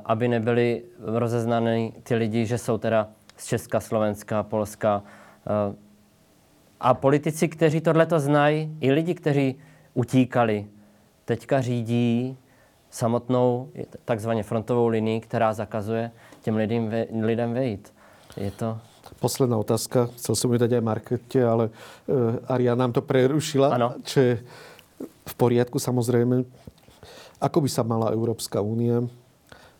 aby 0.05 0.29
nebyli 0.29 0.83
rozeznaný 1.01 1.95
ty 2.03 2.15
lidi, 2.15 2.47
že 2.47 2.59
jsou 2.59 2.79
teda 2.79 3.09
z 3.37 3.47
Česka, 3.47 3.81
Slovenska, 3.81 4.43
Polska, 4.43 5.03
a 6.81 6.95
politici, 6.95 7.49
kteří 7.49 7.81
tohleto 7.81 8.21
znají, 8.21 8.77
i 8.81 8.93
lidi, 8.93 9.15
kteří 9.15 9.55
utíkali, 9.95 10.67
teďka 11.25 11.61
řídí 11.61 12.37
samotnou 12.93 13.69
takzvaně 14.05 14.43
frontovou 14.43 14.89
linii, 14.89 15.21
která 15.21 15.53
zakazuje 15.53 16.11
těm 16.43 16.57
lidem, 16.57 16.91
lidem 17.23 17.53
vejít. 17.53 17.93
Je 18.37 18.51
to 18.51 18.79
Posledná 19.21 19.59
otázka, 19.59 20.11
chcel 20.19 20.35
som 20.35 20.51
ju 20.51 20.59
dať 20.59 20.73
aj 20.79 20.83
Markete, 20.83 21.41
ale 21.45 21.71
uh, 21.71 22.43
Aria 22.51 22.75
nám 22.75 22.91
to 22.91 23.03
prerušila. 23.05 23.71
Ano. 23.71 23.95
Je 24.03 24.43
v 25.27 25.35
poriadku 25.39 25.79
samozrejme. 25.79 26.43
Ako 27.39 27.63
by 27.63 27.69
sa 27.71 27.87
mala 27.87 28.11
Európska 28.11 28.59
únia 28.59 29.07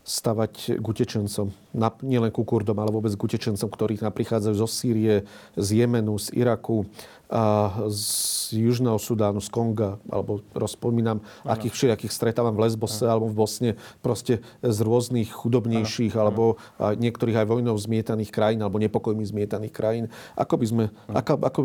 stavať 0.03 0.83
k 0.83 0.85
utečencom. 0.85 1.55
Nielen 2.03 2.35
ku 2.35 2.43
Kurdom, 2.43 2.79
ale 2.83 2.91
vôbec 2.91 3.15
k 3.15 3.23
utečencom, 3.23 3.71
ktorí 3.71 4.03
prichádzajú 4.03 4.55
zo 4.59 4.69
Sýrie, 4.69 5.23
z 5.55 5.69
Jemenu, 5.79 6.19
z 6.19 6.35
Iraku, 6.35 6.87
a 7.33 7.73
z 7.89 8.61
Južného 8.61 9.01
Sudánu, 9.01 9.41
z 9.41 9.49
Konga, 9.49 9.97
alebo 10.13 10.45
rozpomínam, 10.53 11.25
ano. 11.25 11.49
akých 11.49 11.73
všelijakých 11.73 12.13
stretávam 12.13 12.53
v 12.53 12.69
Lesbose 12.69 13.09
ano. 13.09 13.13
alebo 13.17 13.27
v 13.33 13.37
Bosne, 13.41 13.71
proste 14.05 14.45
z 14.61 14.79
rôznych 14.85 15.33
chudobnejších, 15.33 16.13
ano. 16.13 16.23
alebo 16.29 16.43
aj 16.77 17.01
niektorých 17.01 17.41
aj 17.41 17.47
vojnou 17.49 17.73
zmietaných 17.73 18.29
krajín, 18.29 18.61
alebo 18.61 18.77
nepokojmi 18.77 19.25
zmietaných 19.25 19.73
krajín. 19.73 20.05
Ako 20.37 20.61
by 20.61 20.67
sme, 20.69 20.85
ano. 21.09 21.17
ako, 21.17 21.33
ako 21.41 21.61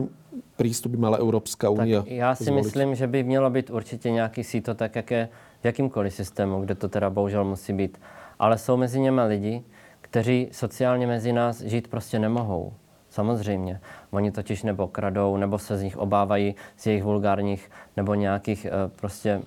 prístup 0.55 0.95
by 0.95 0.99
mala 1.03 1.17
Európska 1.19 1.67
únia 1.67 2.07
Já 2.07 2.31
si 2.31 2.47
zvoliť? 2.47 2.63
myslím, 2.63 2.89
že 2.95 3.07
by 3.07 3.23
mělo 3.23 3.49
být 3.49 3.69
určitě 3.69 4.11
nějaký 4.11 4.43
síto, 4.43 4.71
tak 4.73 4.95
jak 4.95 5.11
je 5.11 5.29
v 5.61 5.65
jakýmkoliv 5.65 6.13
systému, 6.13 6.61
kde 6.61 6.75
to 6.75 6.88
teda 6.89 7.09
bohužel 7.09 7.43
musí 7.43 7.73
být 7.73 7.97
ale 8.39 8.57
jsou 8.57 8.77
mezi 8.77 8.99
něma 8.99 9.23
lidi, 9.23 9.63
kteří 10.01 10.49
sociálně 10.51 11.07
mezi 11.07 11.33
nás 11.33 11.61
žít 11.61 11.88
prostě 11.88 12.19
nemohou. 12.19 12.73
Samozřejmě. 13.09 13.79
Oni 14.11 14.31
totiž 14.31 14.63
nebo 14.63 14.88
kradou, 14.88 15.38
nebo 15.38 15.59
se 15.59 15.77
z 15.77 15.83
nich 15.83 15.97
obávají 15.97 16.55
z 16.77 16.88
jejich 16.88 17.03
vulgárních 17.03 17.71
nebo 17.97 18.13
nějakých 18.13 18.65
e, 18.65 18.71
prostě 18.95 19.41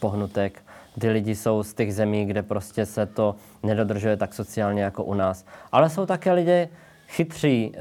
pohnutek. 0.00 0.62
Ty 1.00 1.10
lidi 1.10 1.34
jsou 1.34 1.62
z 1.62 1.74
těch 1.74 1.94
zemí, 1.94 2.26
kde 2.26 2.42
prostě 2.42 2.86
se 2.86 3.06
to 3.06 3.34
nedodržuje 3.62 4.16
tak 4.16 4.34
sociálně 4.34 4.82
jako 4.82 5.04
u 5.04 5.14
nás. 5.14 5.46
Ale 5.72 5.90
jsou 5.90 6.06
také 6.06 6.32
lidé 6.32 6.68
chytří 7.08 7.72
e, 7.74 7.80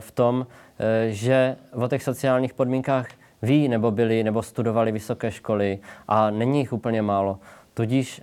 v 0.00 0.10
tom, 0.10 0.46
e, 0.78 1.10
že 1.12 1.56
o 1.72 1.88
těch 1.88 2.02
sociálních 2.02 2.54
podmínkách 2.54 3.08
ví, 3.42 3.68
nebo 3.68 3.90
byli, 3.90 4.24
nebo 4.24 4.42
studovali 4.42 4.92
vysoké 4.92 5.30
školy 5.30 5.78
a 6.08 6.30
není 6.30 6.58
jich 6.58 6.72
úplně 6.72 7.02
málo. 7.02 7.38
Tudíž 7.74 8.22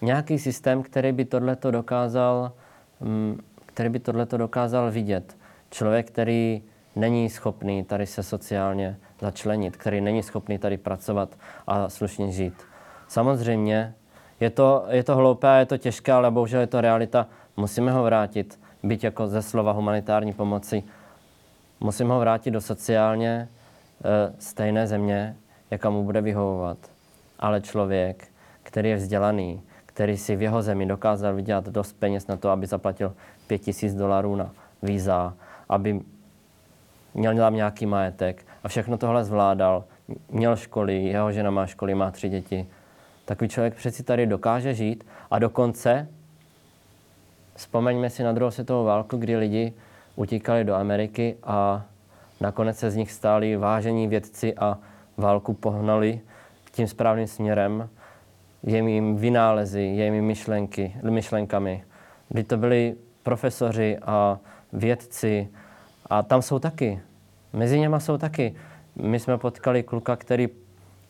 nějaký 0.00 0.38
systém, 0.38 0.82
který 0.82 1.12
by 1.12 1.24
tohleto 1.24 1.70
dokázal, 1.70 2.52
mm, 3.00 3.40
který 3.66 3.88
by 3.88 3.98
tohleto 3.98 4.36
dokázal 4.36 4.90
vidět. 4.90 5.36
Člověk, 5.70 6.06
který 6.06 6.62
není 6.96 7.30
schopný 7.30 7.84
tady 7.84 8.06
se 8.06 8.22
sociálně 8.22 8.96
začlenit, 9.20 9.76
který 9.76 10.00
není 10.00 10.22
schopný 10.22 10.58
tady 10.58 10.76
pracovat 10.76 11.36
a 11.66 11.88
slušně 11.88 12.32
žít. 12.32 12.62
Samozřejmě 13.08 13.94
je 14.40 14.50
to, 14.50 14.84
je 14.88 15.04
to 15.04 15.16
hloupé 15.16 15.48
a 15.48 15.56
je 15.56 15.66
to 15.66 15.76
těžké, 15.76 16.12
ale 16.12 16.30
bohužel 16.30 16.60
je 16.60 16.66
to 16.66 16.80
realita. 16.80 17.26
Musíme 17.56 17.92
ho 17.92 18.02
vrátit, 18.02 18.60
byť 18.82 19.04
jako 19.04 19.26
ze 19.26 19.42
slova 19.42 19.72
humanitární 19.72 20.32
pomoci, 20.32 20.82
musíme 21.80 22.14
ho 22.14 22.20
vrátit 22.20 22.50
do 22.50 22.60
sociálně 22.60 23.30
e, 23.30 23.48
stejné 24.38 24.86
země, 24.86 25.36
jaká 25.70 25.90
mu 25.90 26.04
bude 26.04 26.20
vyhovovat. 26.20 26.78
Ale 27.38 27.60
člověk, 27.60 28.28
který 28.62 28.88
je 28.90 28.96
vzdělaný, 28.96 29.62
který 29.96 30.16
si 30.16 30.36
v 30.36 30.42
jeho 30.42 30.62
zemi 30.62 30.86
dokázal 30.86 31.34
vydělat 31.34 31.64
dost 31.68 31.92
peněz 31.92 32.26
na 32.26 32.36
to, 32.36 32.50
aby 32.50 32.66
zaplatil 32.66 33.14
5000 33.46 33.94
dolarů 33.94 34.36
na 34.36 34.50
víza, 34.82 35.34
aby 35.68 36.00
měl 37.14 37.36
tam 37.36 37.54
nějaký 37.54 37.86
majetek 37.86 38.46
a 38.64 38.68
všechno 38.68 38.98
tohle 38.98 39.24
zvládal. 39.24 39.84
Měl 40.30 40.56
školy, 40.56 41.04
jeho 41.04 41.32
žena 41.32 41.50
má 41.50 41.66
školy, 41.66 41.94
má 41.94 42.10
tři 42.10 42.28
děti. 42.28 42.66
Takový 43.24 43.48
člověk 43.48 43.74
přeci 43.74 44.02
tady 44.02 44.26
dokáže 44.26 44.74
žít 44.74 45.06
a 45.30 45.38
dokonce 45.38 46.08
vzpomeňme 47.54 48.10
si 48.10 48.22
na 48.22 48.32
druhou 48.32 48.50
světovou 48.50 48.84
válku, 48.84 49.16
kdy 49.16 49.36
lidi 49.36 49.72
utíkali 50.16 50.64
do 50.64 50.74
Ameriky 50.74 51.36
a 51.42 51.84
nakonec 52.40 52.78
se 52.78 52.90
z 52.90 52.96
nich 52.96 53.12
stáli 53.12 53.56
vážení 53.56 54.08
vědci 54.08 54.54
a 54.54 54.78
válku 55.16 55.54
pohnali 55.54 56.20
tím 56.72 56.86
správným 56.86 57.26
směrem 57.26 57.88
jejími 58.66 59.14
vynálezy, 59.14 59.82
jejími 59.82 60.22
myšlenky, 60.22 60.96
myšlenkami. 61.10 61.84
Kdy 62.28 62.44
to 62.44 62.56
byli 62.56 62.96
profesoři 63.22 63.98
a 64.02 64.38
vědci 64.72 65.48
a 66.06 66.22
tam 66.22 66.42
jsou 66.42 66.58
taky. 66.58 67.00
Mezi 67.52 67.80
něma 67.80 68.00
jsou 68.00 68.18
taky. 68.18 68.54
My 68.96 69.20
jsme 69.20 69.38
potkali 69.38 69.82
kluka, 69.82 70.16
který 70.16 70.48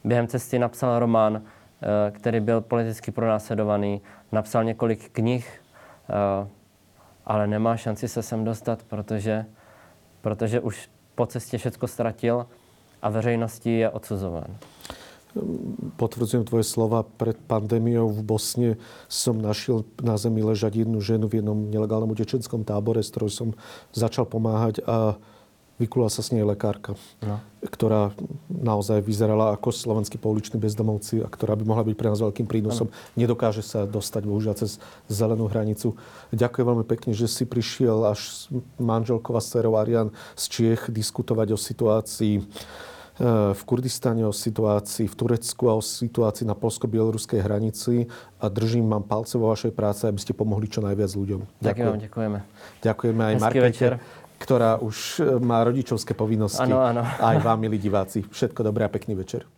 během 0.04 0.26
cesty 0.26 0.58
napsal 0.58 0.98
román, 0.98 1.42
eh, 1.42 2.10
který 2.10 2.40
byl 2.40 2.60
politicky 2.60 3.10
pronásledovaný, 3.10 4.00
napsal 4.32 4.64
několik 4.64 5.10
knih, 5.10 5.62
eh, 6.10 6.48
ale 7.26 7.46
nemá 7.46 7.76
šanci 7.76 8.08
se 8.08 8.22
sem 8.22 8.44
dostat, 8.44 8.82
protože, 8.82 9.44
protože 10.20 10.60
už 10.60 10.88
po 11.14 11.26
cestě 11.26 11.58
všechno 11.58 11.88
ztratil 11.88 12.46
a 13.02 13.10
veřejnosti 13.10 13.78
je 13.78 13.90
odsuzován 13.90 14.56
potvrdzujem 16.00 16.44
tvoje 16.48 16.64
slova, 16.64 17.04
pred 17.04 17.36
pandémiou 17.48 18.08
v 18.10 18.20
Bosne 18.24 18.70
som 19.06 19.36
našiel 19.36 19.84
na 20.00 20.16
zemi 20.16 20.40
ležať 20.40 20.84
jednu 20.84 20.98
ženu 21.00 21.28
v 21.28 21.40
jednom 21.40 21.58
nelegálnom 21.68 22.12
utečenskom 22.12 22.64
tábore, 22.64 23.04
s 23.04 23.12
ktorou 23.12 23.30
som 23.30 23.48
začal 23.92 24.24
pomáhať 24.24 24.80
a 24.84 25.20
vykulala 25.76 26.08
sa 26.08 26.24
s 26.24 26.32
nej 26.32 26.40
lekárka, 26.40 26.96
no. 27.20 27.36
ktorá 27.60 28.16
naozaj 28.48 29.04
vyzerala 29.04 29.52
ako 29.52 29.68
slovenskí 29.72 30.16
pouliční 30.16 30.56
bezdomovci 30.56 31.20
a 31.20 31.28
ktorá 31.28 31.52
by 31.52 31.64
mohla 31.68 31.84
byť 31.84 31.96
pre 31.96 32.08
nás 32.08 32.20
veľkým 32.24 32.48
prínosom. 32.48 32.88
No. 32.88 32.94
Nedokáže 33.16 33.60
sa 33.60 33.84
dostať 33.84 34.24
bohužiaľ 34.24 34.56
cez 34.56 34.80
zelenú 35.04 35.52
hranicu. 35.52 35.92
Ďakujem 36.32 36.66
veľmi 36.66 36.86
pekne, 36.88 37.12
že 37.12 37.28
si 37.28 37.44
prišiel 37.44 38.08
až 38.08 38.20
s 38.24 38.38
manželkou 38.80 39.36
a 39.36 39.42
Arian 39.76 40.08
z 40.32 40.44
Čiech 40.48 40.88
diskutovať 40.88 41.52
o 41.52 41.58
situácii 41.60 42.40
v 43.18 43.62
Kurdistane, 43.64 44.28
o 44.28 44.32
situácii 44.32 45.08
v 45.08 45.14
Turecku 45.16 45.72
a 45.72 45.80
o 45.80 45.82
situácii 45.82 46.44
na 46.44 46.52
polsko-bieloruskej 46.52 47.40
hranici 47.40 48.04
a 48.36 48.52
držím 48.52 48.92
vám 48.92 49.08
palce 49.08 49.40
vo 49.40 49.48
vašej 49.48 49.72
práce, 49.72 50.04
aby 50.04 50.20
ste 50.20 50.36
pomohli 50.36 50.68
čo 50.68 50.84
najviac 50.84 51.16
ľuďom. 51.16 51.40
Ďakujem. 51.64 51.96
Ďakujeme. 52.08 52.38
Ďakujeme 52.84 53.22
aj 53.24 53.34
Markete, 53.40 53.86
ktorá 54.36 54.76
už 54.84 55.24
má 55.40 55.64
rodičovské 55.64 56.12
povinnosti. 56.12 56.68
Áno, 56.68 56.84
áno. 56.84 57.00
Aj 57.00 57.36
vám, 57.40 57.56
milí 57.56 57.80
diváci. 57.80 58.20
Všetko 58.28 58.60
dobré 58.60 58.84
a 58.84 58.92
pekný 58.92 59.16
večer. 59.16 59.48